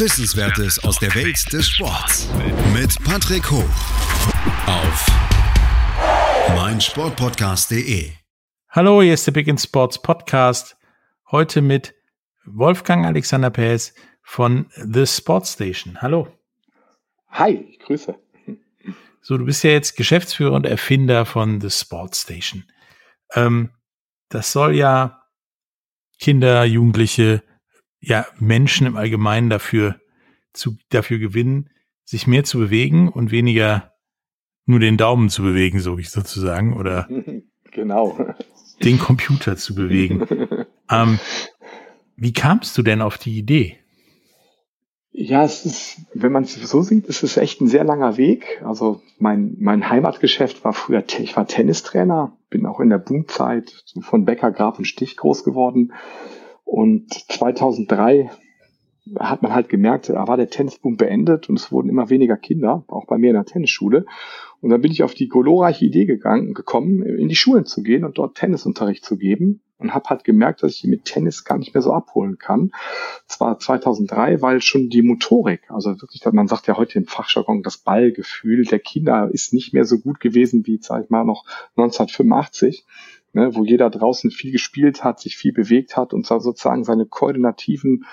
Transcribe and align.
Wissenswertes 0.00 0.82
aus 0.82 0.98
der 0.98 1.14
Welt 1.14 1.52
des 1.52 1.68
Sports. 1.68 2.26
Mit 2.72 2.96
Patrick 3.04 3.50
Hoch. 3.50 3.68
Auf 4.66 5.06
meinsportpodcast.de. 6.56 8.10
Hallo, 8.70 9.02
hier 9.02 9.12
ist 9.12 9.26
der 9.26 9.32
Big 9.32 9.46
End 9.46 9.60
Sports 9.60 10.00
Podcast. 10.00 10.78
Heute 11.30 11.60
mit 11.60 11.94
Wolfgang 12.46 13.04
Alexander 13.04 13.50
Paes 13.50 13.92
von 14.22 14.70
The 14.74 15.06
Sports 15.06 15.52
Station. 15.52 16.00
Hallo. 16.00 16.28
Hi, 17.28 17.66
ich 17.68 17.78
grüße. 17.80 18.18
So, 19.20 19.36
du 19.36 19.44
bist 19.44 19.62
ja 19.64 19.72
jetzt 19.72 19.98
Geschäftsführer 19.98 20.52
und 20.54 20.64
Erfinder 20.64 21.26
von 21.26 21.60
The 21.60 21.68
Sports 21.68 22.22
Station. 22.22 22.64
Ähm, 23.34 23.68
das 24.30 24.50
soll 24.50 24.76
ja 24.76 25.24
Kinder, 26.18 26.64
Jugendliche, 26.64 27.42
ja 28.00 28.26
Menschen 28.38 28.86
im 28.86 28.96
Allgemeinen 28.96 29.50
dafür 29.50 30.00
zu, 30.52 30.76
dafür 30.90 31.18
gewinnen, 31.18 31.70
sich 32.04 32.26
mehr 32.26 32.44
zu 32.44 32.58
bewegen 32.58 33.08
und 33.08 33.30
weniger 33.30 33.92
nur 34.66 34.80
den 34.80 34.96
Daumen 34.96 35.28
zu 35.28 35.42
bewegen, 35.42 35.80
so 35.80 35.98
ich 35.98 36.10
sozusagen, 36.10 36.76
oder 36.76 37.08
genau 37.70 38.34
den 38.82 38.98
Computer 38.98 39.56
zu 39.56 39.74
bewegen. 39.74 40.26
ähm, 40.90 41.18
wie 42.16 42.32
kamst 42.32 42.76
du 42.76 42.82
denn 42.82 43.02
auf 43.02 43.18
die 43.18 43.38
Idee? 43.38 43.76
Ja, 45.12 45.44
es 45.44 45.66
ist, 45.66 46.02
wenn 46.14 46.32
man 46.32 46.44
es 46.44 46.54
so 46.54 46.82
sieht, 46.82 47.06
ist 47.06 47.22
es 47.22 47.36
echt 47.36 47.60
ein 47.60 47.66
sehr 47.66 47.84
langer 47.84 48.16
Weg. 48.16 48.62
Also 48.64 49.02
mein, 49.18 49.56
mein 49.58 49.90
Heimatgeschäft 49.90 50.64
war 50.64 50.72
früher, 50.72 51.02
ich 51.18 51.36
war 51.36 51.46
Tennistrainer, 51.46 52.36
bin 52.48 52.64
auch 52.64 52.80
in 52.80 52.90
der 52.90 52.98
Boomzeit 52.98 53.84
von 54.00 54.24
Becker, 54.24 54.52
Graf 54.52 54.78
und 54.78 54.84
Stich 54.84 55.16
groß 55.16 55.42
geworden. 55.44 55.92
Und 56.70 57.12
2003 57.12 58.30
hat 59.18 59.42
man 59.42 59.52
halt 59.52 59.68
gemerkt, 59.68 60.08
da 60.08 60.28
war 60.28 60.36
der 60.36 60.50
Tennisboom 60.50 60.96
beendet 60.96 61.48
und 61.48 61.58
es 61.58 61.72
wurden 61.72 61.88
immer 61.88 62.10
weniger 62.10 62.36
Kinder, 62.36 62.84
auch 62.86 63.06
bei 63.06 63.18
mir 63.18 63.30
in 63.30 63.34
der 63.34 63.44
Tennisschule. 63.44 64.06
Und 64.60 64.70
dann 64.70 64.80
bin 64.80 64.92
ich 64.92 65.02
auf 65.02 65.14
die 65.14 65.28
glorreiche 65.28 65.84
Idee 65.84 66.04
gegangen, 66.04 66.54
gekommen, 66.54 67.02
in 67.02 67.28
die 67.28 67.34
Schulen 67.34 67.64
zu 67.64 67.82
gehen 67.82 68.04
und 68.04 68.18
dort 68.18 68.36
Tennisunterricht 68.36 69.04
zu 69.04 69.16
geben 69.16 69.62
und 69.78 69.94
habe 69.94 70.10
halt 70.10 70.22
gemerkt, 70.22 70.62
dass 70.62 70.76
ich 70.76 70.84
mit 70.84 71.06
Tennis 71.06 71.44
gar 71.44 71.58
nicht 71.58 71.74
mehr 71.74 71.82
so 71.82 71.92
abholen 71.92 72.38
kann. 72.38 72.70
Das 73.26 73.40
war 73.40 73.58
2003, 73.58 74.40
weil 74.40 74.62
schon 74.62 74.90
die 74.90 75.02
Motorik, 75.02 75.62
also 75.70 76.00
wirklich, 76.00 76.24
man 76.30 76.46
sagt 76.46 76.68
ja 76.68 76.76
heute 76.76 77.00
im 77.00 77.06
Fachjargon, 77.06 77.64
das 77.64 77.78
Ballgefühl 77.78 78.64
der 78.64 78.78
Kinder 78.78 79.28
ist 79.32 79.52
nicht 79.52 79.74
mehr 79.74 79.86
so 79.86 79.98
gut 79.98 80.20
gewesen 80.20 80.66
wie, 80.66 80.78
sag 80.80 81.02
ich 81.02 81.10
mal, 81.10 81.24
noch 81.24 81.44
1985 81.76 82.84
ne, 83.32 83.54
wo 83.54 83.64
jeder 83.64 83.90
draußen 83.90 84.30
viel 84.30 84.52
gespielt 84.52 85.04
hat, 85.04 85.20
sich 85.20 85.36
viel 85.36 85.52
bewegt 85.52 85.96
hat 85.96 86.12
und 86.12 86.26
sozusagen 86.26 86.84
seine 86.84 87.06
koordinativen 87.06 88.04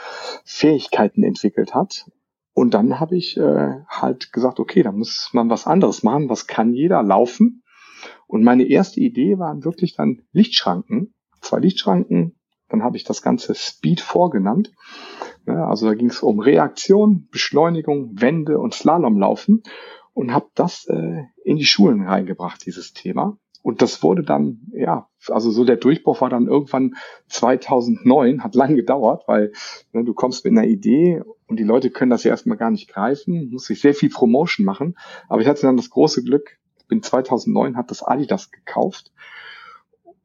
Fähigkeiten 0.46 1.24
entwickelt 1.24 1.74
hat. 1.74 2.06
Und 2.54 2.74
dann 2.74 3.00
habe 3.00 3.16
ich 3.16 3.38
äh, 3.38 3.82
halt 3.88 4.34
gesagt, 4.34 4.60
okay, 4.60 4.82
da 4.82 4.92
muss 4.92 5.30
man 5.34 5.50
was 5.50 5.68
anderes 5.68 6.02
machen. 6.02 6.30
Was 6.30 6.48
kann 6.48 6.74
jeder 6.74 7.04
laufen? 7.04 7.64
Und 8.26 8.44
meine 8.44 8.68
erste 8.68 9.00
Idee 9.00 9.38
waren 9.38 9.64
wirklich 9.64 9.96
dann 9.96 10.24
Lichtschranken, 10.32 11.14
zwei 11.42 11.60
Lichtschranken. 11.60 12.36
Dann 12.70 12.84
habe 12.84 12.98
ich 12.98 13.04
das 13.04 13.22
ganze 13.22 13.56
Speed 13.56 14.02
vorgenannt. 14.02 14.74
Also 15.46 15.88
da 15.88 15.94
ging 15.94 16.10
es 16.10 16.22
um 16.22 16.40
Reaktion, 16.40 17.28
Beschleunigung, 17.32 18.20
Wende 18.20 18.60
und 18.60 18.74
Slalomlaufen 18.74 19.64
und 20.14 20.34
habe 20.34 20.48
das 20.56 20.86
äh, 20.88 21.24
in 21.44 21.58
die 21.58 21.66
Schulen 21.66 22.02
reingebracht, 22.02 22.66
dieses 22.66 22.92
Thema. 22.92 23.38
Und 23.68 23.82
das 23.82 24.02
wurde 24.02 24.24
dann, 24.24 24.62
ja, 24.72 25.10
also 25.28 25.52
so 25.52 25.66
der 25.66 25.76
Durchbruch 25.76 26.22
war 26.22 26.30
dann 26.30 26.48
irgendwann 26.48 26.96
2009, 27.28 28.42
hat 28.42 28.56
lang 28.56 28.78
gedauert, 28.78 29.28
weil 29.28 29.52
ne, 29.92 30.06
du 30.06 30.14
kommst 30.14 30.46
mit 30.46 30.54
einer 30.54 30.66
Idee 30.66 31.22
und 31.48 31.60
die 31.60 31.66
Leute 31.66 31.90
können 31.90 32.10
das 32.10 32.24
ja 32.24 32.32
erstmal 32.32 32.56
gar 32.56 32.72
nicht 32.72 32.88
greifen, 32.88 33.50
muss 33.52 33.70
ich 33.70 33.82
sehr 33.82 33.94
viel 33.94 34.10
Promotion 34.10 34.66
machen. 34.66 34.98
Aber 35.28 35.42
ich 35.42 35.50
hatte 35.50 35.64
dann 35.64 35.76
das 35.76 35.90
große 35.90 36.24
Glück, 36.24 36.58
bin 36.88 37.04
2009, 37.04 37.76
hat 37.76 37.92
das 37.92 38.04
Adidas 38.04 38.52
gekauft, 38.52 39.12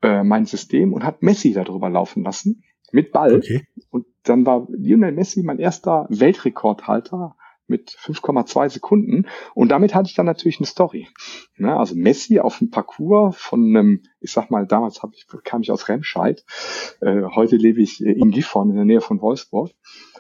äh, 0.02 0.22
mein 0.22 0.46
System, 0.46 0.92
und 0.92 1.02
hat 1.02 1.24
Messi 1.24 1.52
darüber 1.52 1.90
laufen 1.90 2.22
lassen, 2.22 2.62
mit 2.92 3.10
Ball. 3.10 3.34
Okay. 3.38 3.66
Und 3.90 4.06
dann 4.22 4.46
war 4.46 4.68
Lionel 4.70 5.10
Messi 5.10 5.42
mein 5.42 5.58
erster 5.58 6.06
Weltrekordhalter 6.10 7.34
mit 7.66 7.90
5,2 7.90 8.70
Sekunden. 8.70 9.26
Und 9.54 9.68
damit 9.68 9.94
hatte 9.94 10.08
ich 10.08 10.14
dann 10.14 10.26
natürlich 10.26 10.58
eine 10.58 10.66
Story. 10.66 11.08
Ja, 11.56 11.78
also 11.78 11.94
Messi 11.94 12.40
auf 12.40 12.58
dem 12.58 12.70
Parcours 12.70 13.36
von 13.36 13.64
einem, 13.64 14.02
ich 14.20 14.32
sag 14.32 14.50
mal, 14.50 14.66
damals 14.66 15.02
hab 15.02 15.12
ich, 15.14 15.26
kam 15.44 15.62
ich 15.62 15.70
aus 15.70 15.88
Remscheid, 15.88 16.44
äh, 17.00 17.22
heute 17.34 17.56
lebe 17.56 17.80
ich 17.80 18.00
in 18.00 18.30
Gifhorn 18.30 18.70
in 18.70 18.76
der 18.76 18.84
Nähe 18.84 19.00
von 19.00 19.20
Wolfsburg. 19.20 19.70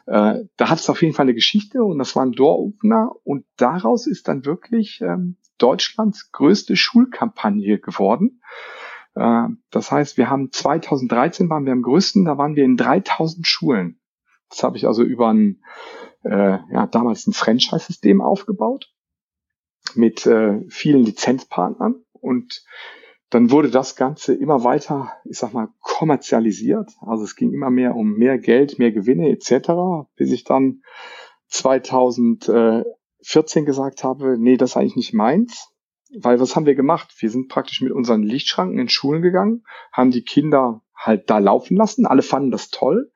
Äh, 0.06 0.44
da 0.56 0.68
hat 0.68 0.80
es 0.80 0.90
auf 0.90 1.02
jeden 1.02 1.14
Fall 1.14 1.24
eine 1.24 1.34
Geschichte 1.34 1.84
und 1.84 1.98
das 1.98 2.16
war 2.16 2.24
ein 2.24 2.32
Door-Opener 2.32 3.12
und 3.22 3.44
daraus 3.56 4.06
ist 4.06 4.28
dann 4.28 4.44
wirklich 4.44 5.00
ähm, 5.00 5.36
Deutschlands 5.58 6.32
größte 6.32 6.76
Schulkampagne 6.76 7.78
geworden. 7.78 8.40
Äh, 9.14 9.48
das 9.70 9.92
heißt, 9.92 10.16
wir 10.16 10.28
haben 10.28 10.50
2013 10.50 11.48
waren 11.48 11.66
wir 11.66 11.72
am 11.72 11.82
größten, 11.82 12.24
da 12.24 12.36
waren 12.38 12.56
wir 12.56 12.64
in 12.64 12.76
3000 12.76 13.46
Schulen. 13.46 14.00
Das 14.50 14.62
habe 14.64 14.76
ich 14.76 14.86
also 14.86 15.02
über 15.02 15.32
ein 15.32 15.62
äh, 16.24 16.58
ja, 16.72 16.86
damals 16.86 17.26
ein 17.26 17.32
Franchise-System 17.32 18.20
aufgebaut 18.20 18.92
mit 19.94 20.26
äh, 20.26 20.60
vielen 20.68 21.04
Lizenzpartnern 21.04 22.04
und 22.12 22.64
dann 23.32 23.50
wurde 23.50 23.70
das 23.70 23.96
Ganze 23.96 24.34
immer 24.34 24.62
weiter, 24.62 25.14
ich 25.24 25.38
sag 25.38 25.54
mal, 25.54 25.70
kommerzialisiert. 25.80 26.90
Also 27.00 27.24
es 27.24 27.34
ging 27.34 27.54
immer 27.54 27.70
mehr 27.70 27.96
um 27.96 28.12
mehr 28.12 28.36
Geld, 28.38 28.78
mehr 28.78 28.92
Gewinne 28.92 29.30
etc., 29.30 29.70
bis 30.16 30.32
ich 30.32 30.44
dann 30.44 30.82
2014 31.48 33.64
gesagt 33.64 34.04
habe, 34.04 34.36
nee, 34.38 34.58
das 34.58 34.72
ist 34.72 34.76
eigentlich 34.76 34.96
nicht 34.96 35.14
meins. 35.14 35.70
Weil 36.14 36.40
was 36.40 36.56
haben 36.56 36.66
wir 36.66 36.74
gemacht? 36.74 37.14
Wir 37.20 37.30
sind 37.30 37.48
praktisch 37.48 37.80
mit 37.80 37.92
unseren 37.92 38.22
Lichtschranken 38.22 38.78
in 38.78 38.90
Schulen 38.90 39.22
gegangen, 39.22 39.64
haben 39.92 40.10
die 40.10 40.24
Kinder 40.24 40.82
halt 40.94 41.30
da 41.30 41.38
laufen 41.38 41.74
lassen. 41.74 42.04
Alle 42.04 42.20
fanden 42.20 42.50
das 42.50 42.68
toll 42.68 43.12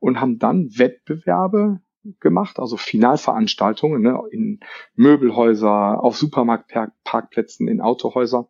und 0.00 0.20
haben 0.20 0.40
dann 0.40 0.70
Wettbewerbe 0.76 1.80
gemacht, 2.20 2.58
also 2.58 2.76
Finalveranstaltungen 2.76 4.02
ne, 4.02 4.20
in 4.30 4.60
Möbelhäuser, 4.94 6.02
auf 6.02 6.16
Supermarktparkplätzen, 6.16 7.68
in 7.68 7.80
Autohäuser. 7.80 8.48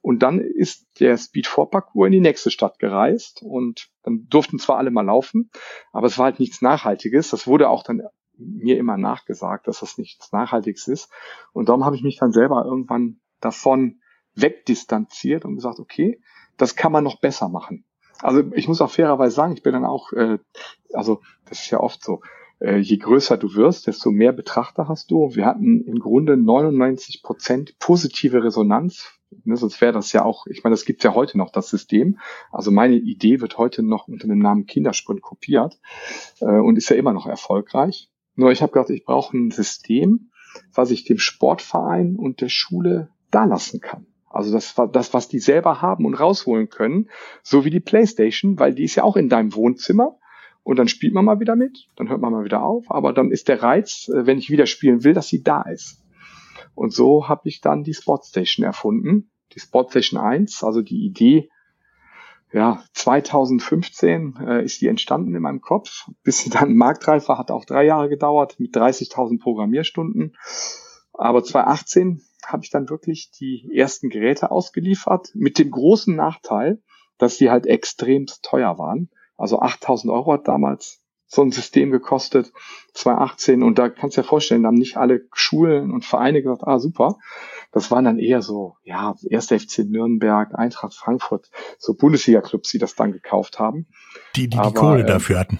Und 0.00 0.22
dann 0.22 0.40
ist 0.40 0.86
der 1.00 1.16
Speed 1.18 1.46
4 1.46 1.66
Parcours 1.66 2.06
in 2.06 2.12
die 2.12 2.20
nächste 2.20 2.50
Stadt 2.50 2.78
gereist 2.78 3.42
und 3.42 3.88
dann 4.02 4.26
durften 4.28 4.58
zwar 4.58 4.78
alle 4.78 4.90
mal 4.90 5.04
laufen, 5.04 5.50
aber 5.92 6.06
es 6.06 6.18
war 6.18 6.26
halt 6.26 6.40
nichts 6.40 6.62
Nachhaltiges. 6.62 7.30
Das 7.30 7.46
wurde 7.46 7.68
auch 7.68 7.82
dann 7.82 8.02
mir 8.38 8.78
immer 8.78 8.96
nachgesagt, 8.96 9.66
dass 9.66 9.80
das 9.80 9.98
nichts 9.98 10.32
Nachhaltiges 10.32 10.88
ist. 10.88 11.10
Und 11.52 11.68
darum 11.68 11.84
habe 11.84 11.96
ich 11.96 12.02
mich 12.02 12.18
dann 12.18 12.32
selber 12.32 12.64
irgendwann 12.64 13.20
davon 13.40 14.00
wegdistanziert 14.34 15.44
und 15.44 15.56
gesagt, 15.56 15.78
okay, 15.78 16.20
das 16.56 16.76
kann 16.76 16.92
man 16.92 17.04
noch 17.04 17.20
besser 17.20 17.48
machen. 17.48 17.84
Also 18.20 18.42
ich 18.52 18.68
muss 18.68 18.80
auch 18.80 18.90
fairerweise 18.90 19.34
sagen, 19.34 19.52
ich 19.52 19.62
bin 19.62 19.72
dann 19.72 19.84
auch, 19.84 20.12
äh, 20.12 20.38
also 20.92 21.20
das 21.48 21.60
ist 21.60 21.70
ja 21.70 21.80
oft 21.80 22.02
so, 22.02 22.22
äh, 22.60 22.78
je 22.78 22.96
größer 22.96 23.36
du 23.36 23.54
wirst, 23.54 23.86
desto 23.86 24.10
mehr 24.10 24.32
Betrachter 24.32 24.88
hast 24.88 25.10
du. 25.10 25.34
Wir 25.34 25.46
hatten 25.46 25.82
im 25.82 25.98
Grunde 25.98 26.36
99 26.36 27.22
Prozent 27.22 27.78
positive 27.78 28.42
Resonanz. 28.42 29.12
Ne, 29.44 29.56
sonst 29.56 29.80
wäre 29.80 29.92
das 29.92 30.12
ja 30.12 30.24
auch, 30.24 30.46
ich 30.46 30.62
meine, 30.62 30.74
das 30.74 30.84
gibt's 30.84 31.04
ja 31.04 31.14
heute 31.14 31.36
noch, 31.36 31.50
das 31.50 31.68
System. 31.68 32.18
Also 32.52 32.70
meine 32.70 32.96
Idee 32.96 33.40
wird 33.40 33.58
heute 33.58 33.82
noch 33.82 34.08
unter 34.08 34.28
dem 34.28 34.38
Namen 34.38 34.66
Kindersprint 34.66 35.20
kopiert 35.20 35.78
äh, 36.40 36.46
und 36.46 36.76
ist 36.76 36.88
ja 36.88 36.96
immer 36.96 37.12
noch 37.12 37.26
erfolgreich. 37.26 38.08
Nur 38.36 38.52
ich 38.52 38.62
habe 38.62 38.72
gedacht, 38.72 38.90
ich 38.90 39.04
brauche 39.04 39.36
ein 39.36 39.50
System, 39.50 40.30
was 40.74 40.90
ich 40.90 41.04
dem 41.04 41.18
Sportverein 41.18 42.16
und 42.16 42.40
der 42.40 42.48
Schule 42.48 43.10
da 43.30 43.44
lassen 43.44 43.80
kann. 43.80 44.06
Also 44.30 44.52
das, 44.52 44.74
das, 44.92 45.14
was 45.14 45.28
die 45.28 45.38
selber 45.38 45.80
haben 45.82 46.04
und 46.04 46.14
rausholen 46.14 46.68
können, 46.68 47.08
so 47.42 47.64
wie 47.64 47.70
die 47.70 47.80
Playstation, 47.80 48.58
weil 48.58 48.74
die 48.74 48.84
ist 48.84 48.94
ja 48.94 49.02
auch 49.02 49.16
in 49.16 49.28
deinem 49.28 49.54
Wohnzimmer 49.54 50.18
und 50.66 50.80
dann 50.80 50.88
spielt 50.88 51.14
man 51.14 51.24
mal 51.24 51.38
wieder 51.38 51.54
mit, 51.54 51.86
dann 51.94 52.08
hört 52.08 52.20
man 52.20 52.32
mal 52.32 52.44
wieder 52.44 52.64
auf, 52.64 52.90
aber 52.90 53.12
dann 53.12 53.30
ist 53.30 53.46
der 53.46 53.62
Reiz, 53.62 54.08
äh, 54.08 54.26
wenn 54.26 54.36
ich 54.36 54.50
wieder 54.50 54.66
spielen 54.66 55.04
will, 55.04 55.14
dass 55.14 55.28
sie 55.28 55.44
da 55.44 55.62
ist. 55.62 56.02
Und 56.74 56.92
so 56.92 57.28
habe 57.28 57.48
ich 57.48 57.60
dann 57.60 57.84
die 57.84 57.94
Sportstation 57.94 58.66
erfunden, 58.66 59.30
die 59.54 59.60
Sportstation 59.60 60.20
1, 60.20 60.64
also 60.64 60.82
die 60.82 61.06
Idee, 61.06 61.50
ja, 62.52 62.82
2015 62.94 64.38
äh, 64.44 64.64
ist 64.64 64.80
die 64.80 64.88
entstanden 64.88 65.36
in 65.36 65.42
meinem 65.42 65.60
Kopf, 65.60 66.10
bis 66.24 66.38
sie 66.38 66.50
dann 66.50 66.74
Marktreifer 66.74 67.38
hat 67.38 67.52
auch 67.52 67.64
drei 67.64 67.84
Jahre 67.84 68.08
gedauert 68.08 68.58
mit 68.58 68.74
30.000 68.74 69.40
Programmierstunden. 69.40 70.36
Aber 71.12 71.44
2018 71.44 72.22
habe 72.44 72.64
ich 72.64 72.70
dann 72.70 72.90
wirklich 72.90 73.30
die 73.30 73.70
ersten 73.72 74.08
Geräte 74.08 74.50
ausgeliefert, 74.50 75.28
mit 75.34 75.60
dem 75.60 75.70
großen 75.70 76.16
Nachteil, 76.16 76.82
dass 77.18 77.36
sie 77.36 77.50
halt 77.50 77.66
extremst 77.66 78.42
teuer 78.42 78.78
waren. 78.78 79.10
Also 79.36 79.60
8000 79.60 80.12
Euro 80.12 80.32
hat 80.32 80.48
damals 80.48 81.02
so 81.28 81.42
ein 81.42 81.50
System 81.50 81.90
gekostet, 81.90 82.52
2018. 82.94 83.62
Und 83.62 83.78
da 83.78 83.88
kannst 83.88 84.16
du 84.16 84.22
dir 84.22 84.28
vorstellen, 84.28 84.62
da 84.62 84.68
haben 84.68 84.76
nicht 84.76 84.96
alle 84.96 85.22
Schulen 85.32 85.90
und 85.90 86.04
Vereine 86.04 86.42
gesagt, 86.42 86.62
ah, 86.64 86.78
super. 86.78 87.16
Das 87.72 87.90
waren 87.90 88.04
dann 88.04 88.18
eher 88.18 88.42
so, 88.42 88.76
ja, 88.84 89.14
1. 89.30 89.46
FC 89.46 89.80
Nürnberg, 89.80 90.54
Eintracht 90.54 90.94
Frankfurt, 90.94 91.50
so 91.78 91.94
Bundesliga-Clubs, 91.94 92.70
die 92.70 92.78
das 92.78 92.94
dann 92.94 93.12
gekauft 93.12 93.58
haben. 93.58 93.86
Die, 94.36 94.48
die 94.48 94.56
Aber, 94.56 94.68
die 94.68 94.74
Kohle 94.74 95.00
ähm, 95.00 95.06
dafür 95.06 95.40
hatten. 95.40 95.58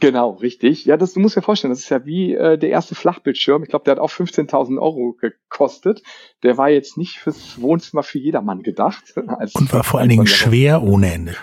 Genau, 0.00 0.32
richtig. 0.32 0.84
Ja, 0.84 0.96
das 0.96 1.14
du 1.14 1.20
musst 1.20 1.36
dir 1.36 1.42
vorstellen, 1.42 1.72
das 1.72 1.80
ist 1.80 1.88
ja 1.88 2.04
wie 2.06 2.32
äh, 2.32 2.56
der 2.56 2.70
erste 2.70 2.94
Flachbildschirm. 2.94 3.64
Ich 3.64 3.68
glaube, 3.68 3.84
der 3.84 3.92
hat 3.92 3.98
auch 3.98 4.10
15.000 4.10 4.80
Euro 4.80 5.16
gekostet. 5.20 6.02
Der 6.44 6.56
war 6.56 6.70
jetzt 6.70 6.96
nicht 6.96 7.18
fürs 7.18 7.60
Wohnzimmer 7.60 8.04
für 8.04 8.18
jedermann 8.18 8.62
gedacht. 8.62 9.14
Und 9.16 9.72
war 9.72 9.82
vor 9.82 9.98
allen 9.98 10.08
Dingen 10.08 10.26
schwer 10.26 10.82
ohne 10.82 11.12
Ende. 11.12 11.36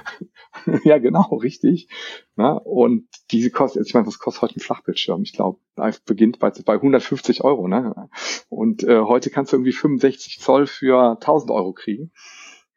ja, 0.85 0.99
genau, 0.99 1.35
richtig. 1.35 1.89
Na, 2.35 2.53
und 2.53 3.07
diese 3.31 3.49
kostet, 3.51 3.85
ich 3.87 3.93
meine, 3.93 4.07
was 4.07 4.19
kostet 4.19 4.41
heute 4.41 4.55
ein 4.57 4.61
Flachbildschirm? 4.61 5.21
Ich 5.23 5.33
glaube, 5.33 5.59
beginnt 6.05 6.39
bei, 6.39 6.51
bei 6.65 6.73
150 6.75 7.43
Euro. 7.43 7.67
Ne? 7.67 8.09
Und 8.49 8.83
äh, 8.83 9.01
heute 9.01 9.29
kannst 9.29 9.51
du 9.51 9.57
irgendwie 9.57 9.73
65 9.73 10.39
Zoll 10.39 10.67
für 10.67 11.11
1000 11.11 11.51
Euro 11.51 11.73
kriegen. 11.73 12.11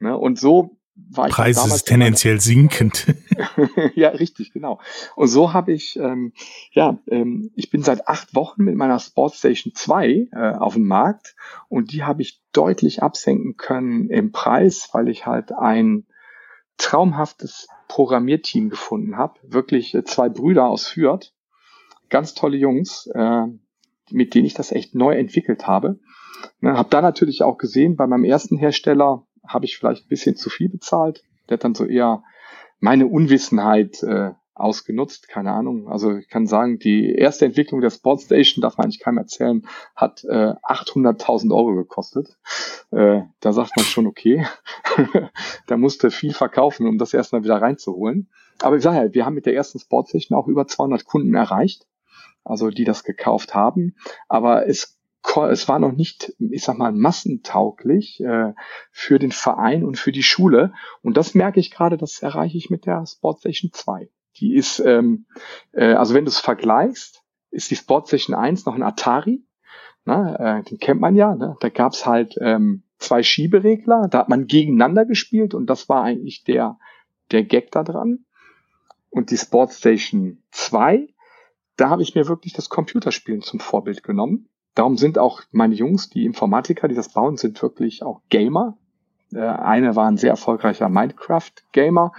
Ne? 0.01 0.17
Und 0.17 0.39
so 0.39 0.78
war 1.11 1.29
Preis 1.29 1.65
ich 1.65 1.73
ist 1.73 1.85
tendenziell 1.85 2.41
sinkend. 2.41 3.07
ja, 3.95 4.09
richtig, 4.09 4.53
genau. 4.53 4.81
Und 5.17 5.29
so 5.29 5.53
habe 5.53 5.73
ich, 5.73 5.97
ähm, 5.97 6.33
ja, 6.73 6.99
ähm, 7.09 7.51
ich 7.55 7.71
bin 7.71 7.83
seit 7.83 8.09
acht 8.09 8.35
Wochen 8.35 8.65
mit 8.65 8.75
meiner 8.75 8.99
Sportstation 8.99 9.75
2 9.75 10.29
äh, 10.33 10.53
auf 10.59 10.75
dem 10.75 10.87
Markt 10.87 11.35
und 11.69 11.93
die 11.93 12.05
habe 12.05 12.23
ich 12.23 12.43
deutlich 12.53 13.03
absenken 13.03 13.57
können 13.57 14.11
im 14.11 14.33
Preis, 14.33 14.89
weil 14.93 15.09
ich 15.09 15.27
halt 15.27 15.53
ein 15.53 16.07
traumhaftes 16.77 17.69
Programmierteam 17.89 18.71
gefunden 18.71 19.17
habe. 19.17 19.35
Wirklich 19.43 19.95
äh, 19.95 20.05
zwei 20.05 20.29
Brüder 20.29 20.67
aus 20.67 20.87
Fürth, 20.87 21.33
ganz 22.09 22.35
tolle 22.35 22.57
Jungs, 22.57 23.09
äh, 23.15 23.47
mit 24.11 24.35
denen 24.35 24.47
ich 24.47 24.55
das 24.55 24.73
echt 24.73 24.95
neu 24.95 25.15
entwickelt 25.15 25.67
habe. 25.67 25.99
Ne, 26.61 26.77
habe 26.77 26.91
da 26.91 27.03
natürlich 27.03 27.43
auch 27.43 27.59
gesehen, 27.59 27.97
bei 27.97 28.07
meinem 28.07 28.25
ersten 28.25 28.57
Hersteller 28.57 29.27
habe 29.49 29.65
ich 29.65 29.77
vielleicht 29.77 30.07
ein 30.07 30.09
bisschen 30.09 30.37
zu 30.37 30.51
viel 30.51 30.69
bezahlt. 30.69 31.25
Der 31.49 31.55
hat 31.55 31.65
dann 31.65 31.75
so 31.75 31.85
eher 31.85 32.23
meine 32.81 33.07
Unwissenheit 33.07 34.03
äh, 34.03 34.33
ausgenutzt, 34.59 35.29
keine 35.29 35.53
Ahnung. 35.53 35.89
Also 35.89 36.17
ich 36.17 36.29
kann 36.29 36.47
sagen, 36.47 36.79
die 36.79 37.15
erste 37.15 37.45
Entwicklung 37.45 37.81
der 37.81 37.91
Sportstation, 37.91 38.63
darf 38.63 38.77
man 38.77 38.85
eigentlich 38.85 39.01
keinem 39.01 39.19
erzählen, 39.19 39.67
hat 39.95 40.25
äh, 40.25 40.55
800.000 40.63 41.55
Euro 41.55 41.75
gekostet. 41.75 42.37
Äh, 42.91 43.23
da 43.41 43.53
sagt 43.53 43.77
man 43.77 43.85
schon, 43.85 44.07
okay, 44.07 44.47
da 45.67 45.77
musste 45.77 46.11
viel 46.11 46.35
verkaufen, 46.35 46.87
um 46.87 46.99
das 46.99 47.15
erstmal 47.15 47.45
wieder 47.45 47.61
reinzuholen. 47.63 48.31
Aber 48.61 48.77
ich 48.77 48.83
sage 48.83 48.97
ja, 48.97 49.15
wir 49.15 49.25
haben 49.25 49.35
mit 49.35 49.47
der 49.47 49.55
ersten 49.55 49.79
Sportstation 49.79 50.37
auch 50.37 50.49
über 50.49 50.67
200 50.67 51.05
Kunden 51.05 51.35
erreicht, 51.35 51.87
also 52.45 52.71
die 52.71 52.85
das 52.85 53.05
gekauft 53.05 53.55
haben. 53.55 53.95
Aber 54.29 54.67
es 54.67 54.98
es 55.51 55.69
war 55.69 55.79
noch 55.79 55.93
nicht, 55.93 56.33
ich 56.39 56.65
sag 56.65 56.79
mal, 56.79 56.93
massentauglich 56.93 58.21
äh, 58.21 58.55
für 58.91 59.19
den 59.19 59.33
Verein 59.33 59.85
und 59.85 59.99
für 59.99 60.13
die 60.13 60.23
Schule. 60.23 60.73
Und 61.03 61.17
das 61.17 61.35
merke 61.35 61.61
ich 61.61 61.71
gerade, 61.71 61.97
das 61.97 62.21
erreiche 62.21 62.57
ich 62.57 62.71
mit 62.71 62.87
der 62.87 63.05
Sportstation 63.07 63.73
2. 63.73 64.09
Die 64.37 64.55
ist, 64.55 64.79
ähm, 64.81 65.27
äh, 65.73 65.93
also 65.93 66.15
wenn 66.15 66.25
du 66.25 66.31
es 66.31 66.39
vergleichst, 66.39 67.23
ist 67.51 67.71
die 67.71 67.77
Sportstation 67.77 68.35
1 68.35 68.67
noch 68.67 68.75
ein 68.75 68.83
Atari. 68.83 69.45
Na, 70.05 70.59
äh, 70.59 70.63
den 70.63 70.79
kennt 70.79 71.01
man 71.01 71.17
ja. 71.17 71.35
Ne? 71.35 71.57
Da 71.61 71.69
gab's 71.69 72.07
halt 72.07 72.37
ähm, 72.41 72.83
zwei 72.99 73.23
Schieberegler, 73.23 74.09
da 74.09 74.19
hat 74.19 74.29
man 74.29 74.47
gegeneinander 74.47 75.05
gespielt 75.05 75.55
und 75.55 75.67
das 75.67 75.89
war 75.89 76.03
eigentlich 76.03 76.45
der, 76.45 76.79
der 77.31 77.45
Gag 77.45 77.71
da 77.73 77.83
dran. 77.83 78.25
Und 79.11 79.31
die 79.31 79.37
Sportstation 79.37 80.43
2, 80.51 81.09
da 81.77 81.91
habe 81.91 82.03
ich 82.03 82.15
mir 82.15 82.29
wirklich 82.29 82.53
das 82.53 82.69
Computerspielen 82.69 83.43
zum 83.43 83.61
Vorbild 83.61 84.03
genommen. 84.03 84.49
Darum 84.75 84.97
sind 84.97 85.19
auch 85.19 85.43
meine 85.51 85.75
Jungs, 85.75 86.09
die 86.09 86.25
Informatiker, 86.25 86.89
die 86.89 86.95
das 86.95 87.13
bauen, 87.13 87.37
sind 87.37 87.61
wirklich 87.63 88.03
auch 88.03 88.23
Gamer. 88.29 88.79
Äh, 89.33 89.41
eine 89.41 89.97
war 89.97 90.07
ein 90.07 90.17
sehr 90.17 90.31
erfolgreicher 90.31 90.89
Minecraft-Gamer. 90.89 92.13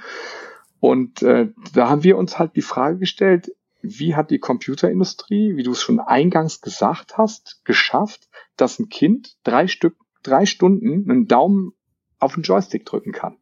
Und 0.80 1.22
äh, 1.24 1.50
da 1.74 1.90
haben 1.90 2.04
wir 2.04 2.18
uns 2.18 2.40
halt 2.40 2.56
die 2.56 2.62
Frage 2.62 3.00
gestellt, 3.00 3.52
wie 3.82 4.16
hat 4.16 4.30
die 4.30 4.40
Computerindustrie, 4.40 5.56
wie 5.56 5.64
du 5.64 5.72
es 5.72 5.82
schon 5.82 6.00
eingangs 6.00 6.62
gesagt 6.62 7.18
hast, 7.18 7.62
geschafft, 7.64 8.30
dass 8.58 8.80
ein 8.80 8.90
Kind 8.90 9.38
drei 9.44 9.68
Stück, 9.68 9.96
drei 10.22 10.46
Stunden 10.46 11.10
einen 11.10 11.28
Daumen 11.28 11.74
auf 12.20 12.34
den 12.34 12.44
Joystick 12.44 12.86
drücken 12.86 13.14
kann? 13.14 13.38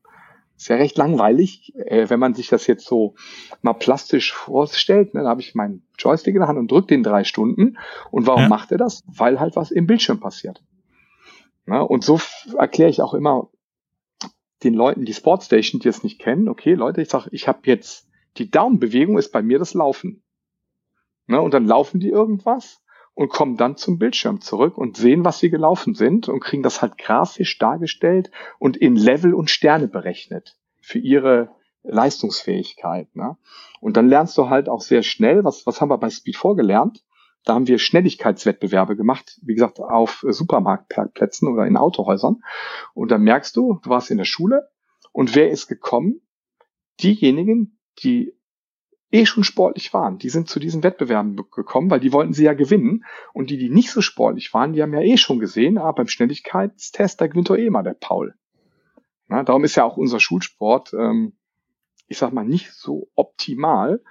Ist 0.58 0.70
ja 0.70 0.76
recht 0.76 0.98
langweilig, 0.98 1.74
äh, 1.76 2.10
wenn 2.10 2.20
man 2.20 2.34
sich 2.34 2.48
das 2.48 2.66
jetzt 2.66 2.86
so 2.86 3.14
mal 3.62 3.74
plastisch 3.74 4.34
vorstellt. 4.34 5.14
Ne? 5.14 5.22
Dann 5.22 5.30
habe 5.30 5.42
ich 5.42 5.54
meinen 5.54 5.86
Joystick 6.00 6.34
in 6.34 6.42
der 6.42 6.48
Hand 6.48 6.58
und 6.58 6.72
drücke 6.72 6.88
den 6.88 7.04
drei 7.04 7.24
Stunden. 7.24 7.78
Und 8.10 8.26
warum 8.26 8.44
ja. 8.44 8.50
macht 8.50 8.72
er 8.72 8.80
das? 8.80 9.04
Weil 9.06 9.40
halt 9.40 9.56
was 9.56 9.70
im 9.70 9.86
Bildschirm 9.86 10.20
passiert. 10.20 10.64
Na, 11.68 11.82
und 11.82 12.04
so 12.04 12.20
erkläre 12.58 12.90
ich 12.90 13.02
auch 13.02 13.14
immer 13.14 13.50
den 14.64 14.74
Leuten, 14.74 15.06
die 15.06 15.14
Sportstation, 15.14 15.80
die 15.80 15.90
es 15.90 16.02
nicht 16.02 16.20
kennen, 16.20 16.50
okay, 16.50 16.74
Leute, 16.74 17.02
ich 17.02 17.10
sage, 17.10 17.30
ich 17.32 17.48
habe 17.48 17.60
jetzt, 17.64 18.08
die 18.38 18.50
Daumenbewegung 18.50 19.18
ist 19.18 19.32
bei 19.32 19.44
mir 19.44 19.60
das 19.60 19.76
Laufen. 19.76 20.24
Na, 21.28 21.40
und 21.40 21.54
dann 21.54 21.66
laufen 21.66 22.00
die 22.00 22.10
irgendwas 22.10 22.82
und 23.18 23.30
kommen 23.30 23.58
dann 23.58 23.78
zum 23.78 23.98
Bildschirm 23.98 24.42
zurück 24.42 24.78
und 24.78 24.96
sehen, 24.96 25.26
was 25.26 25.40
sie 25.40 25.50
gelaufen 25.50 25.96
sind 25.96 26.30
und 26.30 26.40
kriegen 26.40 26.62
das 26.62 26.84
halt 26.84 27.00
grafisch 27.00 27.58
dargestellt 27.58 28.30
und 28.60 28.78
in 28.78 28.96
Level 28.96 29.34
und 29.34 29.50
Sterne 29.50 29.88
berechnet 29.88 30.56
für 30.82 31.00
ihre 31.00 31.50
Leistungsfähigkeit. 31.82 33.16
Ne? 33.16 33.36
Und 33.82 33.98
dann 33.98 34.08
lernst 34.08 34.38
du 34.38 34.50
halt 34.50 34.70
auch 34.70 34.82
sehr 34.82 35.02
schnell, 35.02 35.44
was, 35.44 35.66
was 35.66 35.82
haben 35.82 35.90
wir 35.90 35.98
bei 35.98 36.12
Speed 36.12 36.38
vorgelernt? 36.38 37.04
Da 37.44 37.56
haben 37.56 37.66
wir 37.66 37.80
Schnelligkeitswettbewerbe 37.80 38.96
gemacht, 38.96 39.40
wie 39.42 39.56
gesagt, 39.56 39.80
auf 39.80 40.24
Supermarktplätzen 40.28 41.52
oder 41.52 41.66
in 41.66 41.76
Autohäusern. 41.76 42.44
Und 42.94 43.10
dann 43.10 43.24
merkst 43.24 43.56
du, 43.58 43.80
du 43.82 43.90
warst 43.90 44.12
in 44.12 44.20
der 44.20 44.26
Schule 44.26 44.70
und 45.12 45.34
wer 45.34 45.50
ist 45.50 45.66
gekommen? 45.66 46.22
Diejenigen, 47.02 47.80
die 48.04 48.37
eh 49.12 49.26
schon 49.26 49.44
sportlich 49.44 49.94
waren, 49.94 50.18
die 50.18 50.30
sind 50.30 50.50
zu 50.50 50.60
diesen 50.60 50.84
Wettbewerben 50.84 51.36
gekommen, 51.36 51.90
weil 51.90 52.00
die 52.00 52.12
wollten 52.12 52.34
sie 52.34 52.44
ja 52.44 52.54
gewinnen. 52.54 53.06
Und 53.34 53.50
die, 53.50 53.58
die 53.58 53.70
nicht 53.70 53.92
so 53.92 54.02
sportlich 54.02 54.54
waren, 54.54 54.74
die 54.74 54.82
haben 54.82 54.94
ja 54.94 55.02
eh 55.02 55.18
schon 55.18 55.40
gesehen, 55.40 55.78
ah, 55.78 55.92
beim 55.92 56.08
Schnelligkeitstest, 56.08 57.22
da 57.22 57.28
gewinnt 57.28 57.50
doch 57.50 57.58
eh 57.58 57.70
mal 57.70 57.84
der 57.84 57.96
Paul. 58.00 58.36
Na, 59.28 59.44
darum 59.44 59.64
ist 59.64 59.76
ja 59.76 59.84
auch 59.84 59.98
unser 59.98 60.20
Schulsport, 60.20 60.94
ähm, 60.94 61.34
ich 62.08 62.18
sag 62.18 62.32
mal, 62.34 62.46
nicht 62.46 62.72
so 62.74 63.10
optimal, 63.16 64.02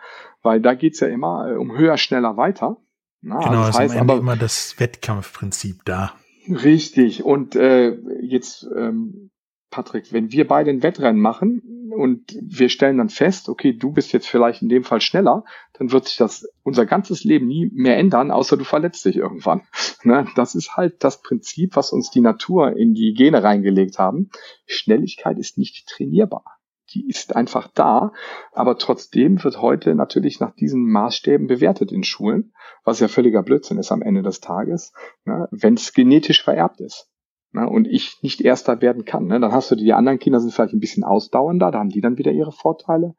weil 0.43 0.61
da 0.61 0.75
geht's 0.75 1.01
ja 1.01 1.09
immer 1.09 1.51
äh, 1.51 1.57
um 1.57 1.77
höher, 1.77 1.97
schneller, 1.97 2.37
weiter. 2.37 2.77
Na, 3.23 3.39
genau, 3.39 3.67
das 3.67 3.79
heißt 3.79 3.97
aber 3.97 4.19
immer 4.19 4.37
das 4.37 4.79
Wettkampfprinzip 4.79 5.85
da. 5.85 6.15
Richtig. 6.49 7.25
Und 7.25 7.57
äh, 7.57 7.97
jetzt, 8.21 8.69
ähm, 8.77 9.31
Patrick, 9.71 10.13
wenn 10.13 10.33
wir 10.33 10.47
beide 10.47 10.71
ein 10.71 10.83
Wettrennen 10.83 11.21
machen, 11.21 11.77
und 11.97 12.37
wir 12.41 12.69
stellen 12.69 12.99
dann 12.99 13.09
fest, 13.09 13.49
okay, 13.49 13.73
du 13.73 13.93
bist 13.93 14.13
jetzt 14.13 14.29
vielleicht 14.29 14.63
in 14.63 14.69
dem 14.69 14.85
Fall 14.85 15.01
schneller, 15.01 15.45
dann 15.75 15.93
wird 15.93 16.07
sich 16.07 16.17
das 16.17 16.49
unser 16.63 16.87
ganzes 16.87 17.25
Leben 17.25 17.47
nie 17.47 17.71
mehr 17.73 17.97
ändern, 17.97 18.31
außer 18.31 18.57
du 18.57 18.65
verletzt 18.65 19.05
dich 19.05 19.17
irgendwann. 19.17 19.63
Ne? 20.05 20.29
Das 20.37 20.55
ist 20.55 20.77
halt 20.77 21.03
das 21.03 21.21
Prinzip, 21.21 21.75
was 21.75 21.91
uns 21.91 22.11
die 22.11 22.21
Natur 22.21 22.77
in 22.77 22.95
die 22.95 23.13
Gene 23.13 23.43
reingelegt 23.43 23.99
haben. 23.99 24.31
Schnelligkeit 24.67 25.37
ist 25.37 25.59
nicht 25.59 25.89
trainierbar. 25.89 26.45
Die 26.91 27.09
ist 27.09 27.35
einfach 27.35 27.69
da, 27.75 28.13
aber 28.53 28.79
trotzdem 28.79 29.43
wird 29.43 29.61
heute 29.61 29.97
natürlich 29.97 30.39
nach 30.39 30.55
diesen 30.55 30.89
Maßstäben 30.89 31.49
bewertet 31.49 31.91
in 31.91 32.05
Schulen, 32.05 32.53
was 32.85 33.01
ja 33.01 33.09
völliger 33.09 33.43
Blödsinn 33.43 33.79
ist 33.79 33.91
am 33.91 34.03
Ende 34.03 34.23
des 34.23 34.41
Tages, 34.41 34.93
ne? 35.25 35.49
wenn 35.51 35.75
es 35.75 35.93
genetisch 35.93 36.45
vererbt 36.45 36.81
ist 36.81 37.11
ne, 37.53 37.69
und 37.69 37.87
ich 37.87 38.23
nicht 38.23 38.41
Erster 38.41 38.81
werden 38.81 39.05
kann. 39.05 39.27
Ne, 39.27 39.41
dann 39.41 39.53
hast 39.53 39.71
du 39.71 39.75
die, 39.75 39.85
die 39.85 39.93
anderen 39.93 40.19
Kinder 40.19 40.41
sind 40.41 40.53
vielleicht 40.53 40.75
ein 40.75 40.81
bisschen 40.81 41.05
ausdauernder, 41.05 41.71
da 41.71 41.79
haben 41.79 41.91
die 41.91 42.01
dann 42.01 42.19
wieder 42.19 42.33
ihre 42.33 42.53
Vorteile. 42.53 43.15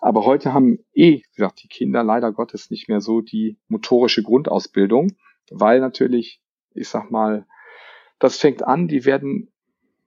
Aber 0.00 0.24
heute 0.24 0.52
haben 0.52 0.78
eh, 0.92 1.16
wie 1.16 1.36
gesagt, 1.36 1.62
die 1.62 1.68
Kinder 1.68 2.02
leider 2.02 2.32
Gottes 2.32 2.70
nicht 2.70 2.88
mehr 2.88 3.00
so 3.00 3.20
die 3.20 3.58
motorische 3.68 4.22
Grundausbildung, 4.22 5.12
weil 5.50 5.80
natürlich, 5.80 6.40
ich 6.74 6.88
sag 6.88 7.10
mal, 7.10 7.46
das 8.18 8.38
fängt 8.38 8.62
an, 8.62 8.88
die 8.88 9.04
werden 9.04 9.52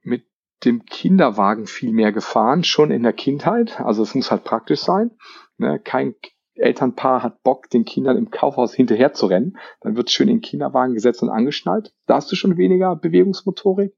mit 0.02 0.26
dem 0.66 0.86
Kinderwagen 0.86 1.68
viel 1.68 1.94
mehr 1.94 2.12
gefahren, 2.12 2.64
schon 2.64 2.92
in 2.92 3.04
der 3.04 3.14
Kindheit. 3.14 3.80
Also 3.80 4.04
es 4.04 4.16
muss 4.16 4.32
halt 4.32 4.44
praktisch 4.44 4.82
sein. 4.82 5.12
Ne? 5.58 5.80
Kein 5.80 6.16
Elternpaar 6.60 7.24
hat 7.24 7.44
Bock, 7.44 7.70
den 7.70 7.86
Kindern 7.86 8.18
im 8.18 8.30
Kaufhaus 8.30 8.74
hinterher 8.74 9.14
zu 9.14 9.26
rennen, 9.28 9.58
dann 9.82 9.96
wird 9.96 10.12
schön 10.12 10.28
in 10.28 10.38
den 10.38 10.42
Kinderwagen 10.42 10.94
gesetzt 10.94 11.24
und 11.24 11.30
angeschnallt. 11.30 11.94
Da 12.06 12.16
hast 12.16 12.32
du 12.32 12.36
schon 12.36 12.58
weniger 12.58 12.96
Bewegungsmotorik. 12.96 13.94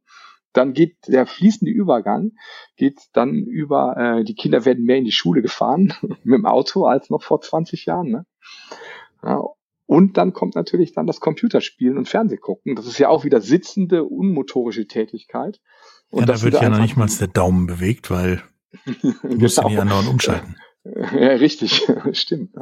Dann 0.53 0.74
geht 0.74 0.98
der 1.08 1.25
fließende 1.25 1.72
Übergang, 1.72 2.32
geht 2.75 3.00
dann 3.13 3.36
über, 3.36 3.96
äh, 3.98 4.24
die 4.24 4.36
Kinder 4.36 4.65
werden 4.65 4.84
mehr 4.84 4.98
in 4.98 5.06
die 5.06 5.13
Schule 5.13 5.41
gefahren 5.41 5.94
mit 6.24 6.38
dem 6.38 6.46
Auto 6.46 6.86
als 6.86 7.10
noch 7.10 7.24
vor 7.24 7.41
20 7.41 7.86
Jahren. 7.86 8.10
Ne? 8.10 8.25
Ja, 9.24 9.41
Und 9.86 10.18
dann 10.18 10.34
kommt 10.34 10.56
natürlich 10.56 10.94
dann 10.94 11.08
das 11.08 11.22
Computerspielen 11.22 11.98
und 11.98 12.10
Fernsehgucken. 12.10 12.75
Das 12.75 12.86
ist 12.86 12.98
ja 12.98 13.08
auch 13.08 13.24
wieder 13.24 13.39
sitzende, 13.39 14.03
unmotorische 14.03 14.88
Tätigkeit. 14.88 15.62
Und 16.10 16.22
ja, 16.22 16.25
da 16.25 16.41
wird 16.41 16.56
ja 16.56 16.70
noch 16.70 16.80
nicht 16.80 16.98
mal 16.98 17.08
der 17.08 17.27
Daumen 17.27 17.68
bewegt, 17.68 18.12
weil 18.12 18.44
du 19.01 19.13
musst 19.24 19.58
genau. 19.58 19.70
ja 19.70 19.82
andauernd 19.82 20.10
umschalten. 20.10 20.58
Ja, 20.84 21.28
richtig, 21.34 21.88
stimmt. 22.14 22.56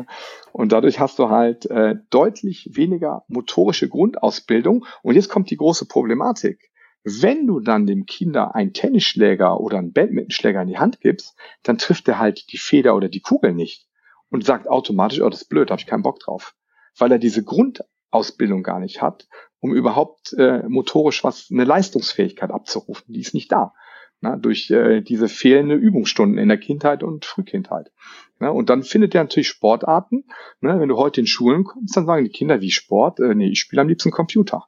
Und 0.52 0.72
dadurch 0.72 1.00
hast 1.00 1.20
du 1.20 1.30
halt 1.30 1.66
äh, 1.68 1.96
deutlich 2.10 2.70
weniger 2.74 3.24
motorische 3.28 3.88
Grundausbildung. 3.88 4.86
Und 5.02 5.16
jetzt 5.16 5.30
kommt 5.30 5.50
die 5.50 5.58
große 5.58 5.86
Problematik. 5.86 6.70
Wenn 7.04 7.48
du 7.48 7.62
dann 7.62 7.86
dem 7.86 8.06
Kinder 8.06 8.56
einen 8.56 8.74
Tennisschläger 8.74 9.60
oder 9.62 9.78
einen 9.78 9.94
Badmintonschläger 9.94 10.62
in 10.62 10.68
die 10.68 10.78
Hand 10.78 11.00
gibst, 11.00 11.38
dann 11.64 11.78
trifft 11.78 12.10
er 12.10 12.20
halt 12.20 12.52
die 12.52 12.58
Feder 12.58 12.94
oder 12.96 13.08
die 13.08 13.22
Kugel 13.22 13.54
nicht 13.54 13.88
und 14.30 14.46
sagt 14.46 14.68
automatisch, 14.68 15.22
oh, 15.22 15.30
das 15.30 15.44
ist 15.44 15.50
blöd, 15.50 15.72
habe 15.72 15.80
ich 15.80 15.88
keinen 15.88 16.04
Bock 16.04 16.20
drauf. 16.20 16.56
Weil 16.98 17.14
er 17.14 17.20
diese 17.20 17.44
Grundausbildung 17.44 18.64
gar 18.64 18.82
nicht 18.82 19.02
hat, 19.02 19.30
um 19.62 19.74
überhaupt 19.74 20.34
äh, 20.34 20.68
motorisch 20.68 21.24
was, 21.24 21.48
eine 21.52 21.64
Leistungsfähigkeit 21.64 22.52
abzurufen. 22.52 23.14
Die 23.14 23.22
ist 23.22 23.34
nicht 23.34 23.50
da 23.50 23.74
na, 24.22 24.36
durch 24.36 24.70
äh, 24.70 25.02
diese 25.02 25.30
fehlende 25.30 25.76
Übungsstunden 25.76 26.38
in 26.38 26.50
der 26.50 26.58
Kindheit 26.58 27.04
und 27.04 27.26
Frühkindheit. 27.26 27.92
Na, 28.40 28.50
und 28.50 28.70
dann 28.70 28.84
findet 28.84 29.16
er 29.16 29.24
natürlich 29.24 29.48
Sportarten. 29.48 30.26
Ne, 30.62 30.80
wenn 30.80 30.90
du 30.90 30.98
heute 30.98 31.22
in 31.22 31.28
Schulen 31.28 31.64
kommst, 31.64 31.96
dann 31.96 32.06
sagen 32.06 32.26
die 32.26 32.32
Kinder 32.32 32.62
wie 32.62 32.72
Sport, 32.72 33.20
äh, 33.20 33.36
nee, 33.36 33.50
ich 33.50 33.60
spiele 33.60 33.82
am 33.82 33.88
liebsten 33.88 34.12
Computer. 34.12 34.68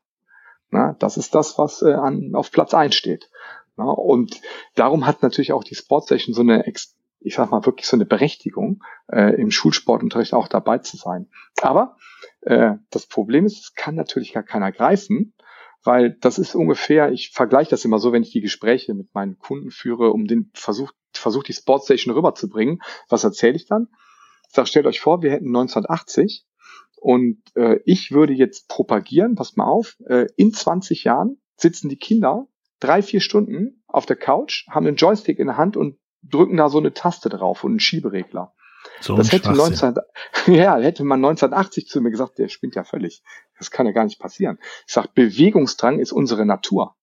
Na, 0.70 0.96
das 1.00 1.17
ist 1.17 1.36
das, 1.36 1.58
was 1.58 1.81
äh, 1.81 1.93
an, 1.93 2.31
auf 2.34 2.51
Platz 2.51 2.74
eins 2.74 2.96
steht. 2.96 3.29
Na, 3.75 3.86
und 3.86 4.39
darum 4.75 5.05
hat 5.05 5.22
natürlich 5.22 5.53
auch 5.53 5.63
die 5.63 5.75
Sportstation 5.75 6.34
so 6.34 6.41
eine, 6.41 6.65
ich 7.20 7.36
sag 7.36 7.51
mal, 7.51 7.65
wirklich 7.65 7.88
so 7.88 7.98
eine 7.98 8.05
Berechtigung, 8.05 8.84
äh, 9.12 9.36
im 9.36 9.51
Schulsportunterricht 9.51 10.34
auch 10.34 10.48
dabei 10.48 10.77
zu 10.77 10.98
sein. 10.98 11.29
Aber 11.62 11.98
äh, 12.41 12.75
das 12.89 13.05
Problem 13.05 13.46
ist, 13.46 13.60
es 13.60 13.74
kann 13.75 13.96
natürlich 13.96 14.34
gar 14.34 14.43
keiner 14.43 14.72
greifen, 14.72 15.34
weil 15.83 16.17
das 16.19 16.38
ist 16.38 16.55
ungefähr, 16.55 17.11
ich 17.11 17.31
vergleiche 17.31 17.71
das 17.71 17.85
immer 17.85 18.00
so, 18.00 18.11
wenn 18.11 18.23
ich 18.23 18.31
die 18.31 18.41
Gespräche 18.41 18.93
mit 18.93 19.13
meinen 19.13 19.38
Kunden 19.39 19.71
führe, 19.71 20.11
um 20.11 20.25
den 20.25 20.51
Versuch, 20.53 20.91
Versuch 21.13 21.43
die 21.43 21.53
Sportstation 21.53 22.13
rüberzubringen. 22.13 22.81
Was 23.09 23.23
erzähle 23.23 23.55
ich 23.55 23.65
dann? 23.65 23.88
Ich 24.47 24.55
sage, 24.55 24.67
stellt 24.67 24.85
euch 24.85 25.00
vor, 25.00 25.21
wir 25.21 25.31
hätten 25.31 25.47
1980 25.47 26.45
und 26.95 27.41
äh, 27.55 27.79
ich 27.85 28.11
würde 28.11 28.33
jetzt 28.33 28.67
propagieren, 28.67 29.35
passt 29.35 29.57
mal 29.57 29.65
auf, 29.65 29.97
äh, 30.07 30.27
in 30.35 30.53
20 30.53 31.03
Jahren 31.03 31.41
sitzen 31.55 31.89
die 31.89 31.97
Kinder 31.97 32.47
drei, 32.79 33.01
vier 33.01 33.21
Stunden 33.21 33.83
auf 33.88 34.05
der 34.05 34.17
Couch, 34.17 34.67
haben 34.69 34.85
einen 34.85 34.97
Joystick 34.97 35.39
in 35.39 35.47
der 35.47 35.57
Hand 35.57 35.77
und 35.77 35.97
drücken 36.23 36.57
da 36.57 36.69
so 36.69 36.77
eine 36.77 36.93
Taste 36.93 37.29
drauf 37.29 37.63
und 37.63 37.71
einen 37.71 37.79
Schieberegler. 37.79 38.53
So 39.01 39.15
das 39.15 39.31
hätte, 39.31 39.51
19, 39.51 39.96
ja, 40.48 40.77
hätte 40.77 41.03
man 41.03 41.20
1980 41.20 41.88
zu 41.88 42.01
mir 42.01 42.12
gesagt, 42.12 42.38
der 42.38 42.50
spinnt 42.50 42.75
ja 42.75 42.84
völlig. 42.84 43.24
Das 43.58 43.72
kann 43.72 43.88
ja 43.88 43.91
gar 43.91 44.05
nicht 44.05 44.20
passieren. 44.20 44.60
Ich 44.88 44.93
sage, 44.93 45.10
Bewegungsdrang 45.13 46.00
ist 46.00 46.12
unsere 46.12 46.46
Natur. 46.46 46.96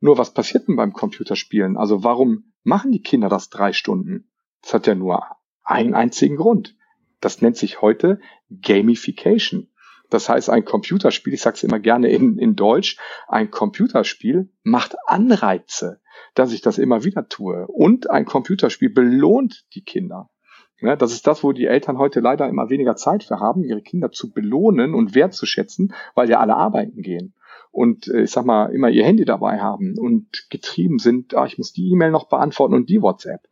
Nur 0.00 0.18
was 0.18 0.32
passiert 0.32 0.68
denn 0.68 0.76
beim 0.76 0.92
Computerspielen? 0.92 1.76
Also 1.76 2.04
warum 2.04 2.52
machen 2.62 2.92
die 2.92 3.02
Kinder 3.02 3.28
das 3.28 3.48
drei 3.48 3.72
Stunden? 3.72 4.30
Das 4.62 4.74
hat 4.74 4.86
ja 4.86 4.94
nur 4.94 5.24
einen 5.62 5.94
einzigen 5.94 6.36
Grund. 6.36 6.76
Das 7.20 7.40
nennt 7.40 7.56
sich 7.56 7.80
heute 7.80 8.20
Gamification. 8.50 9.68
Das 10.10 10.28
heißt, 10.28 10.50
ein 10.50 10.64
Computerspiel, 10.64 11.34
ich 11.34 11.42
sage 11.42 11.56
es 11.56 11.64
immer 11.64 11.80
gerne 11.80 12.08
in, 12.08 12.38
in 12.38 12.54
Deutsch, 12.54 12.98
ein 13.26 13.50
Computerspiel 13.50 14.52
macht 14.62 14.94
Anreize, 15.06 16.00
dass 16.34 16.52
ich 16.52 16.60
das 16.60 16.78
immer 16.78 17.04
wieder 17.04 17.28
tue. 17.28 17.66
Und 17.66 18.10
ein 18.10 18.24
Computerspiel 18.24 18.90
belohnt 18.90 19.64
die 19.74 19.82
Kinder. 19.82 20.30
Ja, 20.80 20.96
das 20.96 21.12
ist 21.12 21.26
das, 21.26 21.42
wo 21.42 21.52
die 21.52 21.66
Eltern 21.66 21.98
heute 21.98 22.20
leider 22.20 22.48
immer 22.48 22.68
weniger 22.68 22.96
Zeit 22.96 23.24
für 23.24 23.40
haben, 23.40 23.64
ihre 23.64 23.80
Kinder 23.80 24.10
zu 24.10 24.32
belohnen 24.32 24.94
und 24.94 25.14
wertzuschätzen, 25.14 25.94
weil 26.14 26.28
ja 26.28 26.38
alle 26.40 26.56
arbeiten 26.56 27.02
gehen 27.02 27.34
und 27.76 28.08
äh, 28.08 28.22
ich 28.22 28.30
sag 28.30 28.46
mal 28.46 28.74
immer 28.74 28.88
ihr 28.88 29.04
Handy 29.04 29.26
dabei 29.26 29.60
haben 29.60 29.98
und 29.98 30.48
getrieben 30.48 30.98
sind, 30.98 31.34
ah, 31.34 31.44
ich 31.44 31.58
muss 31.58 31.74
die 31.74 31.90
E-Mail 31.90 32.10
noch 32.10 32.28
beantworten 32.28 32.74
und 32.74 32.88
die 32.88 33.02
WhatsApp. 33.02 33.42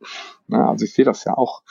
Ja, 0.47 0.69
also 0.69 0.83
ich 0.83 0.93
sehe 0.93 1.05
das 1.05 1.23
ja 1.25 1.37
auch 1.37 1.61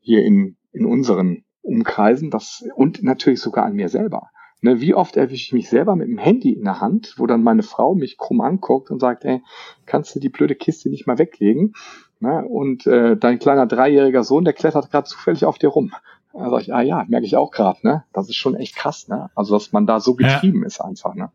hier 0.00 0.22
in, 0.22 0.56
in 0.72 0.84
unseren 0.84 1.44
Umkreisen, 1.62 2.30
das 2.30 2.62
und 2.76 3.02
natürlich 3.02 3.40
sogar 3.40 3.64
an 3.64 3.72
mir 3.72 3.88
selber. 3.88 4.28
Ne, 4.60 4.82
wie 4.82 4.94
oft 4.94 5.16
erwische 5.16 5.46
ich 5.46 5.52
mich 5.52 5.68
selber 5.70 5.96
mit 5.96 6.08
dem 6.08 6.18
Handy 6.18 6.52
in 6.52 6.64
der 6.64 6.80
Hand, 6.80 7.14
wo 7.16 7.26
dann 7.26 7.42
meine 7.42 7.62
Frau 7.62 7.94
mich 7.94 8.18
krumm 8.18 8.42
anguckt 8.42 8.90
und 8.90 9.00
sagt, 9.00 9.24
ey, 9.24 9.42
kannst 9.86 10.14
du 10.14 10.20
die 10.20 10.30
blöde 10.30 10.54
Kiste 10.54 10.90
nicht 10.90 11.06
mal 11.06 11.18
weglegen? 11.18 11.74
Ne? 12.20 12.44
Und 12.44 12.86
äh, 12.86 13.16
dein 13.16 13.38
kleiner 13.38 13.66
dreijähriger 13.66 14.24
Sohn, 14.24 14.44
der 14.44 14.54
klettert 14.54 14.90
gerade 14.90 15.06
zufällig 15.06 15.44
auf 15.44 15.58
dir 15.58 15.68
rum. 15.68 15.92
Da 16.32 16.50
sag 16.50 16.62
ich, 16.62 16.74
ah 16.74 16.82
ja, 16.82 17.04
merke 17.08 17.26
ich 17.26 17.36
auch 17.36 17.52
gerade, 17.52 17.78
ne? 17.82 18.04
Das 18.12 18.28
ist 18.28 18.36
schon 18.36 18.56
echt 18.56 18.74
krass, 18.74 19.06
ne? 19.06 19.30
Also, 19.36 19.54
dass 19.56 19.70
man 19.70 19.86
da 19.86 20.00
so 20.00 20.14
getrieben 20.14 20.62
ja. 20.62 20.66
ist 20.66 20.80
einfach, 20.80 21.14
ne? 21.14 21.30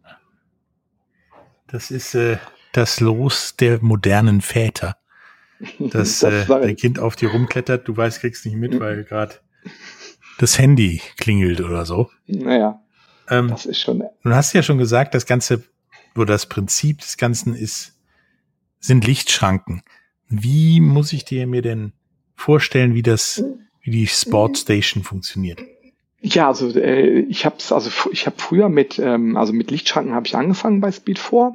Das 1.68 1.90
ist 1.90 2.16
äh, 2.16 2.38
das 2.74 3.00
Los 3.00 3.56
der 3.56 3.82
modernen 3.82 4.42
Väter. 4.42 4.98
Dass 5.80 6.20
das 6.20 6.24
äh, 6.24 6.46
dein 6.48 6.76
Kind 6.78 7.00
auf 7.00 7.18
dir 7.18 7.32
rumklettert, 7.32 7.88
du 7.88 7.96
weißt, 7.96 8.22
kriegst 8.22 8.46
nicht 8.46 8.56
mit, 8.56 8.74
mhm. 8.74 8.80
weil 8.80 9.04
gerade 9.04 9.36
das 10.38 10.58
Handy 10.58 11.02
klingelt 11.18 11.60
oder 11.60 11.86
so. 11.86 12.10
Naja. 12.28 12.82
Ähm, 13.30 13.50
das 13.50 13.66
ist 13.66 13.80
schon. 13.80 14.04
Du 14.24 14.30
hast 14.30 14.54
ja 14.54 14.64
schon 14.64 14.78
gesagt, 14.78 15.14
das 15.14 15.26
Ganze, 15.26 15.64
oder 16.16 16.34
das 16.34 16.46
Prinzip 16.46 17.00
des 17.00 17.18
Ganzen 17.18 17.56
ist, 17.56 17.98
sind 18.80 19.06
Lichtschranken. 19.06 19.84
Wie 20.30 20.80
muss 20.80 21.12
ich 21.12 21.26
dir 21.26 21.48
mir 21.48 21.64
denn 21.64 21.94
vorstellen, 22.36 22.94
wie 22.94 23.02
das, 23.02 23.44
wie 23.82 23.92
die 23.92 24.08
Sportstation 24.08 25.04
funktioniert? 25.04 25.60
Ja, 26.22 26.48
also 26.50 26.70
äh, 26.78 27.22
ich 27.30 27.46
habe 27.46 27.56
also 27.70 27.90
ich 28.12 28.26
habe 28.26 28.36
früher 28.38 28.68
mit 28.68 29.00
ähm, 29.00 29.38
also 29.38 29.54
mit 29.54 29.72
Lichtschranken 29.72 30.14
habe 30.14 30.28
ich 30.28 30.36
angefangen 30.36 30.82
bei 30.82 30.92
Speed 30.92 31.18
4. 31.18 31.54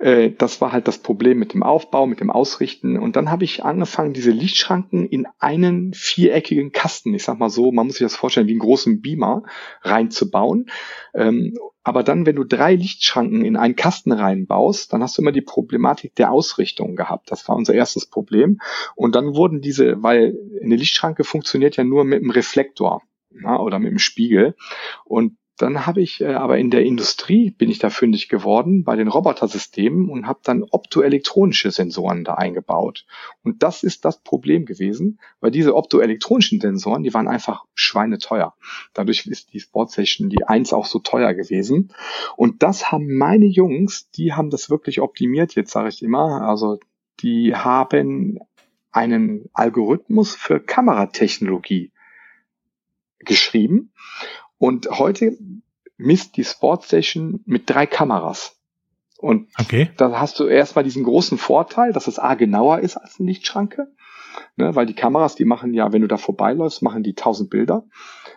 Äh, 0.00 0.30
das 0.36 0.60
war 0.60 0.72
halt 0.72 0.88
das 0.88 0.98
Problem 0.98 1.38
mit 1.38 1.54
dem 1.54 1.62
Aufbau, 1.62 2.06
mit 2.06 2.18
dem 2.18 2.28
Ausrichten 2.28 2.98
und 2.98 3.14
dann 3.14 3.30
habe 3.30 3.44
ich 3.44 3.64
angefangen 3.64 4.12
diese 4.12 4.32
Lichtschranken 4.32 5.06
in 5.06 5.28
einen 5.38 5.94
viereckigen 5.94 6.72
Kasten, 6.72 7.14
ich 7.14 7.22
sag 7.22 7.38
mal 7.38 7.50
so, 7.50 7.70
man 7.70 7.86
muss 7.86 7.96
sich 7.96 8.04
das 8.04 8.16
vorstellen 8.16 8.48
wie 8.48 8.52
einen 8.52 8.60
großen 8.60 9.00
Beamer 9.00 9.44
reinzubauen. 9.82 10.70
Ähm, 11.14 11.56
aber 11.84 12.02
dann, 12.02 12.26
wenn 12.26 12.36
du 12.36 12.44
drei 12.44 12.74
Lichtschranken 12.74 13.44
in 13.44 13.56
einen 13.56 13.76
Kasten 13.76 14.12
reinbaust, 14.12 14.92
dann 14.92 15.02
hast 15.02 15.16
du 15.16 15.22
immer 15.22 15.32
die 15.32 15.40
Problematik 15.40 16.14
der 16.16 16.30
Ausrichtung 16.30 16.94
gehabt. 16.94 17.30
Das 17.30 17.48
war 17.48 17.56
unser 17.56 17.74
erstes 17.74 18.06
Problem. 18.06 18.60
Und 18.96 19.14
dann 19.14 19.34
wurden 19.34 19.60
diese, 19.60 20.02
weil 20.02 20.36
eine 20.62 20.76
Lichtschranke 20.76 21.24
funktioniert 21.24 21.76
ja 21.76 21.84
nur 21.84 22.04
mit 22.04 22.20
einem 22.20 22.30
Reflektor 22.30 23.02
na, 23.30 23.58
oder 23.58 23.78
mit 23.78 23.90
dem 23.90 23.98
Spiegel. 23.98 24.54
Und 25.04 25.36
dann 25.60 25.86
habe 25.86 26.00
ich 26.00 26.20
äh, 26.22 26.32
aber 26.32 26.58
in 26.58 26.70
der 26.70 26.84
Industrie 26.84 27.50
bin 27.50 27.70
ich 27.70 27.78
da 27.78 27.90
fündig 27.90 28.28
geworden 28.28 28.82
bei 28.84 28.96
den 28.96 29.08
Robotersystemen 29.08 30.08
und 30.08 30.26
habe 30.26 30.40
dann 30.42 30.62
optoelektronische 30.62 31.70
Sensoren 31.70 32.24
da 32.24 32.34
eingebaut. 32.34 33.04
Und 33.42 33.62
das 33.62 33.82
ist 33.82 34.04
das 34.04 34.22
Problem 34.22 34.64
gewesen, 34.64 35.20
weil 35.40 35.50
diese 35.50 35.74
optoelektronischen 35.74 36.60
Sensoren, 36.60 37.02
die 37.02 37.12
waren 37.12 37.28
einfach 37.28 37.64
schweineteuer. 37.74 38.54
Dadurch 38.94 39.26
ist 39.26 39.52
die 39.52 39.60
Sportstation 39.60 40.30
die 40.30 40.44
1 40.44 40.72
auch 40.72 40.86
so 40.86 40.98
teuer 40.98 41.34
gewesen. 41.34 41.92
Und 42.36 42.62
das 42.62 42.90
haben 42.90 43.16
meine 43.18 43.46
Jungs, 43.46 44.10
die 44.12 44.32
haben 44.32 44.48
das 44.50 44.70
wirklich 44.70 45.00
optimiert, 45.00 45.54
jetzt 45.54 45.72
sage 45.72 45.90
ich 45.90 46.02
immer. 46.02 46.42
Also 46.48 46.78
die 47.20 47.54
haben 47.54 48.38
einen 48.92 49.50
Algorithmus 49.52 50.34
für 50.34 50.58
Kameratechnologie 50.58 51.92
geschrieben. 53.20 53.92
Und 54.58 54.90
heute 54.90 55.36
misst 55.96 56.36
die 56.36 56.44
Sportstation 56.44 57.40
mit 57.46 57.68
drei 57.68 57.86
Kameras. 57.86 58.58
Und 59.18 59.48
okay. 59.58 59.90
da 59.96 60.18
hast 60.18 60.40
du 60.40 60.46
erstmal 60.46 60.84
diesen 60.84 61.04
großen 61.04 61.36
Vorteil, 61.36 61.92
dass 61.92 62.06
es 62.06 62.18
A 62.18 62.34
genauer 62.34 62.80
ist 62.80 62.96
als 62.96 63.20
eine 63.20 63.28
Lichtschranke. 63.28 63.92
Ne, 64.56 64.74
weil 64.74 64.86
die 64.86 64.94
Kameras, 64.94 65.34
die 65.34 65.44
machen 65.44 65.74
ja, 65.74 65.92
wenn 65.92 66.02
du 66.02 66.08
da 66.08 66.16
vorbeiläufst, 66.16 66.82
machen 66.82 67.02
die 67.02 67.14
tausend 67.14 67.50
Bilder 67.50 67.84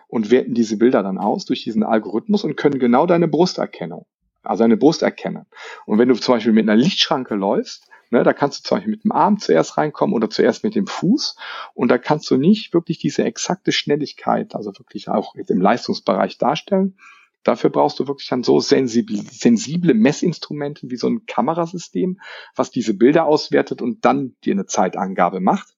und 0.08 0.30
werten 0.30 0.54
diese 0.54 0.76
Bilder 0.76 1.02
dann 1.02 1.18
aus 1.18 1.44
durch 1.44 1.62
diesen 1.62 1.82
Algorithmus 1.82 2.44
und 2.44 2.56
können 2.56 2.78
genau 2.78 3.06
deine 3.06 3.28
Brusterkennung, 3.28 4.06
also 4.42 4.64
deine 4.64 4.76
Brust 4.76 5.02
erkennen. 5.02 5.46
Und 5.86 5.98
wenn 5.98 6.08
du 6.08 6.14
zum 6.14 6.34
Beispiel 6.34 6.52
mit 6.52 6.68
einer 6.68 6.76
Lichtschranke 6.76 7.34
läufst, 7.34 7.88
Ne, 8.14 8.22
da 8.22 8.32
kannst 8.32 8.60
du 8.60 8.68
zum 8.68 8.76
Beispiel 8.76 8.92
mit 8.92 9.02
dem 9.02 9.10
Arm 9.10 9.40
zuerst 9.40 9.76
reinkommen 9.76 10.14
oder 10.14 10.30
zuerst 10.30 10.62
mit 10.62 10.76
dem 10.76 10.86
Fuß. 10.86 11.34
Und 11.74 11.88
da 11.88 11.98
kannst 11.98 12.30
du 12.30 12.36
nicht 12.36 12.72
wirklich 12.72 12.98
diese 12.98 13.24
exakte 13.24 13.72
Schnelligkeit, 13.72 14.54
also 14.54 14.70
wirklich 14.78 15.08
auch 15.08 15.34
im 15.34 15.60
Leistungsbereich 15.60 16.38
darstellen. 16.38 16.96
Dafür 17.42 17.70
brauchst 17.70 17.98
du 17.98 18.06
wirklich 18.06 18.28
dann 18.28 18.44
so 18.44 18.60
sensible, 18.60 19.20
sensible 19.28 19.94
Messinstrumente 19.94 20.88
wie 20.90 20.96
so 20.96 21.08
ein 21.08 21.26
Kamerasystem, 21.26 22.20
was 22.54 22.70
diese 22.70 22.94
Bilder 22.94 23.24
auswertet 23.24 23.82
und 23.82 24.04
dann 24.04 24.36
dir 24.44 24.52
eine 24.52 24.66
Zeitangabe 24.66 25.40
macht. 25.40 25.74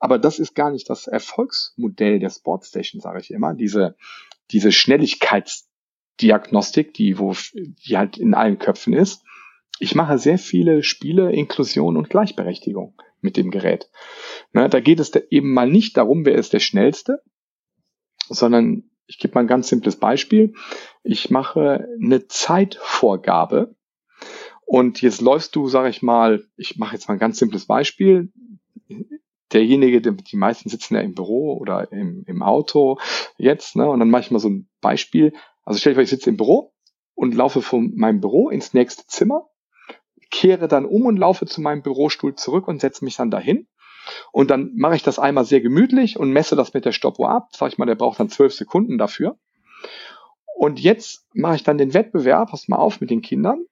Aber 0.00 0.18
das 0.18 0.40
ist 0.40 0.56
gar 0.56 0.72
nicht 0.72 0.90
das 0.90 1.06
Erfolgsmodell 1.06 2.18
der 2.18 2.30
Sportstation, 2.30 3.00
sage 3.00 3.20
ich 3.20 3.30
immer. 3.30 3.54
Diese, 3.54 3.94
diese 4.50 4.72
Schnelligkeitsdiagnostik, 4.72 6.92
die, 6.94 7.20
wo, 7.20 7.36
die 7.54 7.96
halt 7.96 8.18
in 8.18 8.34
allen 8.34 8.58
Köpfen 8.58 8.94
ist, 8.94 9.22
ich 9.80 9.94
mache 9.94 10.18
sehr 10.18 10.38
viele 10.38 10.82
Spiele, 10.82 11.32
Inklusion 11.32 11.96
und 11.96 12.10
Gleichberechtigung 12.10 12.94
mit 13.20 13.36
dem 13.36 13.50
Gerät. 13.50 13.90
Ne, 14.52 14.68
da 14.68 14.80
geht 14.80 15.00
es 15.00 15.14
eben 15.30 15.52
mal 15.52 15.68
nicht 15.68 15.96
darum, 15.96 16.24
wer 16.24 16.34
ist 16.36 16.52
der 16.52 16.60
Schnellste, 16.60 17.22
sondern 18.28 18.84
Ich 19.10 19.18
gebe 19.18 19.34
mal 19.34 19.40
ein 19.40 19.46
ganz 19.46 19.68
simples 19.68 19.96
Beispiel. 19.96 20.52
Ich 21.02 21.30
mache 21.30 21.88
eine 22.00 22.28
Zeitvorgabe 22.28 23.74
und 24.66 25.00
jetzt 25.00 25.22
läufst 25.22 25.56
du, 25.56 25.66
sage 25.66 25.88
ich 25.88 26.02
mal, 26.02 26.44
ich 26.58 26.76
mache 26.76 26.94
jetzt 26.94 27.08
mal 27.08 27.14
ein 27.14 27.20
ganz 27.20 27.38
simples 27.38 27.64
Beispiel. 27.64 28.30
Derjenige, 29.50 30.02
die, 30.02 30.14
die 30.14 30.36
meisten 30.36 30.68
sitzen 30.68 30.94
ja 30.94 31.00
im 31.00 31.14
Büro 31.14 31.56
oder 31.56 31.90
im, 31.90 32.22
im 32.26 32.42
Auto 32.42 32.98
jetzt, 33.38 33.76
ne? 33.76 33.88
Und 33.88 33.98
dann 34.00 34.10
mache 34.10 34.22
ich 34.24 34.30
mal 34.30 34.40
so 34.40 34.50
ein 34.50 34.68
Beispiel. 34.82 35.32
Also 35.64 35.80
stell 35.80 35.92
dir 35.92 35.96
vor, 35.96 36.02
ich 36.02 36.10
sitze 36.10 36.28
im 36.28 36.36
Büro 36.36 36.74
und 37.14 37.34
laufe 37.34 37.62
von 37.62 37.94
meinem 37.96 38.20
Büro 38.20 38.50
ins 38.50 38.74
nächste 38.74 39.06
Zimmer, 39.06 39.48
kehre 40.30 40.68
dann 40.68 40.84
um 40.84 41.06
und 41.06 41.16
laufe 41.16 41.46
zu 41.46 41.60
meinem 41.60 41.82
Bürostuhl 41.82 42.34
zurück 42.34 42.68
und 42.68 42.80
setze 42.80 43.04
mich 43.04 43.16
dann 43.16 43.30
dahin. 43.30 43.66
Und 44.32 44.50
dann 44.50 44.72
mache 44.76 44.96
ich 44.96 45.02
das 45.02 45.18
einmal 45.18 45.44
sehr 45.44 45.60
gemütlich 45.60 46.18
und 46.18 46.30
messe 46.30 46.56
das 46.56 46.72
mit 46.74 46.84
der 46.84 46.92
Stoppuhr 46.92 47.30
ab. 47.30 47.50
Sag 47.52 47.72
ich 47.72 47.78
mal, 47.78 47.86
der 47.86 47.94
braucht 47.94 48.20
dann 48.20 48.30
zwölf 48.30 48.54
Sekunden 48.54 48.98
dafür. 48.98 49.38
Und 50.56 50.80
jetzt 50.80 51.26
mache 51.34 51.56
ich 51.56 51.62
dann 51.62 51.78
den 51.78 51.94
Wettbewerb, 51.94 52.50
pass 52.50 52.68
mal 52.68 52.76
auf 52.76 53.00
mit 53.00 53.10
den 53.10 53.22
Kindern. 53.22 53.64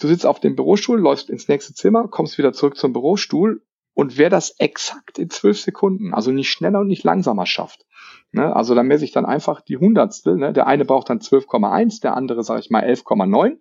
Du 0.00 0.08
sitzt 0.08 0.24
auf 0.24 0.40
dem 0.40 0.56
Bürostuhl, 0.56 0.98
läufst 0.98 1.28
ins 1.28 1.48
nächste 1.48 1.74
Zimmer, 1.74 2.08
kommst 2.08 2.38
wieder 2.38 2.52
zurück 2.52 2.76
zum 2.76 2.92
Bürostuhl 2.92 3.62
und 3.94 4.16
wer 4.16 4.30
das 4.30 4.58
exakt 4.58 5.18
in 5.18 5.28
zwölf 5.28 5.60
Sekunden, 5.60 6.14
also 6.14 6.30
nicht 6.30 6.50
schneller 6.50 6.80
und 6.80 6.88
nicht 6.88 7.04
langsamer 7.04 7.44
schafft, 7.46 7.84
ne, 8.30 8.54
also 8.56 8.74
dann 8.74 8.86
messe 8.86 9.04
ich 9.04 9.12
dann 9.12 9.26
einfach 9.26 9.60
die 9.60 9.76
Hundertstel, 9.76 10.36
ne, 10.36 10.52
der 10.52 10.66
eine 10.66 10.84
braucht 10.84 11.10
dann 11.10 11.18
12,1, 11.18 12.00
der 12.00 12.16
andere, 12.16 12.42
sage 12.42 12.60
ich 12.60 12.70
mal, 12.70 12.82
11,9. 12.82 13.58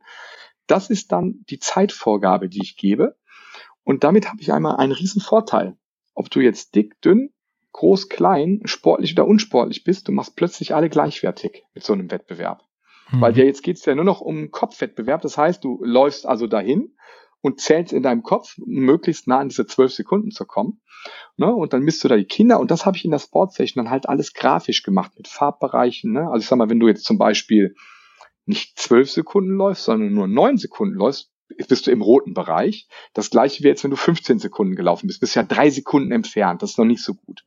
Das 0.71 0.89
ist 0.89 1.11
dann 1.11 1.43
die 1.49 1.59
Zeitvorgabe, 1.59 2.47
die 2.47 2.61
ich 2.63 2.77
gebe. 2.77 3.17
Und 3.83 4.05
damit 4.05 4.29
habe 4.29 4.39
ich 4.39 4.53
einmal 4.53 4.77
einen 4.77 4.93
riesen 4.93 5.21
Vorteil. 5.21 5.75
Ob 6.13 6.29
du 6.29 6.39
jetzt 6.39 6.75
dick, 6.75 7.01
dünn, 7.01 7.33
groß, 7.73 8.07
klein, 8.07 8.61
sportlich 8.63 9.11
oder 9.11 9.27
unsportlich 9.27 9.83
bist, 9.83 10.07
du 10.07 10.13
machst 10.13 10.37
plötzlich 10.37 10.73
alle 10.73 10.89
gleichwertig 10.89 11.65
mit 11.73 11.83
so 11.83 11.91
einem 11.91 12.09
Wettbewerb. 12.09 12.63
Mhm. 13.11 13.19
Weil 13.19 13.37
ja 13.37 13.43
jetzt 13.43 13.63
geht's 13.63 13.83
ja 13.83 13.95
nur 13.95 14.05
noch 14.05 14.21
um 14.21 14.51
Kopfwettbewerb. 14.51 15.21
Das 15.21 15.37
heißt, 15.37 15.61
du 15.61 15.83
läufst 15.83 16.25
also 16.25 16.47
dahin 16.47 16.95
und 17.41 17.59
zählst 17.59 17.91
in 17.91 18.03
deinem 18.03 18.23
Kopf, 18.23 18.57
um 18.57 18.71
möglichst 18.71 19.27
nah 19.27 19.39
an 19.39 19.49
diese 19.49 19.65
zwölf 19.65 19.91
Sekunden 19.91 20.31
zu 20.31 20.45
kommen. 20.45 20.79
Ne? 21.35 21.53
Und 21.53 21.73
dann 21.73 21.81
misst 21.81 22.01
du 22.01 22.07
da 22.07 22.15
die 22.15 22.23
Kinder 22.23 22.61
und 22.61 22.71
das 22.71 22.85
habe 22.85 22.95
ich 22.95 23.03
in 23.03 23.11
der 23.11 23.19
Sportsession 23.19 23.83
dann 23.83 23.91
halt 23.91 24.07
alles 24.07 24.33
grafisch 24.33 24.83
gemacht 24.83 25.11
mit 25.17 25.27
Farbbereichen. 25.27 26.13
Ne? 26.13 26.27
Also 26.29 26.43
ich 26.43 26.47
sag 26.47 26.57
mal, 26.57 26.69
wenn 26.69 26.79
du 26.79 26.87
jetzt 26.87 27.03
zum 27.03 27.17
Beispiel 27.17 27.75
nicht 28.51 28.77
zwölf 28.77 29.09
Sekunden 29.09 29.55
läufst, 29.55 29.85
sondern 29.85 30.13
nur 30.13 30.27
neun 30.27 30.57
Sekunden 30.57 30.95
läufst, 30.95 31.31
bist 31.67 31.87
du 31.87 31.91
im 31.91 32.01
roten 32.01 32.33
Bereich. 32.33 32.87
Das 33.13 33.29
gleiche 33.29 33.63
wäre 33.63 33.71
jetzt, 33.71 33.83
wenn 33.83 33.91
du 33.91 33.97
15 33.97 34.39
Sekunden 34.39 34.75
gelaufen 34.75 35.07
bist. 35.07 35.19
Bist 35.19 35.35
ja 35.35 35.43
drei 35.43 35.69
Sekunden 35.69 36.11
entfernt. 36.11 36.61
Das 36.61 36.71
ist 36.71 36.77
noch 36.77 36.85
nicht 36.85 37.03
so 37.03 37.13
gut. 37.13 37.43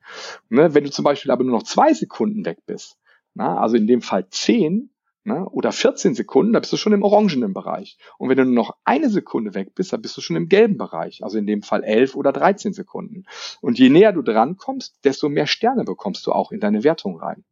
Ne? 0.49 0.75
Wenn 0.75 0.85
du 0.85 0.91
zum 0.91 1.05
Beispiel 1.05 1.31
aber 1.31 1.45
nur 1.45 1.57
noch 1.57 1.63
zwei 1.63 1.95
Sekunden 1.95 2.45
weg 2.45 2.59
bist, 2.67 2.99
na, 3.35 3.59
also 3.59 3.77
in 3.77 3.87
dem 3.87 4.03
Fall 4.03 4.29
zehn, 4.29 4.91
ne, 5.25 5.49
oder 5.49 5.73
14 5.73 6.15
Sekunden, 6.15 6.53
da 6.53 6.61
bist 6.61 6.73
du 6.73 6.77
schon 6.77 6.93
im 6.93 7.03
orangenen 7.03 7.53
Bereich. 7.53 7.99
Und 8.19 8.29
wenn 8.29 8.37
du 8.37 8.45
nur 8.45 8.55
noch 8.55 8.77
eine 8.85 9.11
Sekunde 9.11 9.55
weg 9.55 9.75
bist, 9.75 9.93
dann 9.93 10.03
bist 10.03 10.17
du 10.17 10.21
schon 10.21 10.37
im 10.37 10.49
gelben 10.49 10.77
Bereich, 10.77 11.25
also 11.25 11.39
in 11.39 11.47
dem 11.47 11.63
Fall 11.63 11.83
11 11.83 12.15
oder 12.15 12.33
13 12.33 12.73
Sekunden. 12.73 13.25
Und 13.61 13.79
je 13.79 13.89
näher 13.89 14.13
du 14.13 14.23
dran 14.23 14.57
kommst, 14.57 15.05
desto 15.05 15.29
mehr 15.29 15.47
Sterne 15.47 15.85
bekommst 15.85 16.27
du 16.27 16.33
auch 16.33 16.53
in 16.53 16.61
deine 16.61 16.85
Wertung 16.85 17.19
rein. 17.19 17.45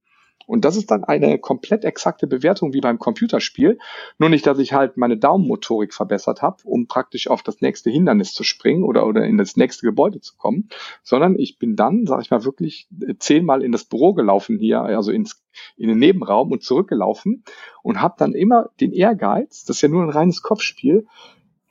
Und 0.46 0.64
das 0.64 0.76
ist 0.76 0.90
dann 0.90 1.04
eine 1.04 1.38
komplett 1.38 1.84
exakte 1.84 2.26
Bewertung 2.26 2.72
wie 2.72 2.80
beim 2.80 2.98
Computerspiel. 2.98 3.78
Nur 4.18 4.28
nicht, 4.28 4.46
dass 4.46 4.58
ich 4.58 4.72
halt 4.72 4.96
meine 4.96 5.16
Daumenmotorik 5.16 5.94
verbessert 5.94 6.42
habe, 6.42 6.56
um 6.64 6.86
praktisch 6.86 7.28
auf 7.28 7.42
das 7.42 7.60
nächste 7.60 7.90
Hindernis 7.90 8.32
zu 8.32 8.44
springen 8.44 8.84
oder, 8.84 9.06
oder 9.06 9.24
in 9.24 9.38
das 9.38 9.56
nächste 9.56 9.86
Gebäude 9.86 10.20
zu 10.20 10.36
kommen, 10.36 10.68
sondern 11.02 11.38
ich 11.38 11.58
bin 11.58 11.76
dann, 11.76 12.06
sage 12.06 12.22
ich 12.22 12.30
mal, 12.30 12.44
wirklich 12.44 12.88
äh, 13.00 13.14
zehnmal 13.18 13.62
in 13.62 13.72
das 13.72 13.84
Büro 13.84 14.14
gelaufen 14.14 14.58
hier, 14.58 14.82
also 14.82 15.12
ins, 15.12 15.42
in 15.76 15.88
den 15.88 15.98
Nebenraum 15.98 16.52
und 16.52 16.62
zurückgelaufen 16.62 17.44
und 17.82 18.00
habe 18.00 18.14
dann 18.18 18.34
immer 18.34 18.70
den 18.80 18.92
Ehrgeiz, 18.92 19.64
das 19.64 19.76
ist 19.76 19.82
ja 19.82 19.88
nur 19.88 20.02
ein 20.02 20.10
reines 20.10 20.42
Kopfspiel, 20.42 21.06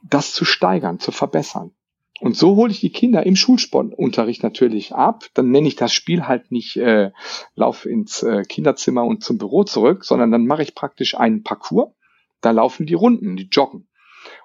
das 0.04 0.34
zu 0.34 0.46
steigern, 0.46 1.00
zu 1.00 1.12
verbessern. 1.12 1.72
Und 2.22 2.38
so 2.38 2.56
hole 2.56 2.72
ich 2.72 2.80
die 2.80 2.92
Kinder 2.92 3.26
im 3.26 3.36
Schulsportunterricht 3.36 4.44
natürlich 4.44 4.94
ab. 4.94 5.26
Dann 5.34 5.50
nenne 5.50 5.68
ich 5.68 5.76
das 5.76 5.92
Spiel 5.92 6.28
halt 6.28 6.52
nicht 6.52 6.78
äh, 6.78 7.10
Lauf 7.56 7.88
ins 7.88 8.22
äh, 8.22 8.44
Kinderzimmer 8.44 9.04
und 9.04 9.24
zum 9.24 9.40
Büro 9.40 9.64
zurück, 9.64 10.06
sondern 10.06 10.30
dann 10.30 10.46
mache 10.46 10.62
ich 10.62 10.76
praktisch 10.76 11.18
einen 11.18 11.42
Parcours. 11.42 11.96
Da 12.40 12.52
laufen 12.52 12.86
die 12.86 12.94
Runden, 12.94 13.38
die 13.38 13.50
joggen. 13.52 13.88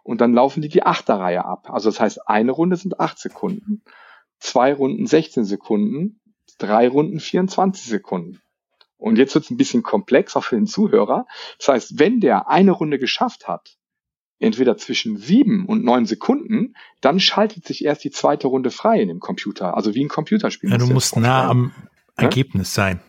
Und 0.02 0.22
dann 0.22 0.32
laufen 0.32 0.62
die 0.62 0.70
die 0.70 0.84
Achterreihe 0.84 1.44
ab. 1.44 1.68
Also 1.68 1.90
das 1.90 2.00
heißt, 2.00 2.26
eine 2.26 2.52
Runde 2.52 2.76
sind 2.76 2.98
acht 2.98 3.18
Sekunden, 3.18 3.82
zwei 4.38 4.72
Runden 4.72 5.06
16 5.06 5.44
Sekunden, 5.44 6.22
drei 6.56 6.88
Runden 6.88 7.20
24 7.20 7.84
Sekunden. 7.84 8.40
Und 8.96 9.18
jetzt 9.18 9.34
wird 9.34 9.44
es 9.44 9.50
ein 9.50 9.58
bisschen 9.58 9.82
komplex, 9.82 10.34
auch 10.34 10.44
für 10.44 10.56
den 10.56 10.66
Zuhörer. 10.66 11.26
Das 11.58 11.68
heißt, 11.68 11.98
wenn 11.98 12.20
der 12.20 12.48
eine 12.48 12.70
Runde 12.70 12.98
geschafft 12.98 13.46
hat, 13.46 13.76
entweder 14.38 14.76
zwischen 14.76 15.16
sieben 15.16 15.66
und 15.66 15.84
neun 15.84 16.06
Sekunden, 16.06 16.74
dann 17.00 17.20
schaltet 17.20 17.64
sich 17.66 17.84
erst 17.84 18.04
die 18.04 18.10
zweite 18.10 18.48
Runde 18.48 18.70
frei 18.70 19.00
in 19.00 19.08
dem 19.08 19.20
Computer. 19.20 19.76
Also 19.76 19.94
wie 19.94 20.04
ein 20.04 20.08
Computerspiel. 20.08 20.70
Ja, 20.70 20.78
du 20.78 20.86
musst 20.86 21.16
nah 21.16 21.48
am 21.48 21.72
ja? 22.18 22.24
Ergebnis 22.24 22.74
sein. 22.74 23.00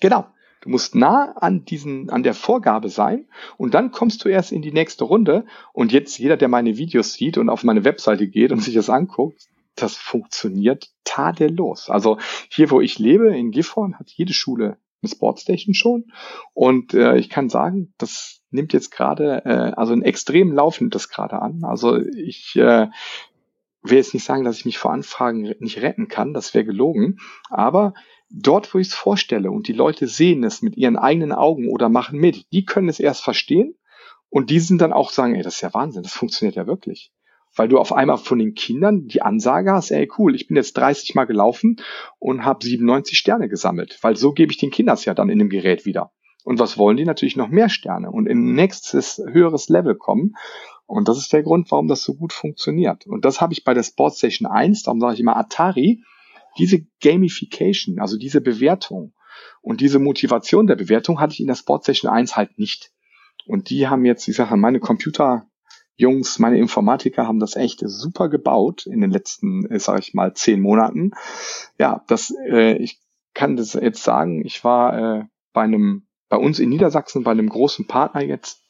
Genau. 0.00 0.26
Du 0.62 0.68
musst 0.68 0.94
nah 0.94 1.32
an 1.36 1.64
diesen, 1.64 2.10
an 2.10 2.22
der 2.22 2.34
Vorgabe 2.34 2.90
sein 2.90 3.26
und 3.56 3.72
dann 3.72 3.92
kommst 3.92 4.24
du 4.24 4.28
erst 4.28 4.52
in 4.52 4.60
die 4.60 4.72
nächste 4.72 5.04
Runde. 5.04 5.46
Und 5.72 5.90
jetzt 5.90 6.18
jeder, 6.18 6.36
der 6.36 6.48
meine 6.48 6.76
Videos 6.76 7.14
sieht 7.14 7.38
und 7.38 7.48
auf 7.48 7.64
meine 7.64 7.84
Webseite 7.84 8.28
geht 8.28 8.52
und 8.52 8.62
sich 8.62 8.74
das 8.74 8.90
anguckt, 8.90 9.48
das 9.74 9.96
funktioniert 9.96 10.90
tadellos. 11.04 11.88
Also 11.88 12.18
hier, 12.50 12.70
wo 12.70 12.82
ich 12.82 12.98
lebe, 12.98 13.34
in 13.34 13.52
Gifhorn, 13.52 13.98
hat 13.98 14.10
jede 14.10 14.34
Schule 14.34 14.76
eine 15.02 15.10
Sportstation 15.10 15.74
schon. 15.74 16.12
Und 16.54 16.94
äh, 16.94 17.16
ich 17.16 17.30
kann 17.30 17.48
sagen, 17.48 17.94
das 17.98 18.42
nimmt 18.50 18.72
jetzt 18.72 18.90
gerade, 18.90 19.44
äh, 19.44 19.72
also 19.76 19.92
ein 19.92 20.02
extrem 20.02 20.52
Lauf 20.52 20.80
nimmt 20.80 20.94
das 20.94 21.08
gerade 21.08 21.40
an. 21.40 21.62
Also 21.64 21.96
ich 21.96 22.56
äh, 22.56 22.88
will 23.82 23.96
jetzt 23.96 24.14
nicht 24.14 24.24
sagen, 24.24 24.44
dass 24.44 24.58
ich 24.58 24.64
mich 24.64 24.78
vor 24.78 24.92
Anfragen 24.92 25.54
nicht 25.58 25.80
retten 25.80 26.08
kann, 26.08 26.34
das 26.34 26.54
wäre 26.54 26.64
gelogen, 26.64 27.18
aber 27.48 27.94
dort, 28.28 28.72
wo 28.74 28.78
ich 28.78 28.88
es 28.88 28.94
vorstelle 28.94 29.50
und 29.50 29.68
die 29.68 29.72
Leute 29.72 30.06
sehen 30.06 30.44
es 30.44 30.62
mit 30.62 30.76
ihren 30.76 30.96
eigenen 30.96 31.32
Augen 31.32 31.68
oder 31.68 31.88
machen 31.88 32.18
mit, 32.18 32.52
die 32.52 32.64
können 32.64 32.88
es 32.88 33.00
erst 33.00 33.22
verstehen 33.22 33.74
und 34.28 34.50
die 34.50 34.60
sind 34.60 34.80
dann 34.80 34.92
auch 34.92 35.10
sagen, 35.10 35.34
ey, 35.34 35.42
das 35.42 35.54
ist 35.56 35.60
ja 35.62 35.74
Wahnsinn, 35.74 36.02
das 36.02 36.12
funktioniert 36.12 36.56
ja 36.56 36.66
wirklich. 36.66 37.10
Weil 37.56 37.68
du 37.68 37.78
auf 37.78 37.92
einmal 37.92 38.18
von 38.18 38.38
den 38.38 38.54
Kindern 38.54 39.06
die 39.06 39.22
Ansage 39.22 39.72
hast, 39.72 39.90
ey 39.90 40.08
cool, 40.18 40.34
ich 40.34 40.46
bin 40.46 40.56
jetzt 40.56 40.76
30 40.76 41.14
Mal 41.14 41.24
gelaufen 41.24 41.76
und 42.18 42.44
habe 42.44 42.64
97 42.64 43.18
Sterne 43.18 43.48
gesammelt, 43.48 43.98
weil 44.02 44.16
so 44.16 44.32
gebe 44.32 44.52
ich 44.52 44.58
den 44.58 44.70
Kindern 44.70 44.98
ja 45.04 45.14
dann 45.14 45.28
in 45.28 45.38
dem 45.38 45.48
Gerät 45.48 45.84
wieder. 45.84 46.12
Und 46.44 46.58
was 46.58 46.78
wollen 46.78 46.96
die? 46.96 47.04
Natürlich 47.04 47.36
noch 47.36 47.48
mehr 47.48 47.68
Sterne 47.68 48.10
und 48.10 48.26
in 48.26 48.54
nächstes 48.54 49.22
höheres 49.32 49.68
Level 49.68 49.94
kommen. 49.94 50.34
Und 50.86 51.08
das 51.08 51.18
ist 51.18 51.32
der 51.32 51.42
Grund, 51.42 51.70
warum 51.70 51.86
das 51.86 52.02
so 52.02 52.14
gut 52.14 52.32
funktioniert. 52.32 53.06
Und 53.06 53.24
das 53.24 53.40
habe 53.40 53.52
ich 53.52 53.64
bei 53.64 53.74
der 53.74 53.82
Sportstation 53.82 54.50
1, 54.50 54.82
darum 54.84 55.00
sage 55.00 55.14
ich 55.14 55.20
immer 55.20 55.36
Atari, 55.36 56.02
diese 56.58 56.84
Gamification, 57.00 58.00
also 58.00 58.16
diese 58.16 58.40
Bewertung 58.40 59.12
und 59.62 59.80
diese 59.80 59.98
Motivation 59.98 60.66
der 60.66 60.76
Bewertung 60.76 61.20
hatte 61.20 61.34
ich 61.34 61.40
in 61.40 61.46
der 61.46 61.54
Sportstation 61.54 62.10
1 62.10 62.36
halt 62.36 62.58
nicht. 62.58 62.90
Und 63.46 63.70
die 63.70 63.88
haben 63.88 64.04
jetzt, 64.04 64.26
ich 64.28 64.36
sage, 64.36 64.56
meine 64.56 64.80
Computerjungs, 65.98 66.38
meine 66.38 66.58
Informatiker 66.58 67.26
haben 67.26 67.40
das 67.40 67.56
echt 67.56 67.80
super 67.84 68.28
gebaut 68.28 68.86
in 68.86 69.00
den 69.00 69.10
letzten, 69.10 69.66
sage 69.78 70.00
ich 70.00 70.14
mal, 70.14 70.34
zehn 70.34 70.60
Monaten. 70.60 71.12
Ja, 71.78 72.04
das, 72.08 72.34
äh, 72.48 72.76
ich 72.76 73.00
kann 73.34 73.56
das 73.56 73.74
jetzt 73.74 74.02
sagen, 74.02 74.44
ich 74.44 74.64
war 74.64 74.98
äh, 74.98 75.24
bei 75.52 75.62
einem 75.62 76.06
bei 76.30 76.36
uns 76.36 76.60
in 76.60 76.70
Niedersachsen 76.70 77.24
bei 77.24 77.32
einem 77.32 77.48
großen 77.48 77.86
Partner 77.86 78.22
jetzt, 78.22 78.62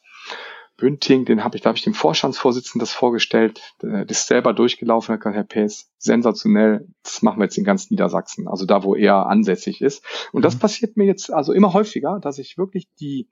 Bünding, 0.77 1.25
den 1.25 1.43
habe 1.43 1.55
ich, 1.55 1.61
da 1.61 1.69
habe 1.69 1.77
ich 1.77 1.83
dem 1.83 1.93
Vorstandsvorsitzenden 1.93 2.79
das 2.79 2.91
vorgestellt, 2.91 3.61
der 3.83 4.09
ist 4.09 4.25
selber 4.25 4.51
durchgelaufen, 4.51 5.13
hat 5.13 5.21
gesagt, 5.21 5.35
Herr 5.35 5.43
Pace, 5.43 5.91
sensationell, 5.99 6.87
das 7.03 7.21
machen 7.21 7.39
wir 7.39 7.43
jetzt 7.43 7.57
in 7.59 7.63
ganz 7.63 7.91
Niedersachsen, 7.91 8.47
also 8.47 8.65
da, 8.65 8.83
wo 8.83 8.95
er 8.95 9.27
ansässig 9.27 9.81
ist. 9.81 10.03
Und 10.31 10.43
das 10.43 10.55
mhm. 10.55 10.59
passiert 10.59 10.97
mir 10.97 11.05
jetzt 11.05 11.31
also 11.31 11.53
immer 11.53 11.73
häufiger, 11.73 12.19
dass 12.19 12.39
ich 12.39 12.57
wirklich 12.57 12.87
die 12.99 13.29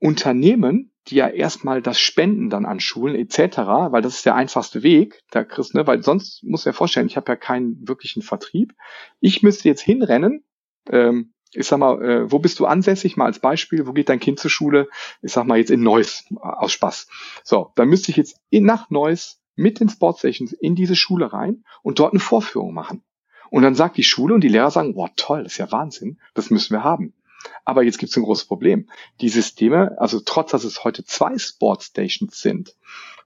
Unternehmen, 0.00 0.92
die 1.10 1.16
ja 1.16 1.28
erstmal 1.28 1.82
das 1.82 1.98
Spenden 1.98 2.50
dann 2.50 2.66
an 2.66 2.80
Schulen 2.80 3.14
etc., 3.14 3.58
weil 3.90 4.02
das 4.02 4.16
ist 4.16 4.26
der 4.26 4.34
einfachste 4.34 4.82
Weg, 4.82 5.22
da 5.30 5.44
Chris, 5.44 5.74
ne, 5.74 5.86
weil 5.86 6.02
sonst 6.02 6.42
muss 6.44 6.66
er 6.66 6.72
vorstellen, 6.72 7.06
ich 7.06 7.16
habe 7.16 7.30
ja 7.32 7.36
keinen 7.36 7.86
wirklichen 7.88 8.22
Vertrieb. 8.22 8.74
Ich 9.20 9.42
müsste 9.42 9.68
jetzt 9.68 9.80
hinrennen, 9.80 10.44
ähm, 10.90 11.32
ich 11.52 11.66
sag 11.66 11.78
mal, 11.78 12.02
äh, 12.02 12.30
wo 12.30 12.38
bist 12.38 12.60
du 12.60 12.66
ansässig? 12.66 13.16
Mal 13.16 13.26
als 13.26 13.38
Beispiel, 13.38 13.86
wo 13.86 13.92
geht 13.92 14.08
dein 14.08 14.20
Kind 14.20 14.38
zur 14.38 14.50
Schule? 14.50 14.88
Ich 15.22 15.32
sag 15.32 15.46
mal 15.46 15.58
jetzt 15.58 15.70
in 15.70 15.82
Neuss, 15.82 16.24
aus 16.36 16.72
Spaß. 16.72 17.08
So, 17.42 17.72
dann 17.74 17.88
müsste 17.88 18.10
ich 18.10 18.16
jetzt 18.16 18.38
in, 18.50 18.64
nach 18.64 18.90
Neuss 18.90 19.40
mit 19.54 19.80
den 19.80 19.88
Sportstations 19.88 20.52
in 20.52 20.74
diese 20.74 20.94
Schule 20.94 21.32
rein 21.32 21.64
und 21.82 21.98
dort 21.98 22.12
eine 22.12 22.20
Vorführung 22.20 22.74
machen. 22.74 23.02
Und 23.50 23.62
dann 23.62 23.74
sagt 23.74 23.96
die 23.96 24.04
Schule 24.04 24.34
und 24.34 24.42
die 24.42 24.48
Lehrer 24.48 24.70
sagen, 24.70 24.94
wow, 24.94 25.08
toll, 25.16 25.42
das 25.42 25.52
ist 25.52 25.58
ja 25.58 25.72
Wahnsinn, 25.72 26.18
das 26.34 26.50
müssen 26.50 26.74
wir 26.74 26.84
haben. 26.84 27.14
Aber 27.64 27.82
jetzt 27.82 27.98
gibt 27.98 28.10
es 28.10 28.16
ein 28.16 28.22
großes 28.22 28.46
Problem. 28.46 28.88
Die 29.20 29.28
Systeme, 29.28 29.96
also 29.98 30.20
trotz 30.20 30.50
dass 30.50 30.64
es 30.64 30.84
heute 30.84 31.04
zwei 31.04 31.38
Sportstations 31.38 32.40
sind, 32.40 32.74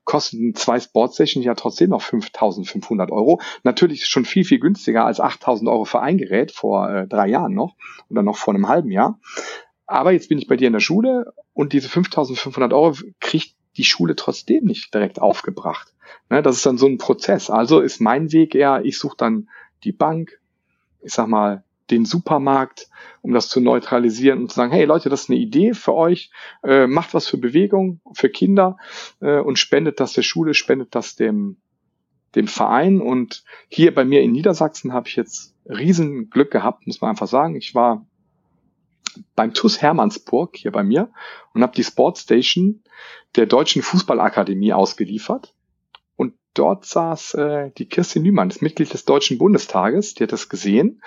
kosten 0.04 0.54
zwei 0.54 0.80
Sportsessions 0.80 1.44
ja 1.44 1.54
trotzdem 1.54 1.90
noch 1.90 2.02
5.500 2.02 3.10
Euro. 3.10 3.40
Natürlich 3.62 4.06
schon 4.06 4.24
viel, 4.24 4.44
viel 4.44 4.58
günstiger 4.58 5.04
als 5.04 5.20
8.000 5.20 5.70
Euro 5.70 5.84
für 5.84 6.00
ein 6.00 6.18
Gerät 6.18 6.52
vor 6.52 6.90
äh, 6.90 7.06
drei 7.06 7.28
Jahren 7.28 7.54
noch 7.54 7.76
oder 8.10 8.22
noch 8.22 8.36
vor 8.36 8.54
einem 8.54 8.68
halben 8.68 8.90
Jahr. 8.90 9.20
aber 9.86 10.12
jetzt 10.12 10.28
bin 10.28 10.38
ich 10.38 10.48
bei 10.48 10.56
dir 10.56 10.66
in 10.66 10.72
der 10.72 10.80
Schule 10.80 11.32
und 11.52 11.72
diese 11.72 11.88
5500 11.88 12.72
Euro 12.72 12.96
kriegt 13.20 13.54
die 13.76 13.84
Schule 13.84 14.16
trotzdem 14.16 14.64
nicht 14.64 14.92
direkt 14.92 15.20
aufgebracht. 15.20 15.92
Ne, 16.28 16.42
das 16.42 16.56
ist 16.56 16.66
dann 16.66 16.78
so 16.78 16.86
ein 16.86 16.98
Prozess. 16.98 17.50
Also 17.50 17.80
ist 17.80 18.00
mein 18.00 18.32
Weg 18.32 18.54
eher, 18.54 18.84
ich 18.84 18.98
suche 18.98 19.16
dann 19.16 19.48
die 19.84 19.92
Bank, 19.92 20.40
ich 21.02 21.12
sag 21.12 21.26
mal, 21.28 21.64
den 21.90 22.04
Supermarkt, 22.04 22.88
um 23.22 23.32
das 23.32 23.48
zu 23.48 23.60
neutralisieren 23.60 24.40
und 24.40 24.50
zu 24.50 24.56
sagen, 24.56 24.72
hey 24.72 24.84
Leute, 24.84 25.08
das 25.08 25.22
ist 25.22 25.30
eine 25.30 25.38
Idee 25.38 25.74
für 25.74 25.94
euch, 25.94 26.30
äh, 26.62 26.86
macht 26.86 27.14
was 27.14 27.28
für 27.28 27.38
Bewegung, 27.38 28.00
für 28.14 28.28
Kinder 28.28 28.76
äh, 29.20 29.38
und 29.38 29.58
spendet 29.58 30.00
das 30.00 30.12
der 30.12 30.22
Schule, 30.22 30.54
spendet 30.54 30.94
das 30.94 31.16
dem, 31.16 31.56
dem 32.34 32.46
Verein. 32.46 33.00
Und 33.00 33.44
hier 33.68 33.94
bei 33.94 34.04
mir 34.04 34.22
in 34.22 34.32
Niedersachsen 34.32 34.92
habe 34.92 35.08
ich 35.08 35.16
jetzt 35.16 35.54
riesen 35.66 36.30
Glück 36.30 36.50
gehabt, 36.50 36.86
muss 36.86 37.00
man 37.00 37.10
einfach 37.10 37.28
sagen. 37.28 37.56
Ich 37.56 37.74
war 37.74 38.06
beim 39.34 39.52
TUS 39.52 39.82
Hermannsburg 39.82 40.56
hier 40.56 40.72
bei 40.72 40.82
mir 40.82 41.10
und 41.52 41.62
habe 41.62 41.74
die 41.74 41.84
Sportstation 41.84 42.82
der 43.36 43.46
Deutschen 43.46 43.82
Fußballakademie 43.82 44.72
ausgeliefert 44.72 45.54
dort 46.54 46.84
saß 46.84 47.34
äh, 47.34 47.70
die 47.76 47.86
Kirstin 47.86 48.22
Nümann, 48.22 48.48
das 48.48 48.60
Mitglied 48.60 48.92
des 48.92 49.04
Deutschen 49.04 49.38
Bundestages, 49.38 50.14
die 50.14 50.24
hat 50.24 50.32
das 50.32 50.48
gesehen, 50.48 51.02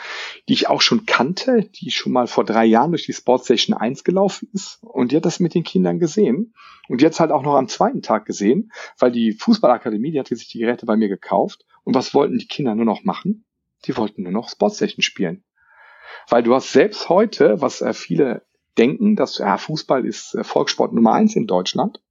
die 0.48 0.54
ich 0.54 0.68
auch 0.68 0.82
schon 0.82 1.06
kannte, 1.06 1.64
die 1.64 1.92
schon 1.92 2.12
mal 2.12 2.28
vor 2.28 2.44
drei 2.44 2.66
Jahren 2.66 2.92
durch 2.92 3.06
die 3.06 3.14
Sportstation 3.14 3.76
1 3.76 4.04
gelaufen 4.04 4.50
ist 4.54 4.80
und 4.82 5.12
die 5.12 5.18
hat 5.18 5.26
das 5.26 5.40
mit 5.40 5.54
den 5.54 5.64
Kindern 5.64 6.00
gesehen 6.00 6.54
und 6.88 7.02
es 7.02 7.20
halt 7.20 7.32
auch 7.32 7.44
noch 7.44 7.56
am 7.56 7.68
zweiten 7.68 8.02
Tag 8.02 8.26
gesehen, 8.26 8.72
weil 9.00 9.12
die 9.12 9.34
Fußballakademie, 9.34 10.12
die 10.12 10.20
hatte 10.20 10.36
sich 10.36 10.50
die 10.50 10.60
Geräte 10.60 10.86
bei 10.86 10.96
mir 10.96 11.10
gekauft 11.10 11.66
und 11.84 11.96
was 11.96 12.14
wollten 12.14 12.38
die 12.38 12.48
Kinder 12.48 12.76
nur 12.76 12.86
noch 12.86 13.04
machen? 13.04 13.46
Die 13.86 13.96
wollten 13.96 14.24
nur 14.24 14.32
noch 14.32 14.50
Sportstation 14.50 15.04
spielen. 15.04 15.44
Weil 16.28 16.44
du 16.44 16.54
hast 16.56 16.72
selbst 16.72 17.10
heute, 17.10 17.62
was 17.62 17.82
äh, 17.82 17.94
viele 17.94 18.46
denken, 18.78 19.16
dass 19.16 19.38
ja, 19.38 19.58
Fußball 19.58 20.06
ist 20.06 20.36
äh, 20.36 20.44
Volkssport 20.44 20.94
Nummer 20.94 21.14
eins 21.14 21.36
in 21.36 21.48
Deutschland, 21.48 22.02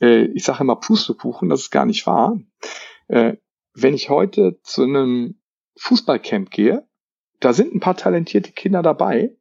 äh, 0.00 0.26
ich 0.34 0.44
sage 0.44 0.60
immer 0.62 0.76
Pustekuchen, 0.76 1.48
das 1.48 1.62
ist 1.62 1.70
gar 1.70 1.86
nicht 1.86 2.06
wahr. 2.06 2.38
Äh, 3.08 3.36
wenn 3.74 3.94
ich 3.94 4.08
heute 4.08 4.58
zu 4.62 4.82
einem 4.82 5.40
Fußballcamp 5.78 6.50
gehe, 6.50 6.86
da 7.40 7.52
sind 7.52 7.74
ein 7.74 7.80
paar 7.80 7.96
talentierte 7.96 8.52
Kinder 8.52 8.82
dabei, 8.82 9.36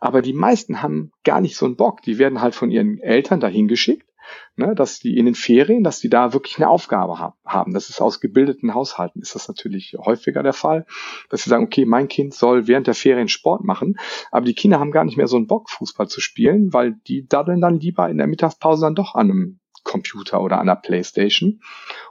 aber 0.00 0.22
die 0.22 0.32
meisten 0.32 0.82
haben 0.82 1.12
gar 1.24 1.40
nicht 1.40 1.56
so 1.56 1.66
einen 1.66 1.76
Bock. 1.76 2.02
Die 2.02 2.18
werden 2.18 2.40
halt 2.40 2.54
von 2.54 2.70
ihren 2.70 2.98
Eltern 2.98 3.38
dahin 3.38 3.68
geschickt, 3.68 4.08
ne, 4.56 4.74
dass 4.74 4.98
die 4.98 5.16
in 5.16 5.26
den 5.26 5.34
Ferien, 5.34 5.84
dass 5.84 6.00
die 6.00 6.08
da 6.08 6.32
wirklich 6.32 6.56
eine 6.58 6.68
Aufgabe 6.68 7.34
haben. 7.44 7.72
Das 7.72 7.88
ist 7.88 8.00
aus 8.00 8.20
gebildeten 8.20 8.74
Haushalten 8.74 9.22
ist 9.22 9.34
das 9.34 9.48
natürlich 9.48 9.96
häufiger 9.98 10.42
der 10.42 10.52
Fall, 10.52 10.86
dass 11.30 11.44
sie 11.44 11.50
sagen, 11.50 11.64
okay, 11.64 11.84
mein 11.84 12.08
Kind 12.08 12.34
soll 12.34 12.66
während 12.66 12.86
der 12.86 12.94
Ferien 12.94 13.28
Sport 13.28 13.64
machen, 13.64 13.98
aber 14.30 14.46
die 14.46 14.54
Kinder 14.54 14.80
haben 14.80 14.90
gar 14.90 15.04
nicht 15.04 15.16
mehr 15.16 15.28
so 15.28 15.36
einen 15.36 15.46
Bock, 15.46 15.70
Fußball 15.70 16.08
zu 16.08 16.20
spielen, 16.20 16.72
weil 16.72 16.96
die 17.06 17.26
daddeln 17.26 17.60
dann 17.60 17.78
lieber 17.78 18.08
in 18.08 18.18
der 18.18 18.26
Mittagspause 18.26 18.82
dann 18.82 18.94
doch 18.94 19.14
an 19.14 19.30
einem 19.30 19.60
Computer 19.88 20.40
oder 20.40 20.60
an 20.60 20.66
der 20.66 20.76
Playstation. 20.76 21.60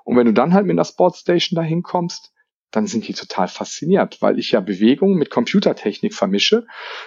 Und 0.03 0.17
wenn 0.17 0.25
du 0.25 0.33
dann 0.33 0.53
halt 0.53 0.65
mit 0.65 0.73
einer 0.73 0.83
Sportstation 0.83 1.55
dahin 1.55 1.83
kommst, 1.83 2.33
dann 2.71 2.87
sind 2.87 3.07
die 3.07 3.13
total 3.13 3.47
fasziniert, 3.47 4.21
weil 4.21 4.37
ich 4.37 4.51
ja 4.51 4.59
Bewegung 4.59 5.15
mit 5.15 5.29
Computertechnik 5.29 6.13
vermische. 6.13 6.65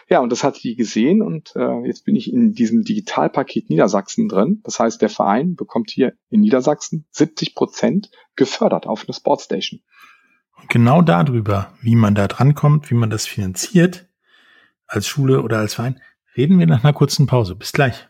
Ja, 0.09 0.21
und 0.21 0.33
das 0.33 0.43
hat 0.43 0.63
die 0.63 0.75
gesehen 0.75 1.21
und 1.21 1.55
äh, 1.55 1.87
jetzt 1.87 2.07
bin 2.07 2.17
ich 2.17 2.33
in 2.33 2.55
diesem 2.55 2.83
Digitalpaket 2.83 3.69
Niedersachsen 3.69 4.29
drin. 4.29 4.61
Das 4.65 4.81
heißt, 4.81 5.03
der 5.03 5.11
Verein 5.11 5.57
bekommt 5.57 5.91
hier 5.91 6.15
in 6.31 6.41
Niedersachsen 6.41 7.05
70 7.11 7.55
Prozent 7.55 8.11
gefördert 8.37 8.87
auf 8.87 9.05
eine 9.07 9.13
Sportstation. 9.13 9.81
Und 10.57 10.71
genau 10.71 11.03
darüber, 11.03 11.75
wie 11.83 11.97
man 11.97 12.15
da 12.15 12.27
drankommt, 12.27 12.91
wie 12.91 12.95
man 12.95 13.11
das 13.11 13.27
finanziert, 13.27 14.09
als 14.87 15.07
Schule 15.07 15.43
oder 15.43 15.59
als 15.59 15.75
Verein, 15.75 16.01
reden 16.37 16.59
wir 16.59 16.67
nach 16.67 16.85
einer 16.85 16.93
kurzen 16.93 17.27
Pause. 17.27 17.55
Bis 17.55 17.73
gleich. 17.73 18.10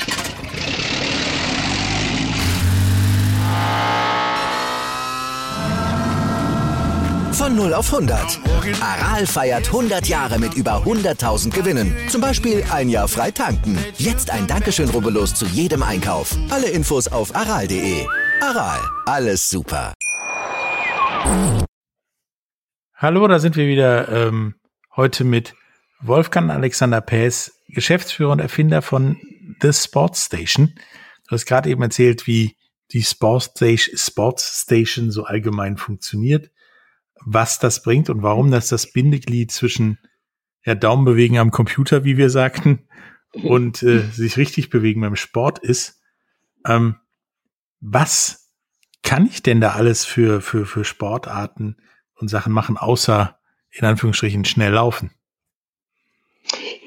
Von 7.41 7.55
0 7.55 7.73
auf 7.73 7.91
100. 7.91 8.39
Aral 8.83 9.25
feiert 9.25 9.65
100 9.65 10.07
Jahre 10.07 10.37
mit 10.37 10.53
über 10.53 10.83
100.000 10.85 11.49
Gewinnen. 11.49 11.97
Zum 12.07 12.21
Beispiel 12.21 12.63
ein 12.71 12.87
Jahr 12.87 13.07
frei 13.07 13.31
tanken. 13.31 13.79
Jetzt 13.97 14.29
ein 14.29 14.45
Dankeschön, 14.45 14.87
rubbellos 14.89 15.33
zu 15.33 15.47
jedem 15.47 15.81
Einkauf. 15.81 16.37
Alle 16.51 16.69
Infos 16.69 17.07
auf 17.07 17.35
aral.de. 17.35 18.05
Aral, 18.41 18.79
alles 19.07 19.49
super. 19.49 19.95
Hallo, 22.93 23.27
da 23.27 23.39
sind 23.39 23.55
wir 23.55 23.65
wieder 23.65 24.07
ähm, 24.09 24.53
heute 24.95 25.23
mit 25.23 25.55
Wolfgang 25.99 26.51
Alexander 26.51 27.01
Päs, 27.01 27.53
Geschäftsführer 27.69 28.33
und 28.33 28.39
Erfinder 28.39 28.83
von 28.83 29.17
The 29.63 29.73
Sports 29.73 30.27
Station. 30.27 30.75
Du 31.27 31.31
hast 31.31 31.47
gerade 31.47 31.71
eben 31.71 31.81
erzählt, 31.81 32.27
wie 32.27 32.55
die 32.91 33.01
Sports 33.01 33.49
Station 33.55 35.09
so 35.09 35.23
allgemein 35.23 35.77
funktioniert 35.77 36.51
was 37.25 37.59
das 37.59 37.83
bringt 37.83 38.09
und 38.09 38.23
warum 38.23 38.51
das 38.51 38.67
das 38.67 38.91
Bindeglied 38.91 39.51
zwischen 39.51 39.99
ja, 40.65 40.75
Daumen 40.75 41.05
bewegen 41.05 41.37
am 41.37 41.51
Computer, 41.51 42.03
wie 42.03 42.17
wir 42.17 42.29
sagten, 42.29 42.87
und 43.33 43.81
äh, 43.83 43.99
sich 44.11 44.37
richtig 44.37 44.69
bewegen 44.69 45.01
beim 45.01 45.15
Sport 45.15 45.59
ist. 45.59 46.01
Ähm, 46.65 46.95
was 47.79 48.51
kann 49.03 49.25
ich 49.25 49.41
denn 49.41 49.61
da 49.61 49.71
alles 49.71 50.05
für, 50.05 50.41
für, 50.41 50.65
für 50.65 50.83
Sportarten 50.83 51.77
und 52.15 52.27
Sachen 52.27 52.53
machen, 52.53 52.77
außer 52.77 53.39
in 53.71 53.85
Anführungsstrichen 53.85 54.45
schnell 54.45 54.73
laufen? 54.73 55.11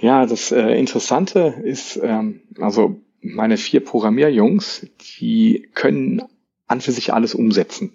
Ja, 0.01 0.27
das 0.27 0.53
äh, 0.53 0.79
Interessante 0.79 1.55
ist, 1.65 1.99
ähm, 2.03 2.43
also 2.59 3.01
meine 3.21 3.57
vier 3.57 3.83
Programmierjungs, 3.83 4.87
die 5.19 5.71
können 5.75 6.23
an 6.75 6.81
für 6.81 6.93
sich 6.93 7.13
alles 7.13 7.35
umsetzen. 7.35 7.95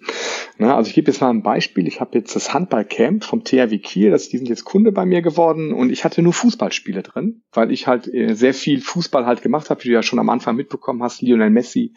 Na, 0.58 0.76
also 0.76 0.88
ich 0.88 0.94
gebe 0.94 1.10
jetzt 1.10 1.20
mal 1.20 1.30
ein 1.30 1.42
Beispiel. 1.42 1.86
Ich 1.86 2.00
habe 2.00 2.18
jetzt 2.18 2.34
das 2.34 2.52
Handballcamp 2.52 3.24
vom 3.24 3.44
THW 3.44 3.78
Kiel, 3.78 4.10
das, 4.10 4.28
die 4.28 4.38
sind 4.38 4.48
jetzt 4.48 4.64
Kunde 4.64 4.90
bei 4.90 5.04
mir 5.04 5.22
geworden 5.22 5.72
und 5.72 5.90
ich 5.90 6.04
hatte 6.04 6.22
nur 6.22 6.32
Fußballspiele 6.32 7.02
drin, 7.02 7.42
weil 7.52 7.70
ich 7.70 7.86
halt 7.86 8.12
äh, 8.12 8.34
sehr 8.34 8.54
viel 8.54 8.80
Fußball 8.80 9.26
halt 9.26 9.42
gemacht 9.42 9.70
habe, 9.70 9.84
wie 9.84 9.88
du 9.88 9.94
ja 9.94 10.02
schon 10.02 10.18
am 10.18 10.30
Anfang 10.30 10.56
mitbekommen 10.56 11.02
hast. 11.02 11.20
Lionel 11.20 11.50
Messi 11.50 11.92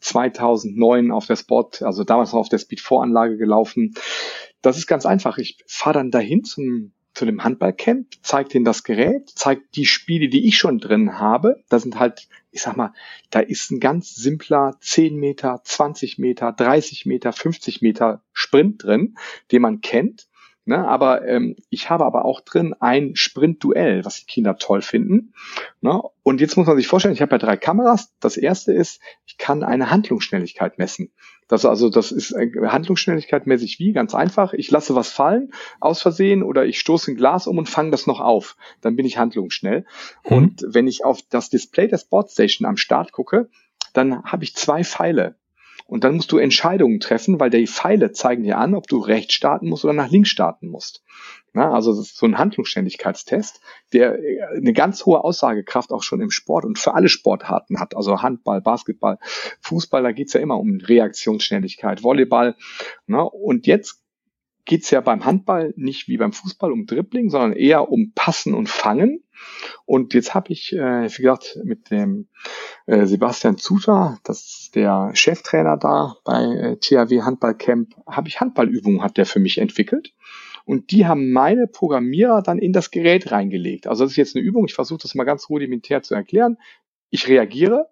2009 0.00 1.10
auf 1.10 1.26
der 1.26 1.36
Sport, 1.36 1.82
also 1.82 2.04
damals 2.04 2.32
noch 2.32 2.40
auf 2.40 2.48
der 2.48 2.58
Speed 2.58 2.80
4 2.80 2.98
Anlage 2.98 3.38
gelaufen. 3.38 3.94
Das 4.60 4.76
ist 4.76 4.86
ganz 4.86 5.06
einfach. 5.06 5.38
Ich 5.38 5.58
fahre 5.66 5.94
dann 5.94 6.10
dahin 6.10 6.44
zum 6.44 6.92
zu 7.16 7.24
dem 7.24 7.42
Handballcamp, 7.42 8.08
zeigt 8.22 8.54
ihnen 8.54 8.66
das 8.66 8.84
Gerät, 8.84 9.30
zeigt 9.30 9.74
die 9.74 9.86
Spiele, 9.86 10.28
die 10.28 10.46
ich 10.46 10.58
schon 10.58 10.78
drin 10.78 11.18
habe. 11.18 11.64
Da 11.70 11.78
sind 11.78 11.98
halt, 11.98 12.28
ich 12.56 12.62
sag 12.62 12.74
mal, 12.74 12.94
da 13.28 13.40
ist 13.40 13.70
ein 13.70 13.80
ganz 13.80 14.14
simpler 14.14 14.76
10 14.80 15.14
Meter, 15.16 15.60
20 15.62 16.16
Meter, 16.16 16.52
30 16.52 17.04
Meter, 17.04 17.34
50 17.34 17.82
Meter 17.82 18.22
Sprint 18.32 18.82
drin, 18.82 19.16
den 19.52 19.60
man 19.60 19.82
kennt. 19.82 20.26
Ne, 20.68 20.78
aber 20.88 21.24
ähm, 21.28 21.54
ich 21.70 21.90
habe 21.90 22.04
aber 22.04 22.24
auch 22.24 22.40
drin 22.40 22.74
ein 22.80 23.14
Sprint-Duell, 23.14 24.04
was 24.04 24.16
die 24.16 24.26
Kinder 24.26 24.56
toll 24.56 24.82
finden. 24.82 25.32
Ne? 25.80 26.02
Und 26.24 26.40
jetzt 26.40 26.56
muss 26.56 26.66
man 26.66 26.76
sich 26.76 26.88
vorstellen, 26.88 27.14
ich 27.14 27.22
habe 27.22 27.36
ja 27.36 27.38
drei 27.38 27.56
Kameras. 27.56 28.12
Das 28.18 28.36
erste 28.36 28.72
ist, 28.72 29.00
ich 29.26 29.38
kann 29.38 29.62
eine 29.62 29.90
Handlungsschnelligkeit 29.90 30.76
messen. 30.78 31.12
Das 31.48 31.64
also, 31.64 31.88
das 31.90 32.10
ist 32.10 32.34
Handlungsschnelligkeit 32.34 33.46
mäßig 33.46 33.78
wie 33.78 33.92
ganz 33.92 34.14
einfach. 34.14 34.52
Ich 34.52 34.70
lasse 34.70 34.94
was 34.94 35.10
fallen 35.10 35.52
aus 35.80 36.02
Versehen 36.02 36.42
oder 36.42 36.66
ich 36.66 36.80
stoße 36.80 37.12
ein 37.12 37.16
Glas 37.16 37.46
um 37.46 37.58
und 37.58 37.68
fange 37.68 37.92
das 37.92 38.06
noch 38.06 38.20
auf. 38.20 38.56
Dann 38.80 38.96
bin 38.96 39.06
ich 39.06 39.18
handlungsschnell. 39.18 39.86
Mhm. 40.24 40.36
Und 40.36 40.66
wenn 40.68 40.88
ich 40.88 41.04
auf 41.04 41.20
das 41.30 41.48
Display 41.48 41.88
der 41.88 41.98
Sportstation 41.98 42.66
am 42.66 42.76
Start 42.76 43.12
gucke, 43.12 43.48
dann 43.92 44.24
habe 44.24 44.44
ich 44.44 44.56
zwei 44.56 44.82
Pfeile. 44.82 45.36
Und 45.86 46.02
dann 46.02 46.16
musst 46.16 46.32
du 46.32 46.38
Entscheidungen 46.38 46.98
treffen, 46.98 47.38
weil 47.38 47.50
die 47.50 47.68
Pfeile 47.68 48.10
zeigen 48.10 48.42
dir 48.42 48.58
an, 48.58 48.74
ob 48.74 48.88
du 48.88 48.98
rechts 48.98 49.34
starten 49.34 49.68
musst 49.68 49.84
oder 49.84 49.94
nach 49.94 50.10
links 50.10 50.30
starten 50.30 50.66
musst. 50.66 51.04
Na, 51.56 51.72
also 51.72 51.92
das 51.92 52.08
ist 52.08 52.18
so 52.18 52.26
ein 52.26 52.36
Handlungsständigkeitstest, 52.36 53.62
der 53.94 54.18
äh, 54.22 54.42
eine 54.58 54.74
ganz 54.74 55.06
hohe 55.06 55.24
Aussagekraft 55.24 55.90
auch 55.90 56.02
schon 56.02 56.20
im 56.20 56.30
Sport 56.30 56.66
und 56.66 56.78
für 56.78 56.92
alle 56.92 57.08
Sportarten 57.08 57.80
hat. 57.80 57.96
Also 57.96 58.20
Handball, 58.20 58.60
Basketball, 58.60 59.18
Fußball, 59.62 60.02
da 60.02 60.12
geht's 60.12 60.34
ja 60.34 60.40
immer 60.40 60.58
um 60.58 60.76
Reaktionsschnelligkeit, 60.82 62.02
Volleyball. 62.02 62.56
Na, 63.06 63.22
und 63.22 63.66
jetzt 63.66 64.02
geht's 64.66 64.90
ja 64.90 65.00
beim 65.00 65.24
Handball 65.24 65.72
nicht 65.78 66.08
wie 66.08 66.18
beim 66.18 66.34
Fußball 66.34 66.70
um 66.70 66.84
Dribbling, 66.84 67.30
sondern 67.30 67.54
eher 67.54 67.90
um 67.90 68.12
Passen 68.14 68.52
und 68.52 68.68
Fangen. 68.68 69.24
Und 69.86 70.12
jetzt 70.12 70.34
habe 70.34 70.52
ich, 70.52 70.74
äh, 70.74 71.08
wie 71.08 71.22
gesagt, 71.22 71.58
mit 71.64 71.90
dem 71.90 72.28
äh, 72.84 73.06
Sebastian 73.06 73.56
Zuter, 73.56 74.18
das 74.24 74.44
ist 74.44 74.74
der 74.74 75.12
Cheftrainer 75.14 75.78
da 75.78 76.16
bei 76.22 76.42
äh, 76.42 76.76
THW 76.76 77.22
Handballcamp, 77.22 77.94
habe 78.06 78.28
ich 78.28 78.40
Handballübungen, 78.40 79.02
hat 79.02 79.16
der 79.16 79.24
für 79.24 79.40
mich 79.40 79.56
entwickelt. 79.56 80.12
Und 80.66 80.90
die 80.90 81.06
haben 81.06 81.30
meine 81.32 81.68
Programmierer 81.68 82.42
dann 82.42 82.58
in 82.58 82.72
das 82.72 82.90
Gerät 82.90 83.30
reingelegt. 83.30 83.86
Also 83.86 84.04
das 84.04 84.10
ist 84.10 84.16
jetzt 84.16 84.36
eine 84.36 84.44
Übung, 84.44 84.66
ich 84.66 84.74
versuche 84.74 85.00
das 85.00 85.14
mal 85.14 85.24
ganz 85.24 85.48
rudimentär 85.48 86.02
zu 86.02 86.14
erklären. 86.14 86.58
Ich 87.08 87.28
reagiere, 87.28 87.88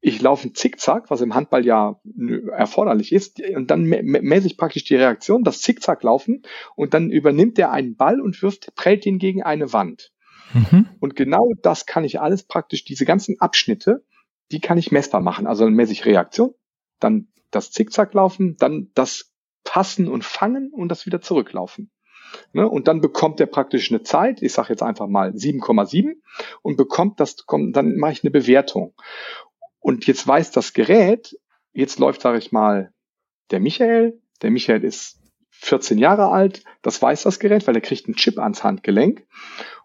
ich 0.00 0.22
laufe 0.22 0.48
ein 0.48 0.54
Zickzack, 0.54 1.10
was 1.10 1.20
im 1.22 1.34
Handball 1.34 1.66
ja 1.66 2.00
erforderlich 2.52 3.12
ist, 3.12 3.40
und 3.40 3.70
dann 3.70 3.82
messe 3.82 4.46
ich 4.46 4.56
praktisch 4.56 4.84
die 4.84 4.94
Reaktion, 4.94 5.42
das 5.42 5.60
Zickzack 5.60 6.04
laufen, 6.04 6.42
und 6.76 6.94
dann 6.94 7.10
übernimmt 7.10 7.58
er 7.58 7.72
einen 7.72 7.96
Ball 7.96 8.20
und 8.20 8.40
wirft, 8.42 8.74
prellt 8.76 9.04
ihn 9.04 9.18
gegen 9.18 9.42
eine 9.42 9.72
Wand. 9.72 10.12
Mhm. 10.54 10.86
Und 11.00 11.16
genau 11.16 11.50
das 11.62 11.84
kann 11.84 12.04
ich 12.04 12.20
alles 12.20 12.44
praktisch, 12.44 12.84
diese 12.84 13.06
ganzen 13.06 13.40
Abschnitte, 13.40 14.04
die 14.52 14.60
kann 14.60 14.78
ich 14.78 14.92
messbar 14.92 15.20
machen. 15.20 15.48
Also 15.48 15.64
dann 15.64 15.74
messe 15.74 15.92
ich 15.92 16.06
Reaktion, 16.06 16.54
dann 17.00 17.26
das 17.50 17.72
Zickzack 17.72 18.14
laufen, 18.14 18.56
dann 18.56 18.92
das 18.94 19.32
Passen 19.68 20.08
und 20.08 20.24
Fangen 20.24 20.70
und 20.72 20.88
das 20.88 21.04
wieder 21.04 21.20
zurücklaufen. 21.20 21.90
Ne? 22.54 22.66
Und 22.66 22.88
dann 22.88 23.02
bekommt 23.02 23.38
er 23.38 23.46
praktisch 23.46 23.90
eine 23.90 24.02
Zeit, 24.02 24.40
ich 24.40 24.54
sage 24.54 24.70
jetzt 24.70 24.82
einfach 24.82 25.08
mal 25.08 25.32
7,7 25.32 26.14
und 26.62 26.76
bekommt 26.76 27.20
das, 27.20 27.36
dann 27.46 27.96
mache 27.96 28.12
ich 28.12 28.24
eine 28.24 28.30
Bewertung. 28.30 28.94
Und 29.78 30.06
jetzt 30.06 30.26
weiß 30.26 30.52
das 30.52 30.72
Gerät, 30.72 31.38
jetzt 31.72 31.98
läuft, 31.98 32.22
sage 32.22 32.38
ich 32.38 32.50
mal, 32.50 32.94
der 33.50 33.60
Michael, 33.60 34.22
der 34.40 34.50
Michael 34.50 34.84
ist 34.84 35.20
14 35.50 35.98
Jahre 35.98 36.28
alt, 36.28 36.64
das 36.80 37.02
weiß 37.02 37.24
das 37.24 37.38
Gerät, 37.38 37.66
weil 37.66 37.74
er 37.74 37.82
kriegt 37.82 38.06
einen 38.06 38.16
Chip 38.16 38.38
ans 38.38 38.64
Handgelenk. 38.64 39.26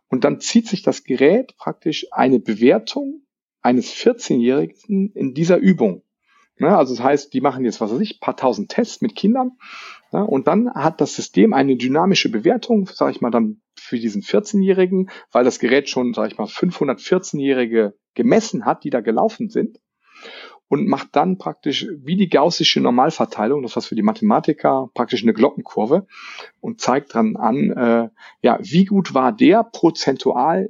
Und 0.07 0.23
dann 0.23 0.39
zieht 0.39 0.69
sich 0.69 0.81
das 0.81 1.03
Gerät 1.03 1.57
praktisch 1.57 2.07
eine 2.11 2.39
Bewertung 2.39 3.25
eines 3.61 3.91
14-Jährigen 3.93 5.11
in 5.13 5.33
dieser 5.33 5.57
Übung. 5.57 6.02
Ne, 6.57 6.77
also 6.77 6.95
das 6.95 7.03
heißt, 7.03 7.33
die 7.33 7.41
machen 7.41 7.65
jetzt, 7.65 7.81
was 7.81 7.91
weiß 7.91 7.99
ich, 7.99 8.19
paar 8.19 8.37
tausend 8.37 8.69
Tests 8.69 9.01
mit 9.01 9.15
Kindern. 9.15 9.57
Ne, 10.11 10.25
und 10.25 10.47
dann 10.47 10.73
hat 10.73 11.01
das 11.01 11.15
System 11.15 11.53
eine 11.53 11.75
dynamische 11.75 12.29
Bewertung, 12.29 12.87
sage 12.87 13.11
ich 13.11 13.21
mal, 13.21 13.31
dann 13.31 13.61
für 13.75 13.97
diesen 13.97 14.21
14-Jährigen, 14.21 15.09
weil 15.31 15.43
das 15.43 15.59
Gerät 15.59 15.89
schon, 15.89 16.13
sage 16.13 16.29
ich 16.29 16.37
mal, 16.37 16.47
514-Jährige 16.47 17.95
gemessen 18.13 18.65
hat, 18.65 18.83
die 18.83 18.91
da 18.91 19.01
gelaufen 19.01 19.49
sind 19.49 19.79
und 20.73 20.87
macht 20.87 21.09
dann 21.15 21.37
praktisch 21.37 21.87
wie 21.97 22.15
die 22.15 22.29
gaussische 22.29 22.81
Normalverteilung, 22.81 23.61
das 23.61 23.75
was 23.75 23.85
für 23.85 23.95
die 23.95 24.01
Mathematiker 24.01 24.89
praktisch 24.93 25.21
eine 25.21 25.33
Glockenkurve 25.33 26.07
und 26.61 26.81
zeigt 26.81 27.13
dann 27.15 27.35
an, 27.35 27.71
äh, 27.71 28.09
ja, 28.41 28.57
wie 28.59 28.85
gut 28.85 29.13
war 29.13 29.31
der 29.31 29.63
prozentual 29.63 30.69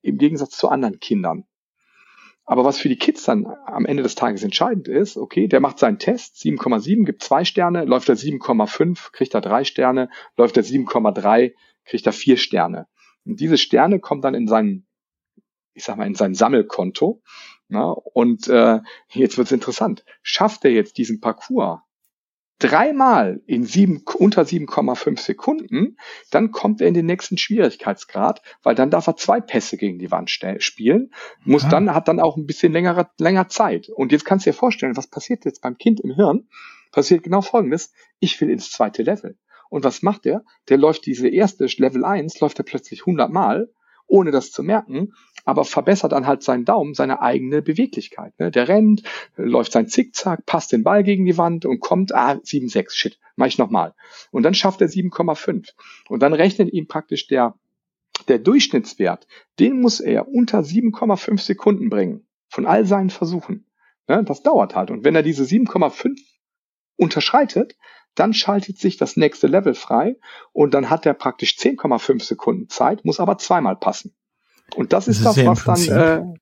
im 0.00 0.16
Gegensatz 0.18 0.56
zu 0.56 0.68
anderen 0.68 1.00
Kindern. 1.00 1.44
Aber 2.44 2.64
was 2.64 2.78
für 2.78 2.88
die 2.88 2.98
Kids 2.98 3.24
dann 3.24 3.46
am 3.66 3.86
Ende 3.86 4.02
des 4.02 4.14
Tages 4.14 4.42
entscheidend 4.42 4.88
ist, 4.88 5.16
okay, 5.16 5.46
der 5.46 5.60
macht 5.60 5.78
seinen 5.78 5.98
Test, 5.98 6.36
7,7, 6.36 7.04
gibt 7.04 7.22
zwei 7.22 7.44
Sterne, 7.44 7.84
läuft 7.84 8.08
er 8.08 8.16
7,5, 8.16 9.12
kriegt 9.12 9.34
er 9.34 9.40
drei 9.40 9.64
Sterne, 9.64 10.10
läuft 10.36 10.56
er 10.56 10.64
7,3, 10.64 11.52
kriegt 11.84 12.06
er 12.06 12.12
vier 12.12 12.36
Sterne. 12.36 12.88
Und 13.24 13.38
diese 13.38 13.58
Sterne 13.58 14.00
kommen 14.00 14.22
dann 14.22 14.34
in 14.34 14.48
sein, 14.48 14.86
ich 15.74 15.84
sag 15.84 15.96
mal, 15.96 16.06
in 16.06 16.16
sein 16.16 16.34
Sammelkonto 16.34 17.22
na, 17.72 17.90
und 17.90 18.48
äh, 18.48 18.80
jetzt 19.08 19.38
wird's 19.38 19.50
interessant. 19.50 20.04
Schafft 20.22 20.66
er 20.66 20.72
jetzt 20.72 20.98
diesen 20.98 21.20
Parcours 21.20 21.80
dreimal 22.62 23.40
in 23.46 23.64
sieben, 23.64 24.04
unter 24.18 24.42
7,5 24.42 25.18
Sekunden, 25.18 25.96
dann 26.30 26.52
kommt 26.52 26.80
er 26.80 26.86
in 26.86 26.94
den 26.94 27.06
nächsten 27.06 27.36
Schwierigkeitsgrad, 27.36 28.40
weil 28.62 28.74
dann 28.74 28.90
darf 28.90 29.08
er 29.08 29.16
zwei 29.16 29.40
Pässe 29.40 29.76
gegen 29.76 29.98
die 29.98 30.10
Wand 30.10 30.30
spielen, 30.30 31.10
muss 31.44 31.64
ja. 31.64 31.68
dann, 31.70 31.92
hat 31.94 32.06
dann 32.06 32.20
auch 32.20 32.36
ein 32.36 32.46
bisschen 32.46 32.72
längere, 32.72 33.10
länger 33.18 33.48
Zeit. 33.48 33.88
Und 33.88 34.12
jetzt 34.12 34.24
kannst 34.24 34.46
du 34.46 34.50
dir 34.50 34.56
vorstellen, 34.56 34.96
was 34.96 35.08
passiert 35.08 35.44
jetzt 35.44 35.60
beim 35.60 35.76
Kind 35.76 36.00
im 36.00 36.14
Hirn? 36.14 36.48
Passiert 36.92 37.24
genau 37.24 37.40
Folgendes. 37.40 37.92
Ich 38.20 38.40
will 38.40 38.50
ins 38.50 38.70
zweite 38.70 39.02
Level. 39.02 39.36
Und 39.68 39.84
was 39.84 40.02
macht 40.02 40.26
er? 40.26 40.44
Der 40.68 40.76
läuft 40.76 41.06
diese 41.06 41.28
erste 41.28 41.66
Level 41.78 42.04
1, 42.04 42.38
läuft 42.40 42.58
er 42.58 42.64
plötzlich 42.64 43.00
100 43.00 43.30
Mal 43.32 43.70
ohne 44.12 44.30
das 44.30 44.52
zu 44.52 44.62
merken, 44.62 45.14
aber 45.46 45.64
verbessert 45.64 46.12
dann 46.12 46.26
halt 46.26 46.42
seinen 46.42 46.66
Daumen 46.66 46.92
seine 46.92 47.22
eigene 47.22 47.62
Beweglichkeit. 47.62 48.38
Ne? 48.38 48.50
Der 48.50 48.68
rennt, 48.68 49.02
läuft 49.36 49.72
sein 49.72 49.88
Zickzack, 49.88 50.44
passt 50.44 50.70
den 50.70 50.84
Ball 50.84 51.02
gegen 51.02 51.24
die 51.24 51.38
Wand 51.38 51.64
und 51.64 51.80
kommt, 51.80 52.14
ah, 52.14 52.32
7,6, 52.32 52.90
shit, 52.90 53.18
mach 53.36 53.46
ich 53.46 53.56
nochmal. 53.56 53.94
Und 54.30 54.42
dann 54.42 54.52
schafft 54.52 54.82
er 54.82 54.88
7,5. 54.88 55.70
Und 56.08 56.22
dann 56.22 56.34
rechnet 56.34 56.70
ihm 56.74 56.86
praktisch 56.86 57.26
der, 57.26 57.54
der 58.28 58.38
Durchschnittswert, 58.38 59.26
den 59.58 59.80
muss 59.80 60.00
er 60.00 60.28
unter 60.28 60.60
7,5 60.60 61.40
Sekunden 61.40 61.88
bringen. 61.88 62.26
Von 62.48 62.66
all 62.66 62.84
seinen 62.84 63.08
Versuchen. 63.08 63.64
Ne? 64.08 64.22
Das 64.24 64.42
dauert 64.42 64.76
halt. 64.76 64.90
Und 64.90 65.04
wenn 65.04 65.14
er 65.14 65.22
diese 65.22 65.44
7,5 65.44 66.18
unterschreitet, 66.96 67.76
dann 68.14 68.34
schaltet 68.34 68.78
sich 68.78 68.96
das 68.96 69.16
nächste 69.16 69.46
Level 69.46 69.74
frei 69.74 70.16
und 70.52 70.74
dann 70.74 70.90
hat 70.90 71.06
er 71.06 71.14
praktisch 71.14 71.56
10,5 71.58 72.22
Sekunden 72.22 72.68
Zeit, 72.68 73.04
muss 73.04 73.20
aber 73.20 73.38
zweimal 73.38 73.76
passen. 73.76 74.14
Und 74.74 74.92
das 74.92 75.08
ist 75.08 75.24
das, 75.24 75.36
das 75.36 75.58
ist 75.58 75.66
was 75.66 75.86
dann 75.86 75.98
äh, 75.98 76.34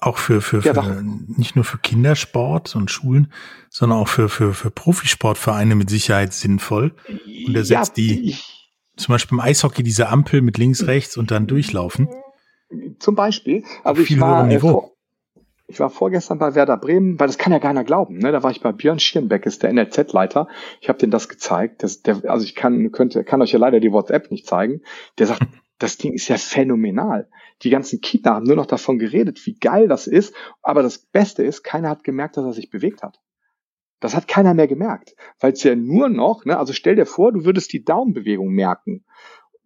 auch 0.00 0.18
für, 0.18 0.40
für, 0.40 0.62
für 0.62 0.74
ja, 0.74 1.02
nicht 1.02 1.56
nur 1.56 1.64
für 1.64 1.78
Kindersport 1.78 2.76
und 2.76 2.90
Schulen, 2.90 3.32
sondern 3.70 3.98
auch 3.98 4.08
für, 4.08 4.28
für, 4.28 4.52
für 4.52 4.70
Profisportvereine 4.70 5.74
mit 5.74 5.88
Sicherheit 5.88 6.32
sinnvoll. 6.32 6.94
Und 7.46 7.54
er 7.54 7.64
setzt 7.64 7.96
ja, 7.96 8.04
die, 8.04 8.30
ich, 8.30 8.72
zum 8.96 9.12
Beispiel 9.12 9.36
im 9.36 9.40
Eishockey 9.40 9.82
diese 9.82 10.08
Ampel 10.08 10.42
mit 10.42 10.58
links, 10.58 10.86
rechts 10.86 11.16
und 11.16 11.30
dann 11.30 11.46
durchlaufen. 11.46 12.08
Zum 12.98 13.14
Beispiel. 13.14 13.64
Also 13.84 14.02
ich 14.02 14.20
war, 14.20 14.50
äh, 14.50 14.58
vor, 14.58 14.95
ich 15.68 15.80
war 15.80 15.90
vorgestern 15.90 16.38
bei 16.38 16.54
Werder 16.54 16.76
Bremen, 16.76 17.18
weil 17.18 17.26
das 17.26 17.38
kann 17.38 17.52
ja 17.52 17.58
keiner 17.58 17.82
glauben. 17.82 18.18
Ne? 18.18 18.30
Da 18.30 18.42
war 18.42 18.50
ich 18.50 18.60
bei 18.60 18.72
Björn 18.72 19.00
Schierenbeck, 19.00 19.46
ist 19.46 19.62
der 19.62 19.70
NRZ-Leiter. 19.70 20.48
Ich 20.80 20.88
habe 20.88 20.98
denen 20.98 21.10
das 21.10 21.28
gezeigt. 21.28 21.82
Das, 21.82 22.02
der, 22.02 22.22
also 22.28 22.44
ich 22.44 22.54
kann, 22.54 22.92
könnte, 22.92 23.24
kann 23.24 23.42
euch 23.42 23.52
ja 23.52 23.58
leider 23.58 23.80
die 23.80 23.90
WhatsApp 23.90 24.30
nicht 24.30 24.46
zeigen. 24.46 24.82
Der 25.18 25.26
sagt, 25.26 25.42
das 25.78 25.98
Ding 25.98 26.12
ist 26.12 26.28
ja 26.28 26.36
phänomenal. 26.36 27.28
Die 27.62 27.70
ganzen 27.70 28.00
Kinder 28.00 28.34
haben 28.34 28.46
nur 28.46 28.56
noch 28.56 28.66
davon 28.66 28.98
geredet, 28.98 29.44
wie 29.44 29.58
geil 29.58 29.88
das 29.88 30.06
ist. 30.06 30.34
Aber 30.62 30.82
das 30.82 30.98
Beste 30.98 31.42
ist, 31.42 31.64
keiner 31.64 31.88
hat 31.90 32.04
gemerkt, 32.04 32.36
dass 32.36 32.44
er 32.44 32.52
sich 32.52 32.70
bewegt 32.70 33.02
hat. 33.02 33.20
Das 33.98 34.14
hat 34.14 34.28
keiner 34.28 34.52
mehr 34.52 34.68
gemerkt, 34.68 35.16
weil 35.40 35.52
es 35.52 35.62
ja 35.62 35.74
nur 35.74 36.10
noch, 36.10 36.44
ne, 36.44 36.58
also 36.58 36.74
stell 36.74 36.96
dir 36.96 37.06
vor, 37.06 37.32
du 37.32 37.46
würdest 37.46 37.72
die 37.72 37.82
Daumenbewegung 37.82 38.50
merken 38.50 39.06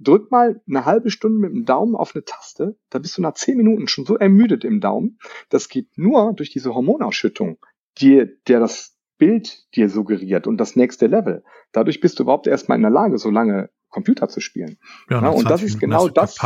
drück 0.01 0.31
mal 0.31 0.61
eine 0.69 0.85
halbe 0.85 1.11
Stunde 1.11 1.39
mit 1.39 1.53
dem 1.53 1.65
Daumen 1.65 1.95
auf 1.95 2.15
eine 2.15 2.25
Taste, 2.25 2.77
da 2.89 2.99
bist 2.99 3.17
du 3.19 3.23
nach 3.23 3.35
zehn 3.35 3.57
Minuten 3.57 3.87
schon 3.87 4.07
so 4.07 4.17
ermüdet 4.17 4.65
im 4.65 4.81
Daumen. 4.81 5.19
Das 5.49 5.69
geht 5.69 5.97
nur 5.97 6.33
durch 6.35 6.51
diese 6.51 6.75
Hormonausschüttung, 6.75 7.59
die, 7.99 8.27
der 8.49 8.61
das 8.61 8.97
Bild 9.19 9.67
dir 9.77 9.91
suggeriert 9.91 10.47
und 10.47 10.57
das 10.57 10.77
nächste 10.77 11.07
Level. 11.07 11.45
Dadurch 11.73 12.01
bist 12.01 12.19
du 12.19 12.23
überhaupt 12.23 12.47
erstmal 12.47 12.77
in 12.77 12.83
der 12.83 12.91
Lage, 12.91 13.19
so 13.19 13.31
lange 13.31 13.69
Computer 13.91 14.29
zu 14.29 14.41
spielen. 14.41 14.79
Ja, 15.11 15.21
ja 15.21 15.29
und 15.29 15.51
das 15.51 15.63
ist 15.63 15.79
genau 15.79 16.09
das. 16.09 16.37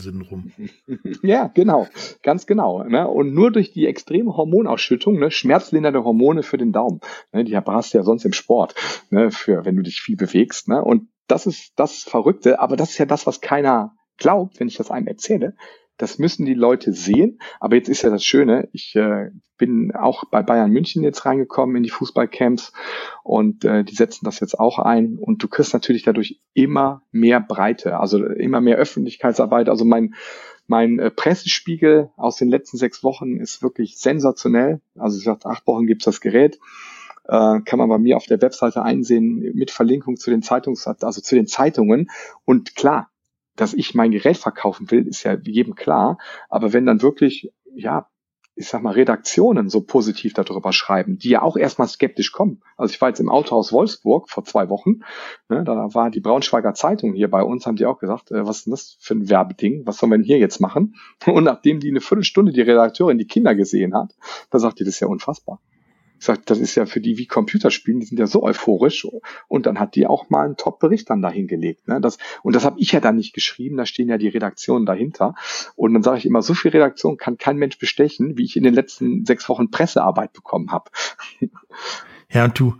Syndrom. 0.00 0.52
ja, 1.22 1.50
genau, 1.54 1.86
ganz 2.22 2.46
genau. 2.46 2.82
Ne? 2.84 3.08
Und 3.08 3.32
nur 3.32 3.52
durch 3.52 3.72
die 3.72 3.86
extreme 3.86 4.36
Hormonausschüttung, 4.36 5.18
ne, 5.18 5.30
schmerzlindernde 5.30 6.04
Hormone 6.04 6.42
für 6.42 6.58
den 6.58 6.72
Daumen, 6.72 7.00
ne, 7.32 7.44
die 7.44 7.56
hast 7.56 7.94
du 7.94 7.98
ja 7.98 8.04
sonst 8.04 8.24
im 8.24 8.32
Sport, 8.32 8.74
ne, 9.10 9.30
für 9.30 9.64
wenn 9.64 9.76
du 9.76 9.82
dich 9.82 10.00
viel 10.00 10.16
bewegst. 10.16 10.68
Ne? 10.68 10.84
Und 10.84 11.08
das 11.26 11.46
ist 11.46 11.72
das 11.76 12.02
Verrückte, 12.02 12.60
aber 12.60 12.76
das 12.76 12.90
ist 12.90 12.98
ja 12.98 13.06
das, 13.06 13.26
was 13.26 13.40
keiner 13.40 13.94
glaubt, 14.16 14.60
wenn 14.60 14.68
ich 14.68 14.76
das 14.76 14.90
einem 14.90 15.06
erzähle. 15.06 15.56
Das 15.96 16.18
müssen 16.18 16.44
die 16.44 16.54
Leute 16.54 16.92
sehen. 16.92 17.38
Aber 17.60 17.76
jetzt 17.76 17.88
ist 17.88 18.02
ja 18.02 18.10
das 18.10 18.24
Schöne, 18.24 18.68
ich 18.72 18.96
äh, 18.96 19.30
bin 19.58 19.92
auch 19.94 20.24
bei 20.30 20.42
Bayern 20.42 20.70
München 20.70 21.04
jetzt 21.04 21.24
reingekommen 21.24 21.76
in 21.76 21.84
die 21.84 21.90
Fußballcamps 21.90 22.72
und 23.22 23.64
äh, 23.64 23.84
die 23.84 23.94
setzen 23.94 24.24
das 24.24 24.40
jetzt 24.40 24.58
auch 24.58 24.80
ein. 24.80 25.16
Und 25.18 25.42
du 25.42 25.48
kriegst 25.48 25.72
natürlich 25.72 26.02
dadurch 26.02 26.40
immer 26.52 27.02
mehr 27.12 27.40
Breite, 27.40 28.00
also 28.00 28.24
immer 28.26 28.60
mehr 28.60 28.76
Öffentlichkeitsarbeit. 28.76 29.68
Also 29.68 29.84
mein 29.84 30.14
mein 30.66 30.98
äh, 30.98 31.10
Pressespiegel 31.10 32.10
aus 32.16 32.36
den 32.36 32.48
letzten 32.48 32.78
sechs 32.78 33.04
Wochen 33.04 33.36
ist 33.36 33.62
wirklich 33.62 33.98
sensationell. 33.98 34.80
Also 34.98 35.18
ich 35.18 35.24
sagte, 35.24 35.48
acht 35.48 35.66
Wochen 35.66 35.86
gibt's 35.86 36.06
das 36.06 36.20
Gerät 36.20 36.58
äh, 37.24 37.60
kann 37.60 37.78
man 37.78 37.88
bei 37.88 37.98
mir 37.98 38.16
auf 38.16 38.26
der 38.26 38.40
Webseite 38.40 38.82
einsehen 38.82 39.52
mit 39.54 39.70
Verlinkung 39.70 40.16
zu 40.16 40.30
den 40.30 40.42
Zeitungs, 40.42 40.86
also 40.86 41.20
zu 41.20 41.34
den 41.34 41.46
Zeitungen. 41.46 42.10
Und 42.44 42.76
klar, 42.76 43.10
dass 43.56 43.74
ich 43.74 43.94
mein 43.94 44.10
Gerät 44.10 44.36
verkaufen 44.36 44.90
will, 44.90 45.06
ist 45.06 45.22
ja 45.22 45.36
jedem 45.42 45.74
klar. 45.74 46.18
Aber 46.48 46.72
wenn 46.72 46.86
dann 46.86 47.02
wirklich, 47.02 47.52
ja, 47.74 48.08
ich 48.56 48.68
sag 48.68 48.82
mal, 48.82 48.92
Redaktionen 48.92 49.68
so 49.68 49.80
positiv 49.80 50.32
darüber 50.32 50.72
schreiben, 50.72 51.18
die 51.18 51.30
ja 51.30 51.42
auch 51.42 51.56
erstmal 51.56 51.88
skeptisch 51.88 52.30
kommen. 52.30 52.62
Also 52.76 52.94
ich 52.94 53.00
war 53.00 53.08
jetzt 53.08 53.18
im 53.18 53.28
Autohaus 53.28 53.72
Wolfsburg 53.72 54.30
vor 54.30 54.44
zwei 54.44 54.68
Wochen, 54.68 55.00
ne, 55.48 55.64
da 55.64 55.92
war 55.92 56.10
die 56.10 56.20
Braunschweiger 56.20 56.72
Zeitung 56.74 57.14
hier 57.14 57.28
bei 57.28 57.42
uns, 57.42 57.66
haben 57.66 57.74
die 57.74 57.86
auch 57.86 57.98
gesagt, 57.98 58.30
äh, 58.30 58.46
was 58.46 58.58
ist 58.58 58.66
denn 58.66 58.70
das 58.70 58.96
für 59.00 59.14
ein 59.14 59.28
Werbeding, 59.28 59.86
was 59.86 59.98
sollen 59.98 60.12
wir 60.12 60.18
denn 60.18 60.24
hier 60.24 60.38
jetzt 60.38 60.60
machen? 60.60 60.94
Und 61.26 61.44
nachdem 61.44 61.80
die 61.80 61.90
eine 61.90 62.00
Viertelstunde 62.00 62.52
die 62.52 62.60
Redakteurin 62.60 63.18
die 63.18 63.26
Kinder 63.26 63.56
gesehen 63.56 63.92
hat, 63.92 64.14
da 64.50 64.60
sagt 64.60 64.78
die, 64.78 64.84
das 64.84 64.94
ist 64.94 65.00
ja 65.00 65.08
unfassbar 65.08 65.60
Ich 66.24 66.26
sag, 66.26 66.46
das 66.46 66.58
ist 66.58 66.74
ja 66.74 66.86
für 66.86 67.02
die 67.02 67.18
wie 67.18 67.26
Computerspielen, 67.26 68.00
die 68.00 68.06
sind 68.06 68.18
ja 68.18 68.26
so 68.26 68.42
euphorisch. 68.42 69.06
Und 69.46 69.66
dann 69.66 69.78
hat 69.78 69.94
die 69.94 70.06
auch 70.06 70.30
mal 70.30 70.46
einen 70.46 70.56
Top-Bericht 70.56 71.10
dann 71.10 71.20
dahingelegt. 71.20 71.86
Ne? 71.86 72.00
Das, 72.00 72.16
und 72.42 72.56
das 72.56 72.64
habe 72.64 72.80
ich 72.80 72.92
ja 72.92 73.00
dann 73.00 73.16
nicht 73.16 73.34
geschrieben, 73.34 73.76
da 73.76 73.84
stehen 73.84 74.08
ja 74.08 74.16
die 74.16 74.28
Redaktionen 74.28 74.86
dahinter. 74.86 75.34
Und 75.76 75.92
dann 75.92 76.02
sage 76.02 76.16
ich 76.16 76.24
immer, 76.24 76.40
so 76.40 76.54
viel 76.54 76.70
Redaktion 76.70 77.18
kann 77.18 77.36
kein 77.36 77.58
Mensch 77.58 77.78
bestechen, 77.78 78.38
wie 78.38 78.44
ich 78.44 78.56
in 78.56 78.62
den 78.62 78.72
letzten 78.72 79.26
sechs 79.26 79.50
Wochen 79.50 79.70
Pressearbeit 79.70 80.32
bekommen 80.32 80.72
habe. 80.72 80.90
Ja, 82.30 82.46
und 82.46 82.58
du 82.58 82.74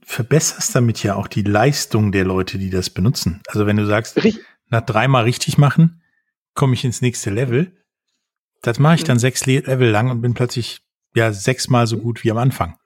verbesserst 0.00 0.74
damit 0.74 1.02
ja 1.02 1.16
auch 1.16 1.26
die 1.26 1.42
Leistung 1.42 2.10
der 2.10 2.24
Leute, 2.24 2.56
die 2.56 2.70
das 2.70 2.88
benutzen. 2.88 3.42
Also 3.48 3.66
wenn 3.66 3.76
du 3.76 3.84
sagst, 3.84 4.16
Richtig. 4.22 4.46
nach 4.70 4.80
dreimal 4.80 5.24
richtig 5.24 5.58
machen, 5.58 6.00
komme 6.54 6.72
ich 6.72 6.84
ins 6.84 7.02
nächste 7.02 7.28
Level. 7.28 7.76
Das 8.62 8.78
mache 8.78 8.94
ich 8.94 9.04
dann 9.04 9.18
sechs 9.18 9.44
Level 9.44 9.90
lang 9.90 10.10
und 10.10 10.22
bin 10.22 10.32
plötzlich 10.32 10.80
ja 11.14 11.32
sechsmal 11.32 11.86
so 11.86 11.98
gut 11.98 12.24
wie 12.24 12.30
am 12.30 12.38
Anfang. 12.38 12.78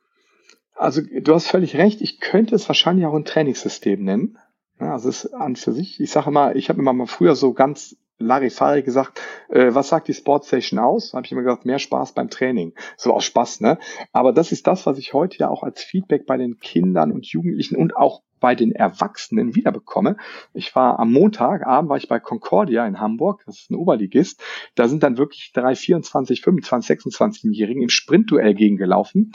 Also 0.78 1.02
du 1.02 1.34
hast 1.34 1.48
völlig 1.48 1.76
recht. 1.76 2.00
Ich 2.00 2.20
könnte 2.20 2.54
es 2.54 2.68
wahrscheinlich 2.68 3.04
auch 3.04 3.14
ein 3.14 3.24
Trainingssystem 3.24 4.02
nennen. 4.02 4.38
Ja, 4.80 4.92
also 4.92 5.08
es 5.08 5.24
ist 5.24 5.34
an 5.34 5.56
für 5.56 5.72
sich. 5.72 6.00
Ich 6.00 6.12
sage 6.12 6.30
immer, 6.30 6.54
ich 6.54 6.68
habe 6.68 6.78
immer 6.78 6.92
mal 6.92 7.06
früher 7.06 7.34
so 7.34 7.52
ganz 7.52 7.96
Larifari 8.18 8.82
gesagt, 8.82 9.20
äh, 9.48 9.74
was 9.74 9.88
sagt 9.88 10.08
die 10.08 10.14
Sportstation 10.14 10.78
aus? 10.78 11.14
Habe 11.14 11.26
ich 11.26 11.32
immer 11.32 11.42
gesagt, 11.42 11.64
mehr 11.64 11.78
Spaß 11.78 12.12
beim 12.12 12.30
Training. 12.30 12.74
So 12.96 13.12
aus 13.12 13.24
Spaß, 13.24 13.60
ne? 13.60 13.78
Aber 14.12 14.32
das 14.32 14.52
ist 14.52 14.66
das, 14.66 14.86
was 14.86 14.98
ich 14.98 15.14
heute 15.14 15.38
ja 15.38 15.48
auch 15.48 15.62
als 15.62 15.82
Feedback 15.82 16.26
bei 16.26 16.36
den 16.36 16.58
Kindern 16.58 17.12
und 17.12 17.26
Jugendlichen 17.26 17.76
und 17.76 17.96
auch 17.96 18.22
bei 18.40 18.54
den 18.54 18.72
Erwachsenen 18.72 19.54
wiederbekomme. 19.54 20.16
Ich 20.54 20.74
war 20.74 20.98
am 20.98 21.12
Montagabend 21.12 21.88
war 21.88 21.96
ich 21.96 22.08
bei 22.08 22.20
Concordia 22.20 22.86
in 22.86 23.00
Hamburg, 23.00 23.42
das 23.46 23.58
ist 23.60 23.70
ein 23.70 23.76
Oberligist. 23.76 24.42
Da 24.74 24.88
sind 24.88 25.02
dann 25.02 25.18
wirklich 25.18 25.52
drei 25.52 25.74
24, 25.74 26.40
25, 26.42 26.98
26-Jährigen 26.98 27.82
im 27.82 27.88
Sprintduell 27.88 28.54
gegengelaufen. 28.54 29.32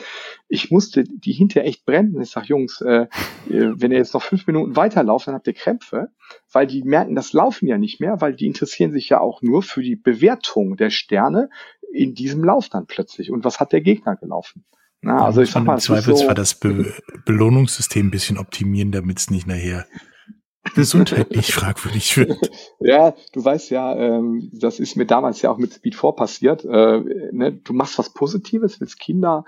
Ich 0.48 0.72
musste 0.72 1.04
die 1.04 1.34
hinterher 1.34 1.68
echt 1.68 1.86
brennen. 1.86 2.22
Ich 2.22 2.32
sag, 2.32 2.46
Jungs, 2.46 2.82
äh, 2.82 3.08
wenn 3.46 3.92
ihr 3.92 3.98
jetzt 3.98 4.13
noch 4.13 4.24
fünf 4.24 4.48
Minuten 4.48 4.76
weiterlauft, 4.76 5.28
dann 5.28 5.36
habt 5.36 5.48
ihr 5.48 5.54
Krämpfe, 5.54 6.10
weil 6.52 6.68
die 6.68 6.84
merken, 6.84 7.16
das 7.16 7.34
Laufen 7.34 7.68
ja 7.68 7.78
nicht 7.78 8.00
mehr, 8.00 8.22
weil 8.22 8.36
die 8.36 8.48
interessieren 8.48 8.92
sich 8.92 9.10
ja 9.10 9.20
auch 9.20 9.42
nur 9.42 9.63
für 9.63 9.82
die 9.82 9.96
Bewertung 9.96 10.78
der 10.78 10.89
Sterne 10.89 11.50
in 11.92 12.13
diesem 12.13 12.44
Lauf 12.44 12.70
dann 12.70 12.88
plötzlich. 12.88 13.32
Und 13.32 13.46
was 13.46 13.60
hat 13.60 13.72
der 13.72 13.82
Gegner 13.82 14.16
gelaufen? 14.16 14.66
Na, 15.04 15.26
also 15.26 15.42
ich 15.42 15.52
sag 15.52 15.66
mal, 15.66 15.74
im 15.74 15.80
Zweifelsfall 15.80 16.30
so, 16.30 16.34
das 16.34 16.56
Be 16.56 16.94
Belohnungssystem 17.26 18.08
ein 18.08 18.12
bisschen 18.12 18.38
optimieren, 18.38 18.92
damit 18.94 19.20
es 19.20 19.30
nicht 19.30 19.46
nachher 19.46 19.86
gesundheitlich 20.76 21.54
fragwürdig 21.54 22.16
wird. 22.16 22.52
Ja, 22.80 23.13
du 23.34 23.44
weißt 23.44 23.70
ja, 23.70 23.96
ähm, 23.98 24.50
das 24.54 24.80
ist 24.80 24.96
mir 24.96 25.06
damals 25.06 25.42
ja 25.42 25.52
auch 25.52 25.58
mit 25.58 25.74
Speed 25.74 25.96
4 25.96 26.13
passiert. 26.13 26.63
Äh, 26.63 27.02
ne, 27.34 27.52
du 27.52 27.74
machst 27.74 28.00
was 28.00 28.13
Positives, 28.13 28.80
willst 28.80 28.98
Kinder 28.98 29.44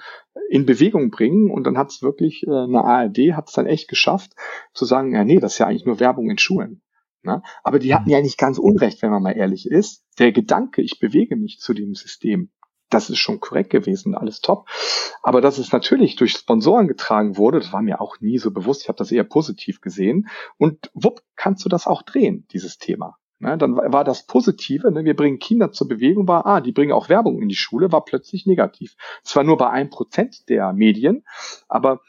in 0.50 0.66
Bewegung 0.66 1.10
bringen 1.10 1.50
und 1.50 1.64
dann 1.64 1.78
hat 1.78 1.90
es 1.90 2.02
wirklich 2.02 2.44
äh, 2.46 2.52
eine 2.52 2.84
ARD 2.84 3.34
hat 3.34 3.48
es 3.48 3.54
dann 3.54 3.66
echt 3.66 3.88
geschafft 3.88 4.34
zu 4.74 4.84
sagen, 4.84 5.14
ja 5.14 5.24
nee, 5.24 5.40
das 5.40 5.54
ist 5.54 5.60
ja 5.60 5.68
eigentlich 5.68 5.86
nur 5.86 6.02
Werbung 6.02 6.30
in 6.30 6.38
Schulen. 6.38 6.82
Ne? 7.24 7.42
Aber 7.64 7.80
die 7.80 7.96
hatten 7.96 8.10
ja 8.10 8.22
nicht 8.22 8.38
ganz 8.38 8.60
Unrecht, 8.60 9.02
wenn 9.02 9.10
man 9.10 9.24
mal 9.24 9.32
ehrlich 9.32 9.68
ist. 9.70 10.04
Der 10.20 10.32
Gedanke, 10.32 10.82
ich 10.82 11.00
bewege 11.00 11.36
mich 11.36 11.60
zu 11.60 11.74
dem 11.74 11.96
System, 11.96 12.52
das 12.96 13.10
ist 13.10 13.20
schon 13.20 13.40
korrekt 13.40 13.70
gewesen, 13.70 14.16
alles 14.16 14.42
top. 14.42 14.68
Aber 15.22 15.42
dass 15.42 15.58
es 15.58 15.72
natürlich 15.72 16.16
durch 16.16 16.32
Sponsoren 16.32 16.88
getragen 16.88 17.38
wurde, 17.38 17.60
das 17.60 17.74
war 17.74 17.82
mir 17.82 18.00
auch 18.00 18.20
nie 18.22 18.38
so 18.38 18.52
bewusst. 18.52 18.84
Ich 18.84 18.88
habe 18.88 18.98
das 18.98 19.12
eher 19.12 19.26
positiv 19.26 19.82
gesehen. 19.82 20.30
Und 20.58 20.90
wupp, 20.94 21.22
kannst 21.36 21.66
du 21.66 21.70
das 21.70 21.88
auch 21.88 22.04
drehen, 22.04 22.48
dieses 22.52 22.78
Thema. 22.78 23.18
Ne, 23.40 23.58
dann 23.58 23.76
war 23.76 24.06
das 24.06 24.26
Positive, 24.26 24.90
ne, 24.92 25.04
wir 25.04 25.14
bringen 25.14 25.40
Kinder 25.40 25.74
zur 25.74 25.90
Bewegung, 25.90 26.26
war, 26.26 26.46
ah, 26.46 26.62
die 26.62 26.72
bringen 26.72 26.94
auch 26.94 27.10
Werbung 27.10 27.42
in 27.42 27.50
die 27.50 27.56
Schule, 27.56 27.92
war 27.92 28.06
plötzlich 28.06 28.46
negativ. 28.46 28.96
Zwar 29.24 29.44
nur 29.44 29.58
bei 29.58 29.70
ein 29.70 29.90
Prozent 29.90 30.48
der 30.48 30.72
Medien, 30.72 31.26
aber 31.68 32.00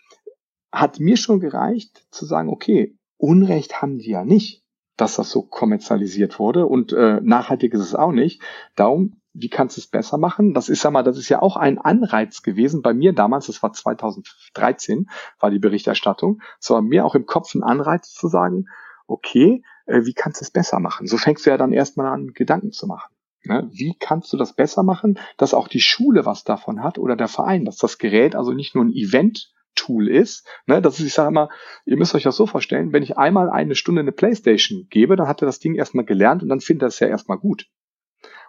hat 0.70 1.00
mir 1.00 1.16
schon 1.16 1.40
gereicht 1.40 2.06
zu 2.12 2.26
sagen, 2.26 2.48
okay, 2.48 2.96
Unrecht 3.16 3.82
haben 3.82 3.98
die 3.98 4.10
ja 4.10 4.24
nicht, 4.24 4.62
dass 4.96 5.16
das 5.16 5.30
so 5.30 5.42
kommerzialisiert 5.42 6.38
wurde 6.38 6.66
und 6.66 6.92
äh, 6.92 7.20
nachhaltig 7.20 7.74
ist 7.74 7.80
es 7.80 7.96
auch 7.96 8.12
nicht. 8.12 8.40
Darum 8.76 9.20
wie 9.38 9.48
kannst 9.48 9.76
du 9.76 9.80
es 9.80 9.86
besser 9.86 10.18
machen? 10.18 10.54
Das 10.54 10.68
ist, 10.68 10.80
sag 10.80 10.92
mal, 10.92 11.02
das 11.02 11.18
ist 11.18 11.28
ja 11.28 11.42
auch 11.42 11.56
ein 11.56 11.78
Anreiz 11.78 12.42
gewesen 12.42 12.82
bei 12.82 12.94
mir 12.94 13.12
damals, 13.12 13.46
das 13.46 13.62
war 13.62 13.72
2013, 13.72 15.08
war 15.38 15.50
die 15.50 15.58
Berichterstattung. 15.58 16.40
Es 16.60 16.70
war 16.70 16.82
mir 16.82 17.04
auch 17.04 17.14
im 17.14 17.26
Kopf 17.26 17.54
ein 17.54 17.62
Anreiz 17.62 18.12
zu 18.12 18.28
sagen, 18.28 18.66
okay, 19.06 19.62
äh, 19.86 20.04
wie 20.04 20.14
kannst 20.14 20.40
du 20.40 20.44
es 20.44 20.50
besser 20.50 20.80
machen? 20.80 21.06
So 21.06 21.16
fängst 21.16 21.46
du 21.46 21.50
ja 21.50 21.56
dann 21.56 21.72
erstmal 21.72 22.12
an, 22.12 22.32
Gedanken 22.32 22.72
zu 22.72 22.86
machen. 22.86 23.14
Ne? 23.44 23.68
Wie 23.72 23.94
kannst 23.98 24.32
du 24.32 24.36
das 24.36 24.54
besser 24.54 24.82
machen, 24.82 25.18
dass 25.36 25.54
auch 25.54 25.68
die 25.68 25.80
Schule 25.80 26.26
was 26.26 26.44
davon 26.44 26.82
hat 26.82 26.98
oder 26.98 27.16
der 27.16 27.28
Verein, 27.28 27.64
dass 27.64 27.76
das 27.76 27.98
Gerät 27.98 28.34
also 28.34 28.52
nicht 28.52 28.74
nur 28.74 28.84
ein 28.84 28.92
Event 28.92 29.52
Tool 29.76 30.08
ist. 30.08 30.44
Ne, 30.66 30.82
das 30.82 30.98
ist, 30.98 31.06
ich 31.06 31.12
sage 31.14 31.30
mal, 31.30 31.48
ihr 31.84 31.96
müsst 31.96 32.14
euch 32.14 32.24
das 32.24 32.34
so 32.34 32.46
vorstellen, 32.46 32.92
wenn 32.92 33.02
ich 33.02 33.16
einmal 33.16 33.48
eine 33.48 33.76
Stunde 33.76 34.00
eine 34.00 34.10
Playstation 34.10 34.88
gebe, 34.90 35.14
dann 35.14 35.28
hat 35.28 35.42
er 35.42 35.46
das 35.46 35.60
Ding 35.60 35.76
erstmal 35.76 36.04
gelernt 36.04 36.42
und 36.42 36.48
dann 36.48 36.60
findet 36.60 36.84
er 36.84 36.88
es 36.88 36.98
ja 36.98 37.06
erstmal 37.06 37.38
gut. 37.38 37.68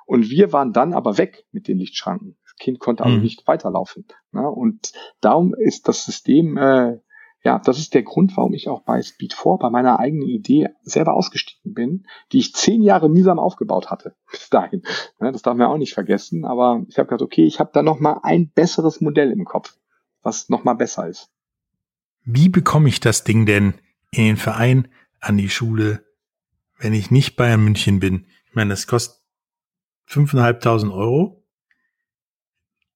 Und 0.07 0.29
wir 0.29 0.53
waren 0.53 0.71
dann 0.71 0.93
aber 0.93 1.17
weg 1.17 1.45
mit 1.51 1.67
den 1.67 1.77
Lichtschranken. 1.77 2.37
Das 2.45 2.55
Kind 2.55 2.79
konnte 2.79 3.03
also 3.03 3.17
mhm. 3.17 3.23
nicht 3.23 3.45
weiterlaufen. 3.45 4.05
Ne? 4.31 4.49
Und 4.49 4.93
darum 5.19 5.53
ist 5.53 5.89
das 5.89 6.05
System, 6.05 6.57
äh, 6.57 6.99
ja, 7.43 7.59
das 7.59 7.77
ist 7.77 7.93
der 7.93 8.03
Grund, 8.03 8.35
warum 8.37 8.53
ich 8.53 8.69
auch 8.69 8.83
bei 8.83 9.01
Speed 9.01 9.33
4, 9.33 9.57
bei 9.59 9.69
meiner 9.69 9.99
eigenen 9.99 10.29
Idee 10.29 10.69
selber 10.81 11.13
ausgestiegen 11.13 11.73
bin, 11.73 12.07
die 12.31 12.39
ich 12.39 12.53
zehn 12.53 12.81
Jahre 12.81 13.09
mühsam 13.09 13.37
aufgebaut 13.37 13.91
hatte 13.91 14.15
bis 14.31 14.49
dahin. 14.49 14.81
Ne? 15.19 15.33
Das 15.33 15.41
darf 15.41 15.57
man 15.57 15.67
auch 15.67 15.77
nicht 15.77 15.93
vergessen. 15.93 16.45
Aber 16.45 16.85
ich 16.87 16.97
habe 16.97 17.09
gedacht, 17.09 17.21
okay, 17.21 17.45
ich 17.45 17.59
habe 17.59 17.71
da 17.73 17.83
noch 17.83 17.99
mal 17.99 18.21
ein 18.23 18.49
besseres 18.49 19.01
Modell 19.01 19.31
im 19.31 19.43
Kopf, 19.43 19.77
was 20.23 20.47
noch 20.47 20.63
mal 20.63 20.75
besser 20.75 21.05
ist. 21.09 21.29
Wie 22.23 22.47
bekomme 22.47 22.87
ich 22.87 23.01
das 23.01 23.25
Ding 23.25 23.45
denn 23.45 23.73
in 24.11 24.23
den 24.23 24.37
Verein, 24.37 24.87
an 25.19 25.35
die 25.35 25.49
Schule, 25.49 26.05
wenn 26.79 26.93
ich 26.93 27.11
nicht 27.11 27.35
Bayern 27.35 27.61
München 27.61 27.99
bin? 27.99 28.25
Ich 28.47 28.55
meine, 28.55 28.69
das 28.69 28.87
kostet 28.87 29.16
5.500 30.09 30.91
Euro. 30.93 31.43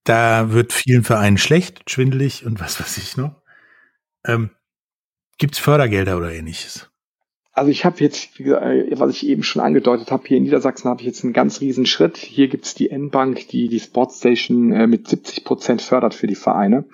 Da 0.04 0.52
wird 0.52 0.74
vielen 0.74 1.04
Vereinen 1.04 1.38
schlecht, 1.38 1.90
schwindelig 1.90 2.46
und 2.46 2.60
was 2.60 2.80
weiß 2.80 2.98
ich 2.98 3.18
noch. 3.18 3.42
Ähm, 4.26 4.52
Gibt 5.38 5.56
es 5.56 5.60
Fördergelder 5.60 6.18
oder 6.18 6.32
ähnliches? 6.32 6.92
Also 7.54 7.70
ich 7.70 7.84
habe 7.84 8.00
jetzt, 8.00 8.40
äh, 8.40 8.98
was 8.98 9.12
ich 9.12 9.28
eben 9.28 9.44
schon 9.44 9.62
angedeutet 9.62 10.12
habe, 10.12 10.26
hier 10.26 10.38
in 10.38 10.44
Niedersachsen 10.44 10.90
habe 10.90 11.02
ich 11.02 11.08
jetzt 11.08 11.24
einen 11.24 11.34
ganz 11.34 11.60
riesen 11.62 11.86
Schritt. 11.86 12.18
Hier 12.18 12.48
gibt's 12.48 12.76
die 12.76 12.90
N-Bank, 12.90 13.48
die 13.50 13.68
die 13.68 13.80
Sportstation 13.80 14.72
äh, 14.72 14.88
mit 14.88 15.08
70 15.08 15.44
Prozent 15.44 15.82
fördert 15.82 16.14
für 16.14 16.28
die 16.28 16.36
Vereine. 16.36 16.86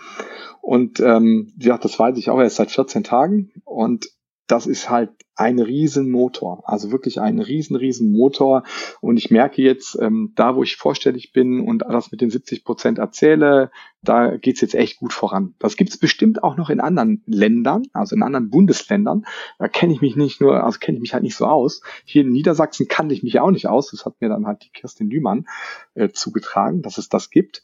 Und 0.62 1.00
ähm, 1.00 1.54
ja, 1.60 1.78
das 1.78 1.98
weiß 1.98 2.18
ich 2.18 2.30
auch 2.30 2.40
erst 2.40 2.56
seit 2.58 2.72
14 2.72 3.04
Tagen. 3.04 3.52
Und 3.64 4.10
das 4.48 4.66
ist 4.66 4.90
halt 4.90 5.12
ein 5.38 5.60
Riesenmotor, 5.60 6.64
also 6.66 6.92
wirklich 6.92 7.22
ein 7.22 7.40
riesen, 7.40 7.76
riesen 7.76 8.12
Motor. 8.12 8.64
Und 9.02 9.18
ich 9.18 9.30
merke 9.30 9.62
jetzt, 9.62 9.98
ähm, 10.02 10.34
da 10.36 10.56
wo 10.56 10.64
ich 10.64 10.76
vorstellig 10.76 11.32
bin 11.32 11.62
und 11.62 11.84
das 11.88 12.12
mit 12.12 12.22
den 12.22 12.32
70 12.32 12.64
Prozent 12.64 12.98
erzähle, 12.98 13.70
da 14.02 14.36
geht's 14.38 14.62
jetzt 14.62 14.74
echt 14.74 14.98
gut 14.98 15.14
voran. 15.14 15.54
Das 15.60 15.78
gibt's 15.78 15.98
bestimmt 15.98 16.44
auch 16.44 16.58
noch 16.58 16.72
in 16.72 16.80
anderen 16.80 17.22
Ländern, 17.28 17.84
also 17.94 18.16
in 18.16 18.24
anderen 18.24 18.50
Bundesländern. 18.50 19.26
Da 19.60 19.68
kenne 19.68 19.94
ich 19.94 20.02
mich 20.02 20.16
nicht 20.16 20.42
nur, 20.42 20.64
also 20.64 20.80
kenne 20.80 20.98
ich 20.98 21.02
mich 21.02 21.14
halt 21.14 21.24
nicht 21.24 21.36
so 21.36 21.46
aus. 21.46 21.82
Hier 22.04 22.24
in 22.24 22.32
Niedersachsen 22.32 22.88
kannte 22.88 23.14
ich 23.14 23.22
mich 23.22 23.40
auch 23.40 23.52
nicht 23.52 23.68
aus. 23.68 23.92
Das 23.92 24.06
hat 24.06 24.20
mir 24.20 24.30
dann 24.30 24.48
halt 24.48 24.64
die 24.64 24.72
Kirstin 24.72 25.10
Lühmann 25.10 25.46
äh, 25.94 26.10
zugetragen, 26.10 26.82
dass 26.82 26.98
es 26.98 27.10
das 27.10 27.30
gibt. 27.30 27.64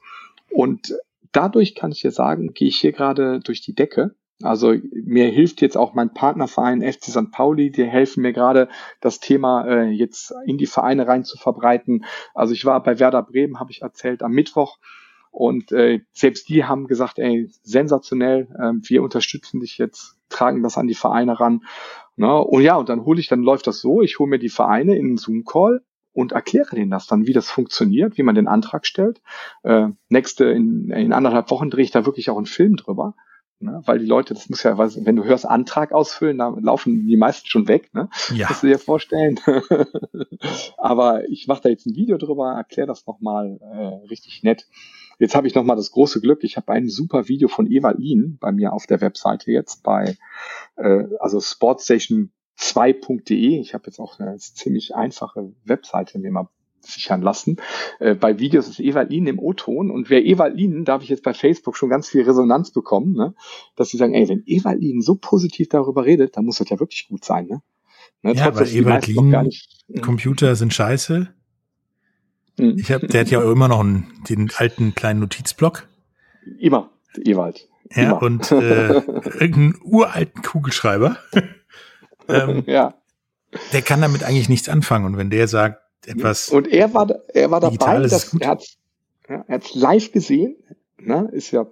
Und 0.52 0.96
dadurch 1.32 1.74
kann 1.74 1.92
ich 1.92 2.02
dir 2.02 2.12
sagen, 2.12 2.54
gehe 2.54 2.68
ich 2.68 2.78
hier 2.78 2.92
gerade 2.92 3.40
durch 3.40 3.62
die 3.62 3.74
Decke 3.74 4.14
also 4.44 4.74
mir 4.92 5.30
hilft 5.30 5.62
jetzt 5.62 5.78
auch 5.78 5.94
mein 5.94 6.14
Partnerverein 6.14 6.82
FC 6.82 7.06
St. 7.06 7.32
Pauli, 7.32 7.72
die 7.72 7.86
helfen 7.86 8.22
mir 8.22 8.34
gerade, 8.34 8.70
das 9.02 9.20
Thema 9.20 9.66
äh, 9.66 9.90
jetzt 9.90 10.34
in 10.46 10.58
die 10.58 10.68
Vereine 10.68 11.08
rein 11.08 11.24
zu 11.24 11.38
verbreiten. 11.38 12.06
Also 12.34 12.54
ich 12.54 12.66
war 12.66 12.82
bei 12.84 13.00
Werder 13.00 13.24
Bremen, 13.24 13.60
habe 13.60 13.72
ich 13.72 13.82
erzählt, 13.82 14.22
am 14.24 14.32
Mittwoch 14.32 14.78
und 15.32 15.72
äh, 15.72 16.02
selbst 16.12 16.48
die 16.50 16.64
haben 16.64 16.86
gesagt, 16.86 17.18
ey, 17.18 17.50
sensationell, 17.64 18.48
äh, 18.60 18.74
wir 18.88 19.02
unterstützen 19.02 19.62
dich 19.62 19.80
jetzt, 19.80 20.16
tragen 20.30 20.62
das 20.62 20.78
an 20.78 20.88
die 20.88 20.94
Vereine 20.94 21.40
ran. 21.40 21.64
Ne? 22.16 22.38
Und 22.38 22.62
ja, 22.62 22.76
und 22.76 22.88
dann 22.88 23.04
hole 23.04 23.20
ich, 23.20 23.30
dann 23.30 23.42
läuft 23.42 23.66
das 23.66 23.80
so, 23.80 24.04
ich 24.04 24.20
hole 24.20 24.30
mir 24.30 24.40
die 24.40 24.50
Vereine 24.50 24.96
in 24.96 25.08
einen 25.08 25.18
Zoom-Call 25.18 25.84
und 26.14 26.34
erkläre 26.34 26.76
denen 26.76 26.92
das 26.92 27.08
dann, 27.08 27.26
wie 27.26 27.34
das 27.34 27.50
funktioniert, 27.50 28.18
wie 28.20 28.24
man 28.24 28.36
den 28.36 28.48
Antrag 28.48 28.86
stellt. 28.86 29.22
Äh, 29.64 29.88
nächste, 30.10 30.46
in, 30.46 30.92
in 30.92 31.14
anderthalb 31.14 31.50
Wochen 31.50 31.72
drehe 31.72 31.84
ich 31.84 31.92
da 31.92 32.06
wirklich 32.06 32.30
auch 32.30 32.38
einen 32.38 32.46
Film 32.46 32.76
drüber. 32.76 33.16
Ne? 33.64 33.82
Weil 33.86 34.00
die 34.00 34.06
Leute, 34.06 34.34
das 34.34 34.50
muss 34.50 34.64
ja, 34.64 34.78
wenn 34.78 35.16
du 35.16 35.24
hörst 35.24 35.46
Antrag 35.46 35.92
ausfüllen, 35.92 36.38
da 36.38 36.56
laufen 36.60 37.08
die 37.08 37.18
meisten 37.18 37.48
schon 37.48 37.68
weg. 37.68 37.94
Ne? 37.94 38.10
Ja. 38.34 38.48
Kannst 38.48 38.64
du 38.64 38.68
dir 38.68 38.80
vorstellen. 38.80 39.40
Aber 40.78 41.30
ich 41.30 41.48
mache 41.48 41.64
da 41.64 41.70
jetzt 41.70 41.86
ein 41.86 41.96
Video 41.96 42.18
drüber, 42.18 42.54
erkläre 42.54 42.88
das 42.88 43.06
nochmal 43.08 43.60
äh, 43.62 44.08
richtig 44.08 44.44
nett. 44.44 44.68
Jetzt 45.20 45.36
habe 45.36 45.48
ich 45.48 45.56
nochmal 45.56 45.76
das 45.76 45.92
große 45.92 46.22
Glück, 46.22 46.44
ich 46.44 46.58
habe 46.58 46.72
ein 46.72 46.90
super 46.90 47.28
Video 47.28 47.48
von 47.48 47.70
Eva 47.70 47.92
Ihn 47.94 48.38
bei 48.40 48.52
mir 48.52 48.74
auf 48.74 48.88
der 48.88 49.00
Webseite 49.02 49.52
jetzt 49.52 49.84
bei, 49.84 50.18
äh, 50.76 51.06
also 51.20 51.40
Sportstation 51.40 52.32
2.de. 52.60 53.60
Ich 53.60 53.74
habe 53.74 53.86
jetzt 53.88 54.00
auch 54.00 54.20
eine 54.20 54.38
ziemlich 54.38 54.96
einfache 54.96 55.54
Webseite 55.64 56.20
mir 56.20 56.32
mal 56.32 56.50
sichern 56.86 57.22
lassen. 57.22 57.58
Äh, 58.00 58.16
bei 58.16 58.40
Videos 58.40 58.68
ist 58.68 58.80
Ewald 58.80 59.10
Lien 59.10 59.28
im 59.28 59.40
O-Ton 59.40 59.92
und 59.92 60.10
wer 60.10 60.26
Ewald 60.26 60.56
Lien, 60.56 60.86
da 60.86 60.94
habe 60.94 61.04
ich 61.04 61.10
jetzt 61.10 61.24
bei 61.24 61.34
Facebook 61.34 61.78
schon 61.78 61.90
ganz 61.90 62.10
viel 62.10 62.24
Resonanz 62.24 62.72
bekommen, 62.72 63.14
ne? 63.14 63.34
dass 63.76 63.90
sie 63.90 63.98
sagen, 63.98 64.14
ey, 64.14 64.28
wenn 64.30 64.44
Ewald 64.46 64.80
Lien 64.80 65.02
so 65.02 65.16
positiv 65.16 65.70
darüber 65.70 66.06
redet, 66.06 66.38
dann 66.38 66.46
muss 66.46 66.58
das 66.58 66.70
ja 66.70 66.80
wirklich 66.80 67.08
gut 67.08 67.24
sein. 67.26 67.48
Ne? 67.48 67.62
Ne, 68.22 68.34
ja, 68.36 68.56
weil 68.56 68.68
Lien, 68.68 69.50
hm. 69.92 70.02
Computer 70.02 70.56
sind 70.56 70.74
scheiße. 70.74 71.34
Mhm. 72.58 72.78
Ich 72.78 72.92
hab, 72.92 73.02
der 73.02 73.22
hat 73.22 73.30
ja 73.30 73.42
immer 73.44 73.68
noch 73.68 73.82
einen, 73.82 74.08
den 74.30 74.52
alten 74.56 74.96
kleinen 74.96 75.20
Notizblock. 75.20 75.88
Immer, 76.60 76.92
Ewald. 77.26 77.68
Ja, 77.94 78.04
immer. 78.04 78.22
und 78.22 78.52
äh, 78.52 78.94
irgendeinen 79.40 79.80
uralten 79.84 80.42
Kugelschreiber. 80.42 81.18
ähm, 82.28 82.64
ja. 82.66 82.96
Der 83.72 83.82
kann 83.82 84.02
damit 84.02 84.24
eigentlich 84.24 84.50
nichts 84.50 84.70
anfangen. 84.70 85.06
Und 85.06 85.18
wenn 85.18 85.30
der 85.30 85.48
sagt, 85.48 85.83
etwas. 86.08 86.50
Und 86.50 86.68
er 86.68 86.94
war, 86.94 87.10
er 87.34 87.52
war 87.52 87.60
dabei, 87.60 88.00
dass 88.00 88.34
er 88.34 88.48
hat 88.48 88.66
er 89.28 89.46
hat's 89.48 89.74
live 89.76 90.12
gesehen. 90.12 90.58
Ne, 90.98 91.28
ist 91.34 91.52
ja 91.52 91.68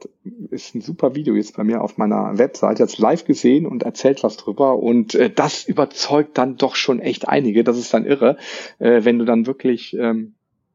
ist 0.50 0.76
ein 0.76 0.82
super 0.82 1.16
Video 1.16 1.36
jetzt 1.36 1.56
bei 1.56 1.64
mir 1.64 1.82
auf 1.82 1.98
meiner 1.98 2.38
Webseite. 2.38 2.84
Jetzt 2.84 2.98
live 2.98 3.24
gesehen 3.24 3.66
und 3.66 3.84
erzählt 3.84 4.24
was 4.24 4.36
drüber 4.36 4.78
und 4.78 5.16
äh, 5.16 5.30
das 5.30 5.64
überzeugt 5.64 6.38
dann 6.38 6.58
doch 6.58 6.76
schon 6.76 7.00
echt 7.00 7.30
einige. 7.30 7.64
Das 7.64 7.78
ist 7.78 7.94
dann 7.94 8.06
irre, 8.06 8.38
äh, 8.80 9.06
wenn 9.06 9.20
du 9.20 9.26
dann 9.26 9.46
wirklich 9.46 9.94
ähm, 9.94 10.34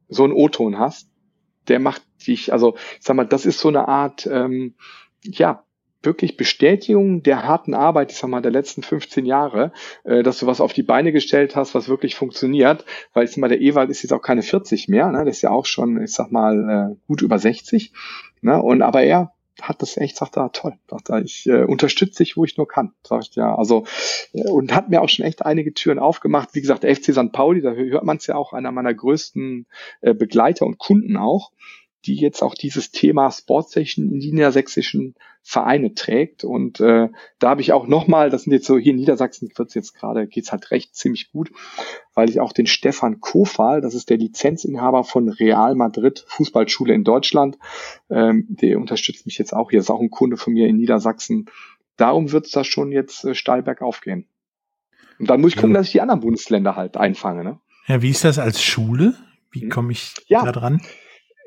so 0.09 0.25
einen 0.25 0.33
O-Ton 0.33 0.79
hast. 0.79 1.09
Der 1.69 1.81
macht 1.81 2.03
dich, 2.27 2.53
also 2.53 2.77
ich 2.99 3.05
sag 3.05 3.17
mal, 3.17 3.27
das 3.27 3.45
ist 3.45 3.59
so 3.59 3.69
eine 3.69 3.89
Art 3.89 4.27
ähm, 4.31 4.75
ja 5.23 5.66
wirklich 6.03 6.37
Bestätigung 6.37 7.23
der 7.23 7.45
harten 7.45 7.75
Arbeit, 7.75 8.13
ich 8.13 8.19
sag 8.19 8.29
mal, 8.29 8.43
der 8.43 8.53
letzten 8.53 8.83
15 8.83 9.27
Jahre, 9.27 9.73
äh, 10.05 10.23
dass 10.23 10.39
du 10.39 10.47
was 10.47 10.61
auf 10.61 10.73
die 10.73 10.83
Beine 10.83 11.13
gestellt 11.13 11.57
hast, 11.57 11.75
was 11.75 11.89
wirklich 11.89 12.15
funktioniert. 12.15 12.85
Weil 13.13 13.25
ich 13.25 13.31
sag 13.31 13.39
mal, 13.39 13.49
der 13.49 13.61
Ewald 13.61 13.91
ist 13.91 14.03
jetzt 14.03 14.13
auch 14.13 14.23
keine 14.23 14.43
40 14.43 14.89
mehr, 14.89 15.11
ne? 15.11 15.25
Das 15.25 15.37
ist 15.37 15.43
ja 15.43 15.51
auch 15.51 15.67
schon, 15.67 16.03
ich 16.03 16.13
sag 16.13 16.31
mal, 16.31 16.93
äh, 16.93 16.97
gut 17.07 17.23
über 17.23 17.39
60. 17.39 17.93
Ne? 18.41 18.63
Und 18.63 18.83
aber 18.83 19.03
er 19.03 19.33
hat 19.63 19.81
das 19.81 19.97
echt, 19.97 20.17
sagt 20.17 20.37
er, 20.37 20.53
toll, 20.53 20.75
sagt 20.89 21.09
er, 21.09 21.23
ich 21.23 21.47
äh, 21.47 21.65
unterstütze 21.65 22.23
dich, 22.23 22.37
wo 22.37 22.45
ich 22.45 22.57
nur 22.57 22.69
kann, 22.69 22.93
sag 23.03 23.23
ich 23.23 23.35
ja. 23.37 23.55
Also 23.55 23.85
äh, 24.33 24.49
und 24.49 24.75
hat 24.75 24.91
mir 24.91 25.01
auch 25.01 25.09
schon 25.09 25.25
echt 25.25 25.45
einige 25.45 25.73
Türen 25.73 25.99
aufgemacht. 25.99 26.51
Wie 26.53 26.61
gesagt, 26.61 26.83
der 26.83 26.95
FC 26.95 27.13
St. 27.13 27.33
Pauli, 27.33 27.63
da 27.63 27.73
hört 27.73 28.05
man 28.05 28.19
es 28.19 28.27
ja 28.27 28.37
auch, 28.37 28.53
einer 28.53 28.73
meiner 28.73 28.93
größten 28.93 29.67
äh, 30.03 30.15
Begleiter 30.15 30.67
und 30.67 30.79
Kunden 30.79 31.17
auch 31.17 31.53
die 32.07 32.15
jetzt 32.15 32.43
auch 32.43 32.55
dieses 32.55 32.91
Thema 32.91 33.31
Sportstation 33.31 34.11
in 34.11 34.21
die 34.21 34.33
niedersächsischen 34.33 35.15
Vereine 35.43 35.95
trägt. 35.95 36.45
Und 36.45 36.81
äh, 36.81 37.09
da 37.39 37.51
habe 37.51 37.61
ich 37.61 37.73
auch 37.73 37.87
nochmal, 37.87 38.31
das 38.31 38.43
sind 38.43 38.53
jetzt 38.53 38.67
so 38.67 38.79
hier 38.79 38.93
in 38.93 38.99
Niedersachsen, 38.99 39.51
wird's 39.57 39.75
jetzt 39.75 39.95
gerade, 39.95 40.27
geht's 40.27 40.53
halt 40.53 40.71
recht 40.71 40.95
ziemlich 40.95 41.31
gut, 41.31 41.51
weil 42.15 42.31
ich 42.31 42.41
auch 42.41 42.53
den 42.53 42.67
Stefan 42.67 43.21
Kofal, 43.21 43.81
das 43.81 43.95
ist 43.95 44.11
der 44.11 44.19
Lizenzinhaber 44.19 45.05
von 45.05 45.29
Real 45.29 45.75
Madrid 45.75 46.25
Fußballschule 46.29 46.95
in 46.95 47.05
Deutschland, 47.05 47.59
ähm, 48.11 48.47
der 48.49 48.79
unterstützt 48.79 49.27
mich 49.27 49.39
jetzt 49.39 49.53
auch 49.53 49.71
hier, 49.71 49.81
ist 49.81 49.91
auch 49.91 50.01
ein 50.01 50.11
Kunde 50.11 50.37
von 50.37 50.53
mir 50.53 50.69
in 50.69 50.77
Niedersachsen. 50.77 51.47
Darum 51.97 52.33
wird's 52.33 52.51
da 52.51 52.65
schon 52.65 52.93
jetzt 52.93 53.25
äh, 53.25 53.35
steil 53.35 53.63
bergauf 53.63 54.01
gehen. 54.01 54.27
Und 55.19 55.31
dann 55.31 55.41
muss 55.41 55.53
ich 55.53 55.57
gucken, 55.57 55.75
dass 55.75 55.87
ich 55.87 55.93
die 55.93 56.01
anderen 56.01 56.21
Bundesländer 56.21 56.77
halt 56.77 56.97
einfange. 56.97 57.43
Ne? 57.43 57.61
Ja, 57.87 58.03
wie 58.03 58.11
ist 58.11 58.25
das 58.25 58.39
als 58.39 58.63
Schule? 58.63 59.15
Wie 59.51 59.63
hm? 59.63 59.69
komme 59.71 59.93
ich 59.93 60.15
ja. 60.27 60.45
da 60.45 60.53
dran? 60.53 60.83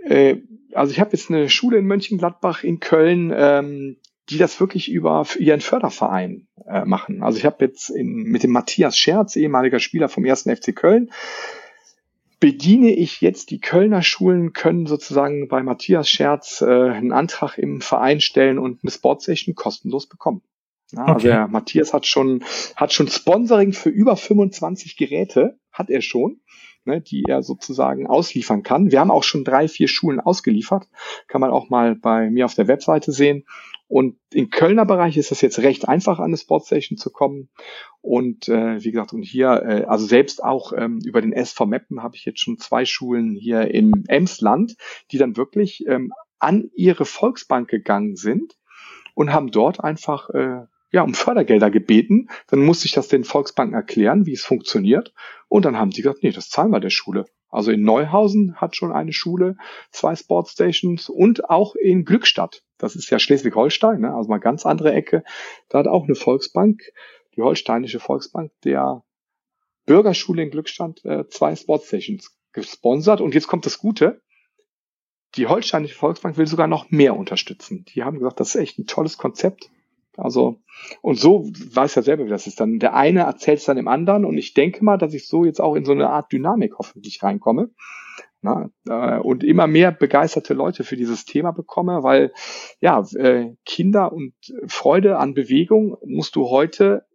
Äh, 0.03 0.37
also 0.73 0.91
ich 0.91 0.99
habe 0.99 1.11
jetzt 1.13 1.29
eine 1.29 1.49
Schule 1.49 1.77
in 1.77 1.85
Mönchengladbach 1.85 2.63
in 2.63 2.79
Köln, 2.79 3.33
ähm, 3.35 3.97
die 4.29 4.37
das 4.37 4.59
wirklich 4.59 4.91
über 4.91 5.25
ihren 5.39 5.61
Förderverein 5.61 6.47
äh, 6.67 6.85
machen. 6.85 7.23
Also 7.23 7.39
ich 7.39 7.45
habe 7.45 7.65
jetzt 7.65 7.89
in, 7.89 8.23
mit 8.23 8.43
dem 8.43 8.51
Matthias 8.51 8.97
Scherz, 8.97 9.35
ehemaliger 9.35 9.79
Spieler 9.79 10.09
vom 10.09 10.25
ersten 10.25 10.55
FC 10.55 10.75
Köln, 10.75 11.09
bediene 12.39 12.93
ich 12.93 13.21
jetzt 13.21 13.49
die 13.49 13.59
Kölner 13.59 14.01
Schulen, 14.01 14.53
können 14.53 14.85
sozusagen 14.85 15.47
bei 15.47 15.63
Matthias 15.63 16.09
Scherz 16.09 16.61
äh, 16.61 16.65
einen 16.65 17.11
Antrag 17.11 17.57
im 17.57 17.81
Verein 17.81 18.21
stellen 18.21 18.59
und 18.59 18.83
eine 18.83 18.91
Sportstation 18.91 19.55
kostenlos 19.55 20.07
bekommen. 20.07 20.41
Ja, 20.91 21.05
also 21.05 21.11
okay. 21.11 21.13
Also 21.13 21.27
der 21.27 21.47
Matthias 21.47 21.93
hat 21.93 22.05
schon, 22.05 22.43
hat 22.75 22.93
schon 22.93 23.07
Sponsoring 23.07 23.73
für 23.73 23.89
über 23.89 24.15
25 24.15 24.95
Geräte, 24.95 25.59
hat 25.71 25.89
er 25.89 26.01
schon 26.01 26.39
ne, 26.85 27.01
die 27.01 27.23
er 27.27 27.43
sozusagen 27.43 28.07
ausliefern 28.07 28.63
kann. 28.63 28.91
Wir 28.91 28.99
haben 28.99 29.11
auch 29.11 29.23
schon 29.23 29.43
drei, 29.43 29.67
vier 29.67 29.87
Schulen 29.87 30.19
ausgeliefert. 30.19 30.87
Kann 31.27 31.41
man 31.41 31.51
auch 31.51 31.69
mal 31.69 31.95
bei 31.95 32.29
mir 32.29 32.45
auf 32.45 32.55
der 32.55 32.67
Webseite 32.67 33.11
sehen. 33.11 33.45
Und 33.87 34.17
im 34.31 34.51
Kölner 34.51 34.85
Bereich 34.85 35.17
ist 35.17 35.31
das 35.31 35.41
jetzt 35.41 35.59
recht 35.59 35.87
einfach, 35.87 36.19
an 36.19 36.25
eine 36.25 36.37
Sportstation 36.37 36.97
zu 36.97 37.09
kommen. 37.09 37.49
Und 38.01 38.47
äh, 38.47 38.83
wie 38.83 38.91
gesagt, 38.91 39.13
und 39.13 39.23
hier, 39.23 39.63
äh, 39.63 39.85
also 39.85 40.05
selbst 40.05 40.43
auch 40.43 40.73
ähm, 40.73 40.99
über 41.03 41.21
den 41.21 41.33
SV 41.33 41.65
Meppen 41.65 42.03
habe 42.03 42.15
ich 42.15 42.23
jetzt 42.25 42.39
schon 42.39 42.59
zwei 42.59 42.85
Schulen 42.85 43.35
hier 43.35 43.73
im 43.73 44.03
Emsland, 44.07 44.75
die 45.11 45.17
dann 45.17 45.37
wirklich 45.37 45.87
ähm, 45.87 46.13
an 46.37 46.69
ihre 46.75 47.05
Volksbank 47.05 47.67
gegangen 47.67 48.15
sind 48.15 48.57
und 49.15 49.33
haben 49.33 49.51
dort 49.51 49.83
einfach 49.83 50.29
äh, 50.29 50.65
ja, 50.91 51.03
um 51.03 51.13
Fördergelder 51.13 51.69
gebeten. 51.69 52.29
Dann 52.47 52.65
musste 52.65 52.85
ich 52.85 52.93
das 52.93 53.07
den 53.07 53.23
Volksbanken 53.23 53.75
erklären, 53.75 54.25
wie 54.25 54.33
es 54.33 54.43
funktioniert. 54.43 55.13
Und 55.47 55.65
dann 55.65 55.77
haben 55.77 55.91
die 55.91 56.01
gesagt, 56.01 56.23
nee, 56.23 56.31
das 56.31 56.49
zahlen 56.49 56.71
wir 56.71 56.79
der 56.79 56.89
Schule. 56.89 57.25
Also 57.49 57.71
in 57.71 57.83
Neuhausen 57.83 58.55
hat 58.55 58.75
schon 58.75 58.91
eine 58.91 59.13
Schule 59.13 59.57
zwei 59.91 60.15
Sportstations 60.15 61.09
und 61.09 61.49
auch 61.49 61.75
in 61.75 62.05
Glückstadt. 62.05 62.63
Das 62.77 62.95
ist 62.95 63.09
ja 63.09 63.19
Schleswig-Holstein, 63.19 64.01
ne? 64.01 64.13
also 64.13 64.29
mal 64.29 64.37
ganz 64.37 64.65
andere 64.65 64.93
Ecke. 64.93 65.23
Da 65.67 65.79
hat 65.79 65.87
auch 65.87 66.03
eine 66.03 66.15
Volksbank, 66.15 66.81
die 67.35 67.41
Holsteinische 67.41 67.99
Volksbank, 67.99 68.51
der 68.63 69.03
Bürgerschule 69.85 70.43
in 70.43 70.51
Glückstadt 70.51 71.03
äh, 71.03 71.27
zwei 71.27 71.55
Sportstations 71.55 72.37
gesponsert. 72.53 73.21
Und 73.21 73.33
jetzt 73.33 73.47
kommt 73.47 73.65
das 73.65 73.79
Gute. 73.79 74.21
Die 75.35 75.47
Holsteinische 75.47 75.95
Volksbank 75.95 76.37
will 76.37 76.47
sogar 76.47 76.67
noch 76.67 76.91
mehr 76.91 77.15
unterstützen. 77.15 77.85
Die 77.85 78.03
haben 78.03 78.19
gesagt, 78.19 78.39
das 78.39 78.49
ist 78.49 78.61
echt 78.61 78.79
ein 78.79 78.85
tolles 78.85 79.17
Konzept. 79.17 79.71
Also, 80.19 80.61
und 81.01 81.19
so 81.19 81.49
weiß 81.73 81.95
ja 81.95 82.01
selber, 82.01 82.25
wie 82.25 82.29
das 82.29 82.47
ist. 82.47 82.59
Dann 82.59 82.79
der 82.79 82.95
eine 82.95 83.21
erzählt 83.21 83.59
es 83.59 83.65
dann 83.65 83.77
dem 83.77 83.87
anderen 83.87 84.25
und 84.25 84.37
ich 84.37 84.53
denke 84.53 84.83
mal, 84.83 84.97
dass 84.97 85.13
ich 85.13 85.27
so 85.27 85.45
jetzt 85.45 85.61
auch 85.61 85.75
in 85.75 85.85
so 85.85 85.91
eine 85.91 86.09
Art 86.09 86.31
Dynamik 86.31 86.77
hoffentlich 86.77 87.21
reinkomme. 87.23 87.69
Na, 88.41 88.69
äh, 88.87 89.19
und 89.19 89.43
immer 89.43 89.67
mehr 89.67 89.91
begeisterte 89.91 90.53
Leute 90.53 90.85
für 90.85 90.95
dieses 90.95 91.25
Thema 91.25 91.51
bekomme, 91.51 92.03
weil 92.03 92.31
ja, 92.79 93.03
äh, 93.15 93.53
Kinder 93.65 94.13
und 94.13 94.33
Freude 94.67 95.17
an 95.17 95.33
Bewegung 95.33 95.97
musst 96.05 96.37
du 96.37 96.49
heute 96.49 97.05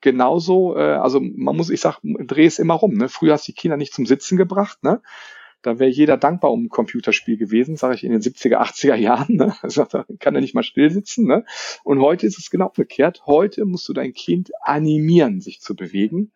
genauso, 0.00 0.76
äh, 0.76 0.94
also 0.94 1.20
man 1.20 1.56
muss, 1.56 1.70
ich 1.70 1.80
sag, 1.80 2.00
dreh 2.02 2.46
es 2.46 2.58
immer 2.58 2.74
rum. 2.74 2.94
Ne? 2.94 3.08
Früher 3.08 3.34
hast 3.34 3.46
du 3.46 3.52
die 3.52 3.56
Kinder 3.56 3.76
nicht 3.76 3.94
zum 3.94 4.04
Sitzen 4.04 4.36
gebracht, 4.36 4.82
ne? 4.82 5.00
Da 5.64 5.78
wäre 5.78 5.90
jeder 5.90 6.18
dankbar 6.18 6.52
um 6.52 6.64
ein 6.64 6.68
Computerspiel 6.68 7.38
gewesen, 7.38 7.76
sage 7.76 7.94
ich 7.94 8.04
in 8.04 8.12
den 8.12 8.20
70er, 8.20 8.58
80er 8.58 8.96
Jahren. 8.96 9.36
Ne? 9.36 9.54
Also, 9.62 9.84
da 9.84 10.04
kann 10.18 10.34
er 10.34 10.42
nicht 10.42 10.54
mal 10.54 10.62
still 10.62 10.90
sitzen. 10.90 11.26
Ne? 11.26 11.46
Und 11.84 12.00
heute 12.00 12.26
ist 12.26 12.38
es 12.38 12.50
genau 12.50 12.66
umgekehrt. 12.66 13.22
Heute 13.24 13.64
musst 13.64 13.88
du 13.88 13.94
dein 13.94 14.12
Kind 14.12 14.50
animieren, 14.60 15.40
sich 15.40 15.62
zu 15.62 15.74
bewegen. 15.74 16.32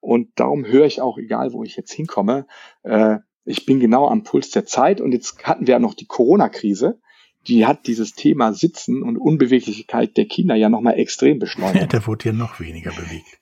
Und 0.00 0.28
darum 0.34 0.66
höre 0.66 0.84
ich 0.84 1.00
auch, 1.00 1.16
egal 1.16 1.54
wo 1.54 1.64
ich 1.64 1.74
jetzt 1.76 1.92
hinkomme, 1.92 2.46
äh, 2.82 3.16
ich 3.46 3.64
bin 3.64 3.80
genau 3.80 4.08
am 4.08 4.24
Puls 4.24 4.50
der 4.50 4.66
Zeit. 4.66 5.00
Und 5.00 5.12
jetzt 5.12 5.42
hatten 5.44 5.66
wir 5.66 5.72
ja 5.72 5.78
noch 5.78 5.94
die 5.94 6.06
Corona-Krise. 6.06 7.00
Die 7.46 7.64
hat 7.64 7.86
dieses 7.86 8.12
Thema 8.12 8.52
Sitzen 8.52 9.02
und 9.02 9.16
Unbeweglichkeit 9.16 10.18
der 10.18 10.26
Kinder 10.26 10.54
ja 10.54 10.68
nochmal 10.68 10.98
extrem 10.98 11.38
beschleunigt. 11.38 11.92
Der 11.92 12.06
wurde 12.06 12.26
ja 12.26 12.32
noch 12.32 12.60
weniger 12.60 12.90
bewegt. 12.90 13.38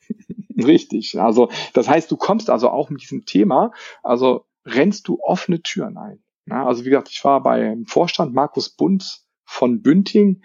Richtig. 0.56 1.20
Also 1.20 1.50
das 1.72 1.88
heißt, 1.88 2.10
du 2.10 2.16
kommst 2.16 2.50
also 2.50 2.68
auch 2.68 2.90
mit 2.90 3.02
diesem 3.02 3.24
Thema, 3.24 3.72
also 4.02 4.44
rennst 4.64 5.08
du 5.08 5.18
offene 5.20 5.62
Türen 5.62 5.96
ein. 5.96 6.22
Ja, 6.46 6.66
also 6.66 6.84
wie 6.84 6.90
gesagt, 6.90 7.10
ich 7.10 7.24
war 7.24 7.42
beim 7.42 7.84
Vorstand 7.86 8.34
Markus 8.34 8.70
Bund 8.70 9.20
von 9.44 9.82
Bünding, 9.82 10.42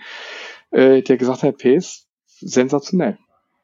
äh, 0.72 1.02
der 1.02 1.18
gesagt 1.18 1.44
hat, 1.44 1.58
PS, 1.58 2.08
sensationell. 2.26 3.18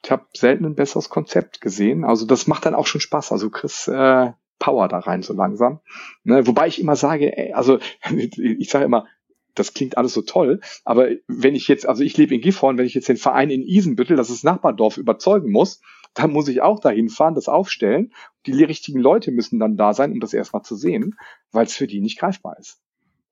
Ich 0.04 0.12
habe 0.12 0.26
selten 0.34 0.66
ein 0.66 0.76
besseres 0.76 1.10
Konzept 1.10 1.62
gesehen. 1.62 2.04
Also 2.04 2.26
das 2.26 2.48
macht 2.48 2.66
dann 2.66 2.76
auch 2.76 2.88
schon 2.88 3.02
Spaß. 3.02 3.32
Also 3.32 3.50
Chris 3.50 3.88
äh, 3.88 4.32
Power 4.60 4.88
da 4.88 5.00
rein 5.00 5.22
so 5.22 5.34
langsam. 5.34 5.80
Ne, 6.24 6.46
wobei 6.48 6.68
ich 6.68 6.80
immer 6.80 6.96
sage, 6.96 7.38
ey, 7.38 7.54
also 7.54 7.80
ich 8.10 8.70
sage 8.70 8.86
immer, 8.86 9.08
das 9.56 9.74
klingt 9.74 9.98
alles 9.98 10.14
so 10.14 10.24
toll, 10.24 10.62
aber 10.84 11.10
wenn 11.28 11.54
ich 11.54 11.68
jetzt, 11.68 11.88
also 11.88 12.02
ich 12.04 12.18
lebe 12.18 12.34
in 12.34 12.42
Gifhorn, 12.42 12.78
wenn 12.78 12.88
ich 12.88 12.96
jetzt 12.96 13.10
den 13.10 13.18
Verein 13.18 13.52
in 13.52 13.62
Isenbüttel, 13.62 14.18
das 14.18 14.32
ist 14.32 14.44
Nachbardorf, 14.44 14.98
überzeugen 14.98 15.52
muss, 15.52 15.80
dann 16.14 16.32
muss 16.32 16.48
ich 16.48 16.62
auch 16.62 16.80
dahin 16.80 17.10
fahren, 17.10 17.36
das 17.36 17.48
aufstellen. 17.48 18.14
Die 18.46 18.64
richtigen 18.64 19.00
Leute 19.00 19.32
müssen 19.32 19.60
dann 19.60 19.78
da 19.78 19.94
sein, 19.94 20.12
um 20.12 20.20
das 20.20 20.34
erstmal 20.34 20.64
zu 20.64 20.76
sehen, 20.76 21.18
weil 21.52 21.66
es 21.66 21.76
für 21.76 21.88
die 21.88 22.02
nicht 22.02 22.20
greifbar 22.20 22.58
ist. 22.60 22.80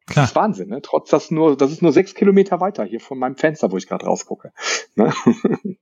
Klar. 0.07 0.23
Das 0.23 0.31
ist 0.31 0.35
Wahnsinn, 0.35 0.69
ne? 0.69 0.81
Trotz 0.81 1.09
das 1.09 1.31
nur, 1.31 1.55
das 1.55 1.71
ist 1.71 1.81
nur 1.81 1.93
sechs 1.93 2.15
Kilometer 2.15 2.59
weiter 2.59 2.83
hier 2.83 2.99
von 2.99 3.19
meinem 3.19 3.35
Fenster, 3.35 3.71
wo 3.71 3.77
ich 3.77 3.87
gerade 3.87 4.05
rausgucke. 4.05 4.51
Ne? 4.95 5.13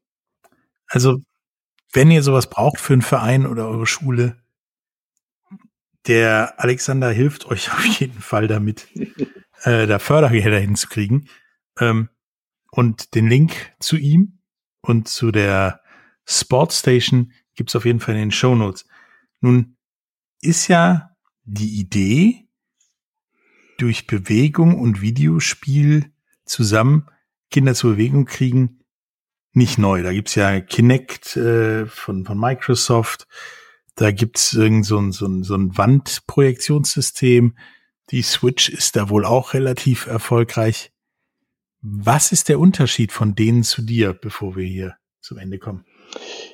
Also, 0.92 1.20
wenn 1.94 2.10
ihr 2.10 2.24
sowas 2.24 2.50
braucht 2.50 2.80
für 2.80 2.94
einen 2.94 3.04
Verein 3.04 3.46
oder 3.46 3.68
eure 3.68 3.86
Schule, 3.86 4.42
der 6.08 6.60
Alexander 6.60 7.12
hilft 7.12 7.46
euch 7.46 7.72
auf 7.72 7.86
jeden 7.86 8.20
Fall 8.20 8.48
damit, 8.48 8.88
äh, 9.64 9.86
da 9.86 10.00
Fördergelder 10.00 10.58
hinzukriegen. 10.58 11.30
Ähm, 11.80 12.10
und 12.72 13.14
den 13.14 13.28
Link 13.28 13.72
zu 13.80 13.98
ihm 13.98 14.40
und 14.82 15.08
zu 15.08 15.32
der 15.32 15.82
Sportstation 16.30 17.32
gibt's 17.56 17.76
auf 17.76 17.86
jeden 17.86 18.00
Fall 18.00 18.16
in 18.16 18.22
den 18.22 18.32
Show 18.32 18.56
Notes. 18.56 18.86
Nun 19.42 19.76
ist 20.42 20.68
ja 20.68 21.16
die 21.44 21.80
Idee, 21.80 22.50
durch 23.80 24.08
Bewegung 24.08 24.80
und 24.80 25.02
Videospiel 25.02 26.12
zusammen 26.46 27.08
Kinder 27.50 27.74
zur 27.74 27.94
Bewegung 27.94 28.26
kriegen, 28.26 28.80
nicht 29.54 29.78
neu. 29.78 30.04
Da 30.04 30.14
gibt's 30.14 30.36
ja 30.36 30.60
Kinect 30.60 31.36
äh, 31.38 31.86
von, 31.88 32.26
von 32.26 32.40
Microsoft, 32.40 33.28
da 33.96 34.12
gibt's 34.12 34.54
irgend 34.54 34.86
so 34.86 35.00
ein, 35.00 35.12
so 35.12 35.26
ein, 35.26 35.44
so 35.44 35.56
ein 35.56 35.78
Wandprojektionssystem. 35.78 37.58
Die 38.12 38.22
Switch 38.22 38.70
ist 38.70 38.96
da 38.96 39.10
wohl 39.10 39.26
auch 39.26 39.54
relativ 39.54 40.06
erfolgreich. 40.06 40.92
Was 41.82 42.32
ist 42.32 42.50
der 42.50 42.60
Unterschied 42.60 43.12
von 43.12 43.36
denen 43.36 43.64
zu 43.64 43.82
dir, 43.82 44.14
bevor 44.14 44.56
wir 44.56 44.66
hier 44.66 44.96
zum 45.22 45.38
Ende 45.38 45.58
kommen? 45.58 45.86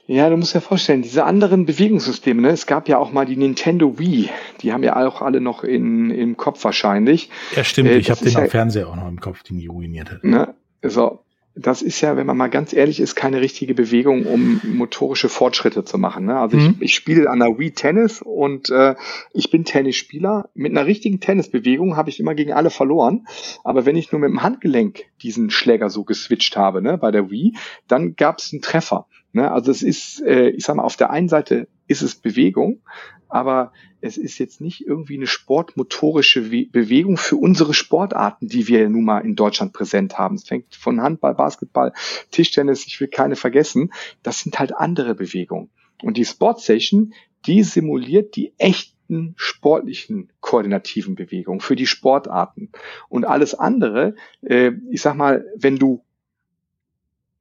Ja, 0.08 0.30
du 0.30 0.38
musst 0.38 0.54
dir 0.54 0.62
vorstellen, 0.62 1.02
diese 1.02 1.24
anderen 1.24 1.66
Bewegungssysteme, 1.66 2.42
ne? 2.42 2.50
es 2.50 2.68
gab 2.68 2.88
ja 2.88 3.00
auch 3.00 3.12
mal 3.12 3.26
die 3.26 3.38
Nintendo 3.38 3.98
Wii, 3.98 4.30
die 4.62 4.72
haben 4.72 4.84
ja 4.84 4.96
auch 5.08 5.22
alle 5.22 5.42
noch 5.42 5.64
in, 5.64 6.12
im 6.12 6.38
Kopf 6.38 6.64
wahrscheinlich. 6.64 7.30
Ja, 7.56 7.64
stimmt, 7.64 7.90
äh, 7.90 7.98
ich 7.98 8.12
habe 8.12 8.24
den 8.24 8.34
ja, 8.34 8.40
am 8.42 8.50
Fernseher 8.50 8.88
auch 8.88 8.96
noch 8.96 9.08
im 9.08 9.20
Kopf, 9.20 9.42
den 9.44 9.58
die 9.58 9.68
ruiniert 9.68 10.12
hat. 10.12 10.24
Ne? 10.24 10.54
So, 10.84 11.26
das 11.56 11.82
ist 11.82 12.02
ja, 12.02 12.18
wenn 12.18 12.28
man 12.28 12.36
mal 12.36 12.50
ganz 12.50 12.74
ehrlich 12.74 13.00
ist, 13.00 13.16
keine 13.16 13.40
richtige 13.40 13.74
Bewegung, 13.74 14.26
um 14.26 14.60
motorische 14.64 15.30
Fortschritte 15.30 15.86
zu 15.86 15.98
machen. 15.98 16.26
Ne? 16.26 16.38
Also 16.38 16.58
mhm. 16.58 16.76
ich, 16.80 16.82
ich 16.82 16.96
spiele 16.96 17.30
an 17.30 17.40
der 17.40 17.58
Wii 17.58 17.72
Tennis 17.72 18.22
und 18.22 18.70
äh, 18.70 18.96
ich 19.34 19.52
bin 19.52 19.64
Tennisspieler. 19.64 20.50
Mit 20.54 20.72
einer 20.72 20.86
richtigen 20.86 21.22
Tennisbewegung 21.22 21.96
habe 21.96 22.10
ich 22.10 22.20
immer 22.20 22.36
gegen 22.36 22.52
alle 22.52 22.70
verloren. 22.70 23.26
Aber 23.64 23.86
wenn 23.86 23.96
ich 23.96 24.12
nur 24.12 24.20
mit 24.20 24.30
dem 24.30 24.44
Handgelenk 24.44 25.06
diesen 25.22 25.50
Schläger 25.50 25.90
so 25.90 26.04
geswitcht 26.04 26.58
habe, 26.58 26.82
ne, 26.82 26.98
bei 26.98 27.12
der 27.12 27.32
Wii, 27.32 27.56
dann 27.88 28.16
gab 28.16 28.40
es 28.40 28.52
einen 28.52 28.62
Treffer. 28.62 29.08
Ne? 29.36 29.52
Also 29.52 29.70
es 29.70 29.84
ist, 29.84 30.22
äh, 30.22 30.48
ich 30.50 30.64
sag 30.64 30.78
mal, 30.78 30.84
auf 30.84 30.96
der 30.96 31.10
einen 31.10 31.28
Seite 31.28 31.68
ist 31.88 32.02
es 32.02 32.16
Bewegung, 32.16 32.80
aber 33.28 33.74
es 34.00 34.16
ist 34.16 34.38
jetzt 34.38 34.62
nicht 34.62 34.88
irgendwie 34.88 35.18
eine 35.18 35.28
sportmotorische 35.28 36.42
Bewegung 36.42 37.18
für 37.18 37.36
unsere 37.36 37.74
Sportarten, 37.74 38.48
die 38.48 38.70
wir 38.70 38.88
nun 38.88 39.04
mal 39.04 39.20
in 39.20 39.36
Deutschland 39.36 39.74
präsent 39.74 40.18
haben. 40.18 40.36
Es 40.36 40.46
fängt 40.48 40.74
von 40.74 41.02
Handball, 41.02 41.36
Basketball, 41.36 41.92
Tischtennis, 42.32 42.88
ich 42.88 43.02
will 43.02 43.10
keine 43.10 43.36
vergessen. 43.36 43.92
Das 44.24 44.40
sind 44.40 44.58
halt 44.58 44.74
andere 44.74 45.16
Bewegungen. 45.16 45.70
Und 46.02 46.16
die 46.16 46.24
Sportstation, 46.26 47.14
die 47.46 47.64
simuliert 47.64 48.38
die 48.38 48.54
echten 48.58 49.34
sportlichen 49.36 50.32
koordinativen 50.40 51.16
Bewegungen 51.16 51.60
für 51.60 51.76
die 51.76 51.88
Sportarten. 51.88 52.72
Und 53.10 53.26
alles 53.26 53.54
andere, 53.54 54.16
äh, 54.44 54.72
ich 54.90 55.02
sag 55.02 55.16
mal, 55.16 55.46
wenn 55.58 55.78
du 55.78 56.05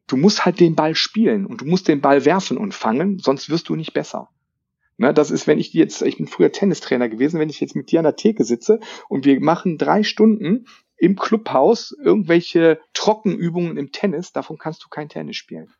du 0.06 0.16
musst 0.16 0.44
halt 0.44 0.60
den 0.60 0.74
Ball 0.74 0.94
spielen 0.94 1.46
und 1.46 1.60
du 1.60 1.64
musst 1.64 1.88
den 1.88 2.00
Ball 2.00 2.24
werfen 2.24 2.56
und 2.56 2.74
fangen, 2.74 3.18
sonst 3.18 3.50
wirst 3.50 3.68
du 3.68 3.76
nicht 3.76 3.94
besser. 3.94 4.28
Ne, 4.96 5.12
das 5.12 5.32
ist, 5.32 5.48
wenn 5.48 5.58
ich 5.58 5.72
jetzt, 5.74 6.02
ich 6.02 6.18
bin 6.18 6.28
früher 6.28 6.52
Tennistrainer 6.52 7.08
gewesen, 7.08 7.40
wenn 7.40 7.50
ich 7.50 7.60
jetzt 7.60 7.74
mit 7.74 7.90
dir 7.90 7.98
an 7.98 8.04
der 8.04 8.16
Theke 8.16 8.44
sitze 8.44 8.78
und 9.08 9.24
wir 9.24 9.40
machen 9.40 9.76
drei 9.76 10.04
Stunden 10.04 10.66
im 10.96 11.16
Clubhaus 11.16 11.96
irgendwelche 12.00 12.78
Trockenübungen 12.92 13.76
im 13.76 13.90
Tennis, 13.90 14.32
davon 14.32 14.56
kannst 14.56 14.84
du 14.84 14.88
kein 14.88 15.08
Tennis 15.08 15.36
spielen. 15.36 15.72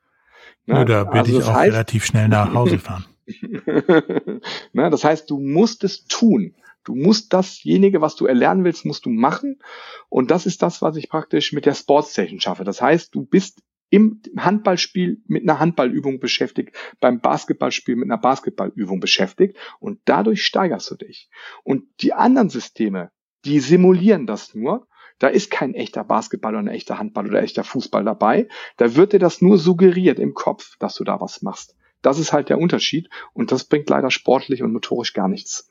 Ne? 0.66 0.85
Da 0.85 1.07
werde 1.07 1.18
also 1.18 1.39
ich 1.39 1.45
auch 1.45 1.55
heißt, 1.55 1.72
relativ 1.72 2.05
schnell 2.05 2.29
nach 2.29 2.53
Hause 2.53 2.79
fahren. 2.79 3.05
ne, 4.72 4.91
das 4.91 5.05
heißt, 5.05 5.31
du 5.31 5.39
musst 5.39 5.85
es 5.85 6.07
tun. 6.07 6.55
Du 6.83 6.95
musst 6.95 7.33
dasjenige, 7.33 8.01
was 8.01 8.16
du 8.16 8.27
erlernen 8.27 8.64
willst, 8.64 8.85
musst 8.85 9.07
du 9.07 9.11
machen. 9.11 9.61
Und 10.09 10.31
das 10.31 10.45
ist 10.45 10.61
das, 10.61 10.83
was 10.83 10.97
ich 10.97 11.09
praktisch 11.09 11.53
mit 11.53 11.64
der 11.64 11.75
Sportstation 11.75 12.41
schaffe. 12.41 12.64
Das 12.64 12.83
heißt, 12.83 13.14
du 13.14 13.25
bist 13.25 13.62
im 13.95 14.20
Handballspiel 14.36 15.22
mit 15.28 15.45
einer 15.45 15.61
Handballübung 15.61 16.18
beschäftigt, 16.18 16.74
beim 16.99 17.20
Basketballspiel 17.20 17.95
mit 17.95 18.11
einer 18.11 18.20
Basketballübung 18.20 18.99
beschäftigt 18.99 19.57
und 19.78 20.01
dadurch 20.05 20.45
steigerst 20.45 20.90
du 20.90 20.97
dich. 20.97 21.30
Und 21.62 21.84
die 22.01 22.12
anderen 22.12 22.51
Systeme, 22.51 23.12
die 23.45 23.61
simulieren 23.61 24.26
das 24.26 24.53
nur. 24.53 24.88
Da 25.20 25.28
ist 25.28 25.49
kein 25.49 25.74
echter 25.74 26.03
Basketball 26.03 26.55
oder 26.55 26.64
ein 26.64 26.68
echter 26.74 26.99
Handball 26.99 27.28
oder 27.28 27.40
echter 27.40 27.62
Fußball 27.62 28.03
dabei. 28.03 28.49
Da 28.78 28.97
wird 28.97 29.12
dir 29.12 29.20
das 29.20 29.40
nur 29.40 29.59
suggeriert 29.59 30.18
im 30.18 30.34
Kopf, 30.34 30.76
dass 30.80 30.97
du 30.97 31.05
da 31.05 31.20
was 31.20 31.40
machst. 31.40 31.76
Das 32.03 32.18
ist 32.18 32.32
halt 32.32 32.49
der 32.49 32.59
Unterschied 32.59 33.09
und 33.32 33.53
das 33.53 33.64
bringt 33.64 33.88
leider 33.88 34.11
sportlich 34.11 34.64
und 34.64 34.72
motorisch 34.72 35.12
gar 35.12 35.28
nichts. 35.28 35.70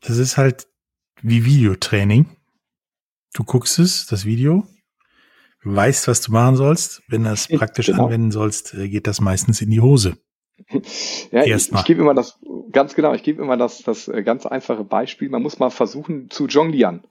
Das 0.00 0.16
ist 0.16 0.38
halt 0.38 0.68
wie 1.20 1.44
Videotraining. 1.44 2.34
Du 3.34 3.44
guckst 3.44 3.78
es, 3.78 4.06
das 4.06 4.24
Video, 4.24 4.66
weißt, 5.64 6.08
was 6.08 6.20
du 6.20 6.32
machen 6.32 6.56
sollst. 6.56 7.02
Wenn 7.08 7.24
du 7.24 7.30
das 7.30 7.48
praktisch 7.48 7.86
genau. 7.86 8.06
anwenden 8.06 8.30
sollst, 8.30 8.74
äh, 8.74 8.88
geht 8.88 9.06
das 9.06 9.20
meistens 9.20 9.60
in 9.60 9.70
die 9.70 9.80
Hose. 9.80 10.16
Ja, 11.32 11.44
ich, 11.44 11.72
ich 11.72 11.84
gebe 11.84 12.02
immer 12.02 12.14
das, 12.14 12.38
ganz 12.72 12.94
genau, 12.94 13.14
ich 13.14 13.22
gebe 13.22 13.42
immer 13.42 13.56
das, 13.56 13.82
das 13.82 14.06
äh, 14.08 14.22
ganz 14.22 14.46
einfache 14.46 14.84
Beispiel. 14.84 15.28
Man 15.28 15.42
muss 15.42 15.58
mal 15.58 15.70
versuchen 15.70 16.30
zu 16.30 16.46
jonglieren. 16.46 17.02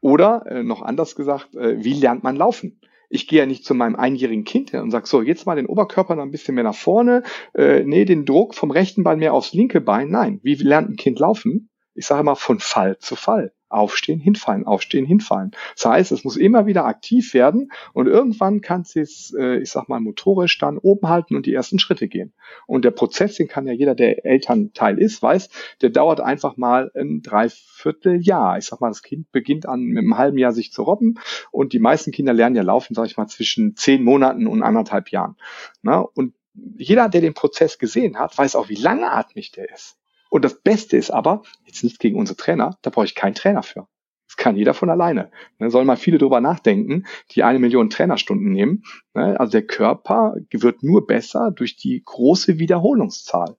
Oder, 0.00 0.44
äh, 0.46 0.62
noch 0.62 0.82
anders 0.82 1.14
gesagt, 1.14 1.54
äh, 1.54 1.82
wie 1.82 1.94
lernt 1.94 2.24
man 2.24 2.36
laufen? 2.36 2.80
Ich 3.08 3.26
gehe 3.26 3.38
ja 3.38 3.46
nicht 3.46 3.64
zu 3.64 3.74
meinem 3.74 3.96
einjährigen 3.96 4.44
Kind 4.44 4.70
hin 4.70 4.80
und 4.80 4.90
sage, 4.90 5.06
so, 5.06 5.22
jetzt 5.22 5.46
mal 5.46 5.56
den 5.56 5.66
Oberkörper 5.66 6.16
noch 6.16 6.24
ein 6.24 6.30
bisschen 6.30 6.56
mehr 6.56 6.64
nach 6.64 6.74
vorne, 6.74 7.22
äh, 7.54 7.84
nee, 7.84 8.04
den 8.04 8.26
Druck 8.26 8.54
vom 8.54 8.70
rechten 8.70 9.02
Bein 9.02 9.20
mehr 9.20 9.34
aufs 9.34 9.54
linke 9.54 9.80
Bein. 9.80 10.10
Nein, 10.10 10.40
wie 10.42 10.54
lernt 10.56 10.90
ein 10.90 10.96
Kind 10.96 11.18
laufen? 11.20 11.70
Ich 11.94 12.06
sage 12.06 12.20
immer 12.20 12.36
von 12.36 12.58
Fall 12.58 12.98
zu 12.98 13.16
Fall 13.16 13.52
aufstehen, 13.68 14.20
hinfallen, 14.20 14.66
aufstehen, 14.66 15.04
hinfallen. 15.04 15.52
Das 15.74 15.86
heißt, 15.86 16.12
es 16.12 16.24
muss 16.24 16.36
immer 16.36 16.66
wieder 16.66 16.84
aktiv 16.84 17.34
werden 17.34 17.70
und 17.92 18.06
irgendwann 18.06 18.60
kann 18.60 18.82
es, 18.82 19.34
äh, 19.38 19.58
ich 19.58 19.70
sag 19.70 19.88
mal, 19.88 20.00
motorisch 20.00 20.58
dann 20.58 20.78
oben 20.78 21.08
halten 21.08 21.36
und 21.36 21.46
die 21.46 21.54
ersten 21.54 21.78
Schritte 21.78 22.08
gehen. 22.08 22.32
Und 22.66 22.84
der 22.84 22.90
Prozess, 22.90 23.36
den 23.36 23.48
kann 23.48 23.66
ja 23.66 23.72
jeder, 23.72 23.94
der 23.94 24.24
Elternteil 24.24 24.98
ist, 24.98 25.22
weiß, 25.22 25.50
der 25.82 25.90
dauert 25.90 26.20
einfach 26.20 26.56
mal 26.56 26.90
ein 26.94 27.22
Dreivierteljahr. 27.22 28.58
Ich 28.58 28.66
sag 28.66 28.80
mal, 28.80 28.88
das 28.88 29.02
Kind 29.02 29.30
beginnt 29.32 29.66
an 29.66 29.80
mit 29.82 29.98
einem 29.98 30.18
halben 30.18 30.38
Jahr 30.38 30.52
sich 30.52 30.72
zu 30.72 30.82
robben 30.82 31.18
und 31.50 31.72
die 31.72 31.78
meisten 31.78 32.12
Kinder 32.12 32.32
lernen 32.32 32.56
ja 32.56 32.62
laufen, 32.62 32.94
sag 32.94 33.06
ich 33.06 33.16
mal, 33.16 33.26
zwischen 33.26 33.76
zehn 33.76 34.02
Monaten 34.02 34.46
und 34.46 34.62
anderthalb 34.62 35.10
Jahren. 35.10 35.36
Na, 35.82 36.00
und 36.00 36.34
jeder, 36.76 37.08
der 37.08 37.20
den 37.20 37.34
Prozess 37.34 37.78
gesehen 37.78 38.18
hat, 38.18 38.36
weiß 38.36 38.56
auch, 38.56 38.68
wie 38.68 38.74
langatmig 38.74 39.52
der 39.52 39.72
ist. 39.72 39.96
Und 40.28 40.44
das 40.44 40.60
Beste 40.60 40.96
ist 40.96 41.10
aber, 41.10 41.42
jetzt 41.64 41.84
nicht 41.84 41.98
gegen 41.98 42.18
unsere 42.18 42.36
Trainer, 42.36 42.78
da 42.82 42.90
brauche 42.90 43.06
ich 43.06 43.14
keinen 43.14 43.34
Trainer 43.34 43.62
für. 43.62 43.88
Das 44.26 44.36
kann 44.36 44.56
jeder 44.56 44.74
von 44.74 44.90
alleine. 44.90 45.30
Da 45.58 45.70
sollen 45.70 45.86
mal 45.86 45.96
viele 45.96 46.18
drüber 46.18 46.40
nachdenken, 46.42 47.06
die 47.30 47.44
eine 47.44 47.58
Million 47.58 47.88
Trainerstunden 47.88 48.52
nehmen. 48.52 48.84
Ne? 49.14 49.40
Also 49.40 49.52
der 49.52 49.66
Körper 49.66 50.34
wird 50.50 50.82
nur 50.82 51.06
besser 51.06 51.50
durch 51.50 51.76
die 51.76 52.02
große 52.04 52.58
Wiederholungszahl. 52.58 53.56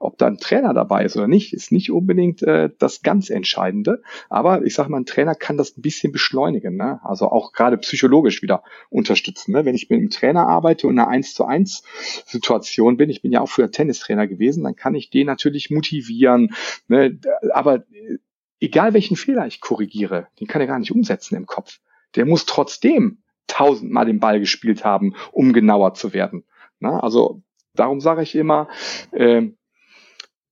Ob 0.00 0.16
da 0.16 0.26
ein 0.28 0.38
Trainer 0.38 0.74
dabei 0.74 1.04
ist 1.04 1.16
oder 1.16 1.26
nicht, 1.26 1.52
ist 1.52 1.72
nicht 1.72 1.90
unbedingt 1.90 2.42
äh, 2.42 2.70
das 2.78 3.02
ganz 3.02 3.30
Entscheidende. 3.30 4.02
Aber 4.28 4.64
ich 4.64 4.74
sage 4.74 4.90
mal, 4.90 4.98
ein 4.98 5.06
Trainer 5.06 5.34
kann 5.34 5.56
das 5.56 5.76
ein 5.76 5.82
bisschen 5.82 6.12
beschleunigen. 6.12 6.76
Ne? 6.76 7.00
Also 7.02 7.30
auch 7.30 7.52
gerade 7.52 7.78
psychologisch 7.78 8.40
wieder 8.40 8.62
unterstützen. 8.90 9.52
Ne? 9.52 9.64
Wenn 9.64 9.74
ich 9.74 9.90
mit 9.90 9.98
einem 9.98 10.10
Trainer 10.10 10.46
arbeite 10.46 10.86
und 10.86 10.94
in 10.94 11.00
einer 11.00 11.08
1 11.08 11.34
zu 11.34 11.44
1 11.44 11.82
Situation 12.26 12.96
bin, 12.96 13.10
ich 13.10 13.22
bin 13.22 13.32
ja 13.32 13.40
auch 13.40 13.48
früher 13.48 13.72
Tennistrainer 13.72 14.28
gewesen, 14.28 14.62
dann 14.62 14.76
kann 14.76 14.94
ich 14.94 15.10
den 15.10 15.26
natürlich 15.26 15.70
motivieren. 15.70 16.54
Ne? 16.86 17.18
Aber 17.52 17.84
äh, 17.92 18.18
egal 18.60 18.94
welchen 18.94 19.16
Fehler 19.16 19.46
ich 19.46 19.60
korrigiere, 19.60 20.28
den 20.38 20.46
kann 20.46 20.60
er 20.60 20.68
gar 20.68 20.78
nicht 20.78 20.92
umsetzen 20.92 21.34
im 21.34 21.46
Kopf. 21.46 21.80
Der 22.14 22.24
muss 22.24 22.46
trotzdem 22.46 23.18
tausendmal 23.48 24.06
den 24.06 24.20
Ball 24.20 24.38
gespielt 24.38 24.84
haben, 24.84 25.14
um 25.32 25.52
genauer 25.52 25.94
zu 25.94 26.12
werden. 26.12 26.44
Na, 26.78 27.00
also 27.00 27.42
darum 27.74 28.00
sage 28.00 28.22
ich 28.22 28.34
immer, 28.34 28.68
äh, 29.12 29.48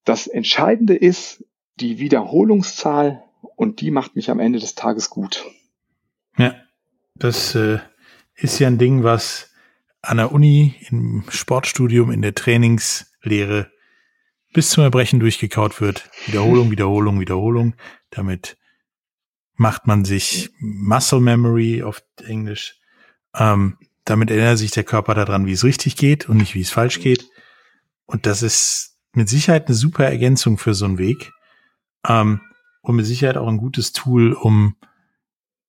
das 0.07 0.27
Entscheidende 0.27 0.95
ist 0.95 1.45
die 1.79 1.99
Wiederholungszahl 1.99 3.23
und 3.57 3.81
die 3.83 3.91
macht 3.91 4.17
mich 4.17 4.31
am 4.31 4.41
Ende 4.41 4.59
des 4.59 4.75
Tages 4.75 5.11
gut. 5.11 5.45
Ja, 6.39 6.55
das 7.15 7.55
äh, 7.55 7.81
ist 8.35 8.59
ja 8.59 8.69
ein 8.69 8.79
Ding, 8.79 9.03
was 9.03 9.51
an 10.01 10.19
der 10.19 10.33
Uni, 10.33 10.75
im 10.89 11.25
Sportstudium, 11.29 12.11
in 12.13 12.23
der 12.23 12.35
Trainingslehre 12.35 13.71
bis 14.53 14.71
zum 14.71 14.85
Erbrechen 14.85 15.21
durchgekaut 15.21 15.81
wird. 15.81 16.09
Wiederholung, 16.27 16.71
Wiederholung, 16.71 17.21
Wiederholung. 17.21 17.75
Damit 18.11 18.57
macht 19.57 19.87
man 19.87 20.05
sich 20.05 20.51
Muscle 20.61 21.21
Memory 21.21 21.83
auf 21.83 22.03
Englisch. 22.25 22.79
Ähm, 23.35 23.77
damit 24.05 24.31
erinnert 24.31 24.59
sich 24.59 24.71
der 24.71 24.85
Körper 24.85 25.15
daran, 25.15 25.47
wie 25.47 25.53
es 25.53 25.65
richtig 25.65 25.97
geht 25.97 26.29
und 26.29 26.37
nicht, 26.37 26.55
wie 26.55 26.61
es 26.61 26.71
falsch 26.71 27.01
geht. 27.01 27.29
Und 28.07 28.27
das 28.27 28.43
ist 28.43 28.96
mit 29.17 29.29
Sicherheit 29.29 29.67
eine 29.67 29.75
super 29.75 30.05
Ergänzung 30.05 30.59
für 30.59 30.75
so 30.75 30.85
einen 30.85 30.99
Weg. 30.99 31.33
Ähm, 32.07 32.41
und 32.83 32.97
mit 32.97 33.07
Sicherheit 33.07 33.37
auch 33.37 33.49
ein 33.49 33.57
gutes 33.57 33.93
Tool, 33.93 34.33
um 34.33 34.77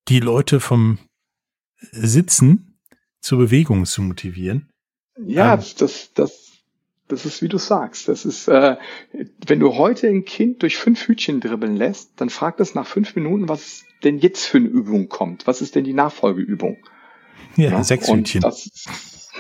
die 0.08 0.20
Leute 0.20 0.60
vom 0.60 1.00
Sitzen 1.92 2.80
zur 3.22 3.40
Bewegung 3.40 3.86
zu 3.86 4.04
motivieren. 4.04 4.70
Ja, 5.26 5.56
ähm, 5.56 5.64
das, 5.80 6.14
das, 6.14 6.52
das 7.08 7.26
ist, 7.26 7.42
wie 7.42 7.48
du 7.48 7.58
sagst. 7.58 8.08
Das 8.08 8.26
ist, 8.26 8.48
äh, 8.48 8.78
wenn 9.48 9.60
du 9.60 9.76
heute 9.76 10.08
ein 10.08 10.26
Kind 10.26 10.62
durch 10.62 10.78
fünf 10.78 11.08
Hütchen 11.08 11.40
dribbeln 11.40 11.76
lässt, 11.76 12.12
dann 12.18 12.30
fragt 12.30 12.60
es 12.60 12.76
nach 12.76 12.86
fünf 12.86 13.16
Minuten, 13.16 13.50
was 13.50 13.84
denn 14.04 14.20
jetzt 14.20 14.46
für 14.46 14.58
eine 14.58 14.68
Übung 14.68 15.10
kommt. 15.10 15.48
Was 15.48 15.62
ist 15.62 15.74
denn 15.74 15.86
die 15.86 15.94
Nachfolgeübung? 15.94 16.78
Ja, 17.56 17.72
ja 17.72 17.84
sechs 17.84 18.08
Hütchen. 18.08 18.42
Das, 18.42 18.70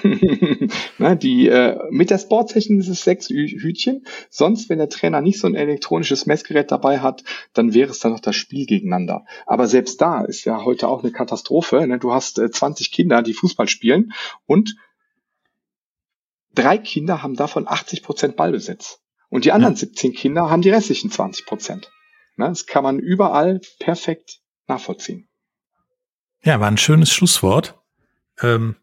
ne, 0.03 1.17
die, 1.17 1.47
äh, 1.47 1.77
mit 1.89 2.09
der 2.09 2.17
Sporttechnik 2.17 2.79
ist 2.79 2.87
es 2.87 3.03
sechs 3.03 3.29
Hütchen. 3.29 4.05
Sonst, 4.29 4.69
wenn 4.69 4.77
der 4.77 4.89
Trainer 4.89 5.21
nicht 5.21 5.39
so 5.39 5.47
ein 5.47 5.55
elektronisches 5.55 6.25
Messgerät 6.25 6.71
dabei 6.71 6.99
hat, 6.99 7.23
dann 7.53 7.73
wäre 7.73 7.91
es 7.91 7.99
dann 7.99 8.11
noch 8.11 8.19
das 8.19 8.35
Spiel 8.35 8.65
gegeneinander. 8.65 9.25
Aber 9.45 9.67
selbst 9.67 10.01
da 10.01 10.23
ist 10.23 10.45
ja 10.45 10.63
heute 10.63 10.87
auch 10.87 11.03
eine 11.03 11.11
Katastrophe. 11.11 11.87
Ne? 11.87 11.99
Du 11.99 12.13
hast 12.13 12.39
äh, 12.39 12.49
20 12.49 12.91
Kinder, 12.91 13.21
die 13.21 13.33
Fußball 13.33 13.67
spielen 13.67 14.13
und 14.45 14.75
drei 16.53 16.77
Kinder 16.77 17.23
haben 17.23 17.35
davon 17.35 17.67
80 17.67 18.03
Prozent 18.03 18.35
Ballbesitz. 18.35 18.99
Und 19.29 19.45
die 19.45 19.51
anderen 19.51 19.73
ja. 19.73 19.79
17 19.79 20.13
Kinder 20.13 20.49
haben 20.49 20.61
die 20.61 20.69
restlichen 20.69 21.11
20 21.11 21.45
Prozent. 21.45 21.91
Ne? 22.37 22.47
Das 22.47 22.65
kann 22.65 22.83
man 22.83 22.99
überall 22.99 23.59
perfekt 23.79 24.39
nachvollziehen. 24.67 25.27
Ja, 26.43 26.59
war 26.59 26.67
ein 26.67 26.77
schönes 26.77 27.11
Schlusswort. 27.11 27.77
Ähm, 28.41 28.75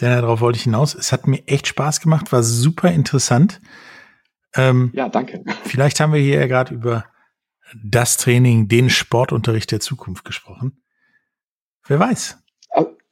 denn 0.00 0.10
darauf 0.10 0.40
wollte 0.40 0.58
ich 0.58 0.64
hinaus. 0.64 0.94
Es 0.94 1.12
hat 1.12 1.26
mir 1.26 1.46
echt 1.46 1.66
Spaß 1.66 2.00
gemacht, 2.00 2.32
war 2.32 2.42
super 2.42 2.90
interessant. 2.90 3.60
Ähm, 4.54 4.90
ja, 4.94 5.08
danke. 5.08 5.44
Vielleicht 5.64 6.00
haben 6.00 6.12
wir 6.12 6.20
hier 6.20 6.40
ja 6.40 6.46
gerade 6.46 6.74
über 6.74 7.04
das 7.84 8.16
Training, 8.16 8.68
den 8.68 8.90
Sportunterricht 8.90 9.72
der 9.72 9.80
Zukunft 9.80 10.24
gesprochen. 10.24 10.82
Wer 11.86 11.98
weiß. 11.98 12.38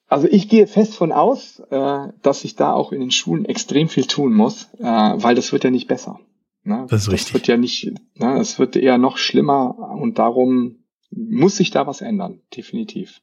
Also 0.06 0.28
ich 0.28 0.48
gehe 0.48 0.66
fest 0.66 0.94
von 0.94 1.12
aus, 1.12 1.60
äh, 1.70 2.08
dass 2.22 2.42
sich 2.42 2.54
da 2.54 2.72
auch 2.72 2.92
in 2.92 3.00
den 3.00 3.10
Schulen 3.10 3.46
extrem 3.46 3.88
viel 3.88 4.06
tun 4.06 4.32
muss, 4.32 4.68
äh, 4.78 4.84
weil 4.84 5.34
das 5.34 5.52
wird 5.52 5.64
ja 5.64 5.70
nicht 5.70 5.88
besser. 5.88 6.20
Ne? 6.62 6.86
Das 6.88 7.02
ist 7.02 7.10
richtig. 7.10 7.32
Das 7.32 7.34
wird 7.34 7.46
ja 7.48 7.56
nicht, 7.56 7.92
ne? 8.14 8.38
es 8.38 8.58
wird 8.58 8.76
eher 8.76 8.98
noch 8.98 9.18
schlimmer 9.18 9.76
und 9.76 10.18
darum 10.18 10.84
muss 11.10 11.56
sich 11.56 11.70
da 11.70 11.86
was 11.86 12.00
ändern, 12.00 12.40
definitiv. 12.54 13.22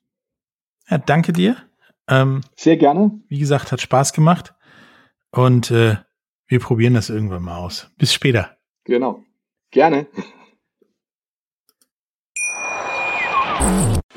Ja, 0.89 0.97
danke 0.97 1.33
dir. 1.33 1.55
Ähm, 2.11 2.41
Sehr 2.57 2.77
gerne. 2.77 3.19
Wie 3.29 3.39
gesagt, 3.39 3.71
hat 3.71 3.81
Spaß 3.81 4.13
gemacht 4.13 4.53
und 5.31 5.71
äh, 5.71 5.95
wir 6.47 6.59
probieren 6.59 6.93
das 6.93 7.09
irgendwann 7.09 7.41
mal 7.41 7.57
aus. 7.57 7.89
Bis 7.97 8.13
später. 8.13 8.57
Genau. 8.83 9.23
Gerne. 9.71 10.07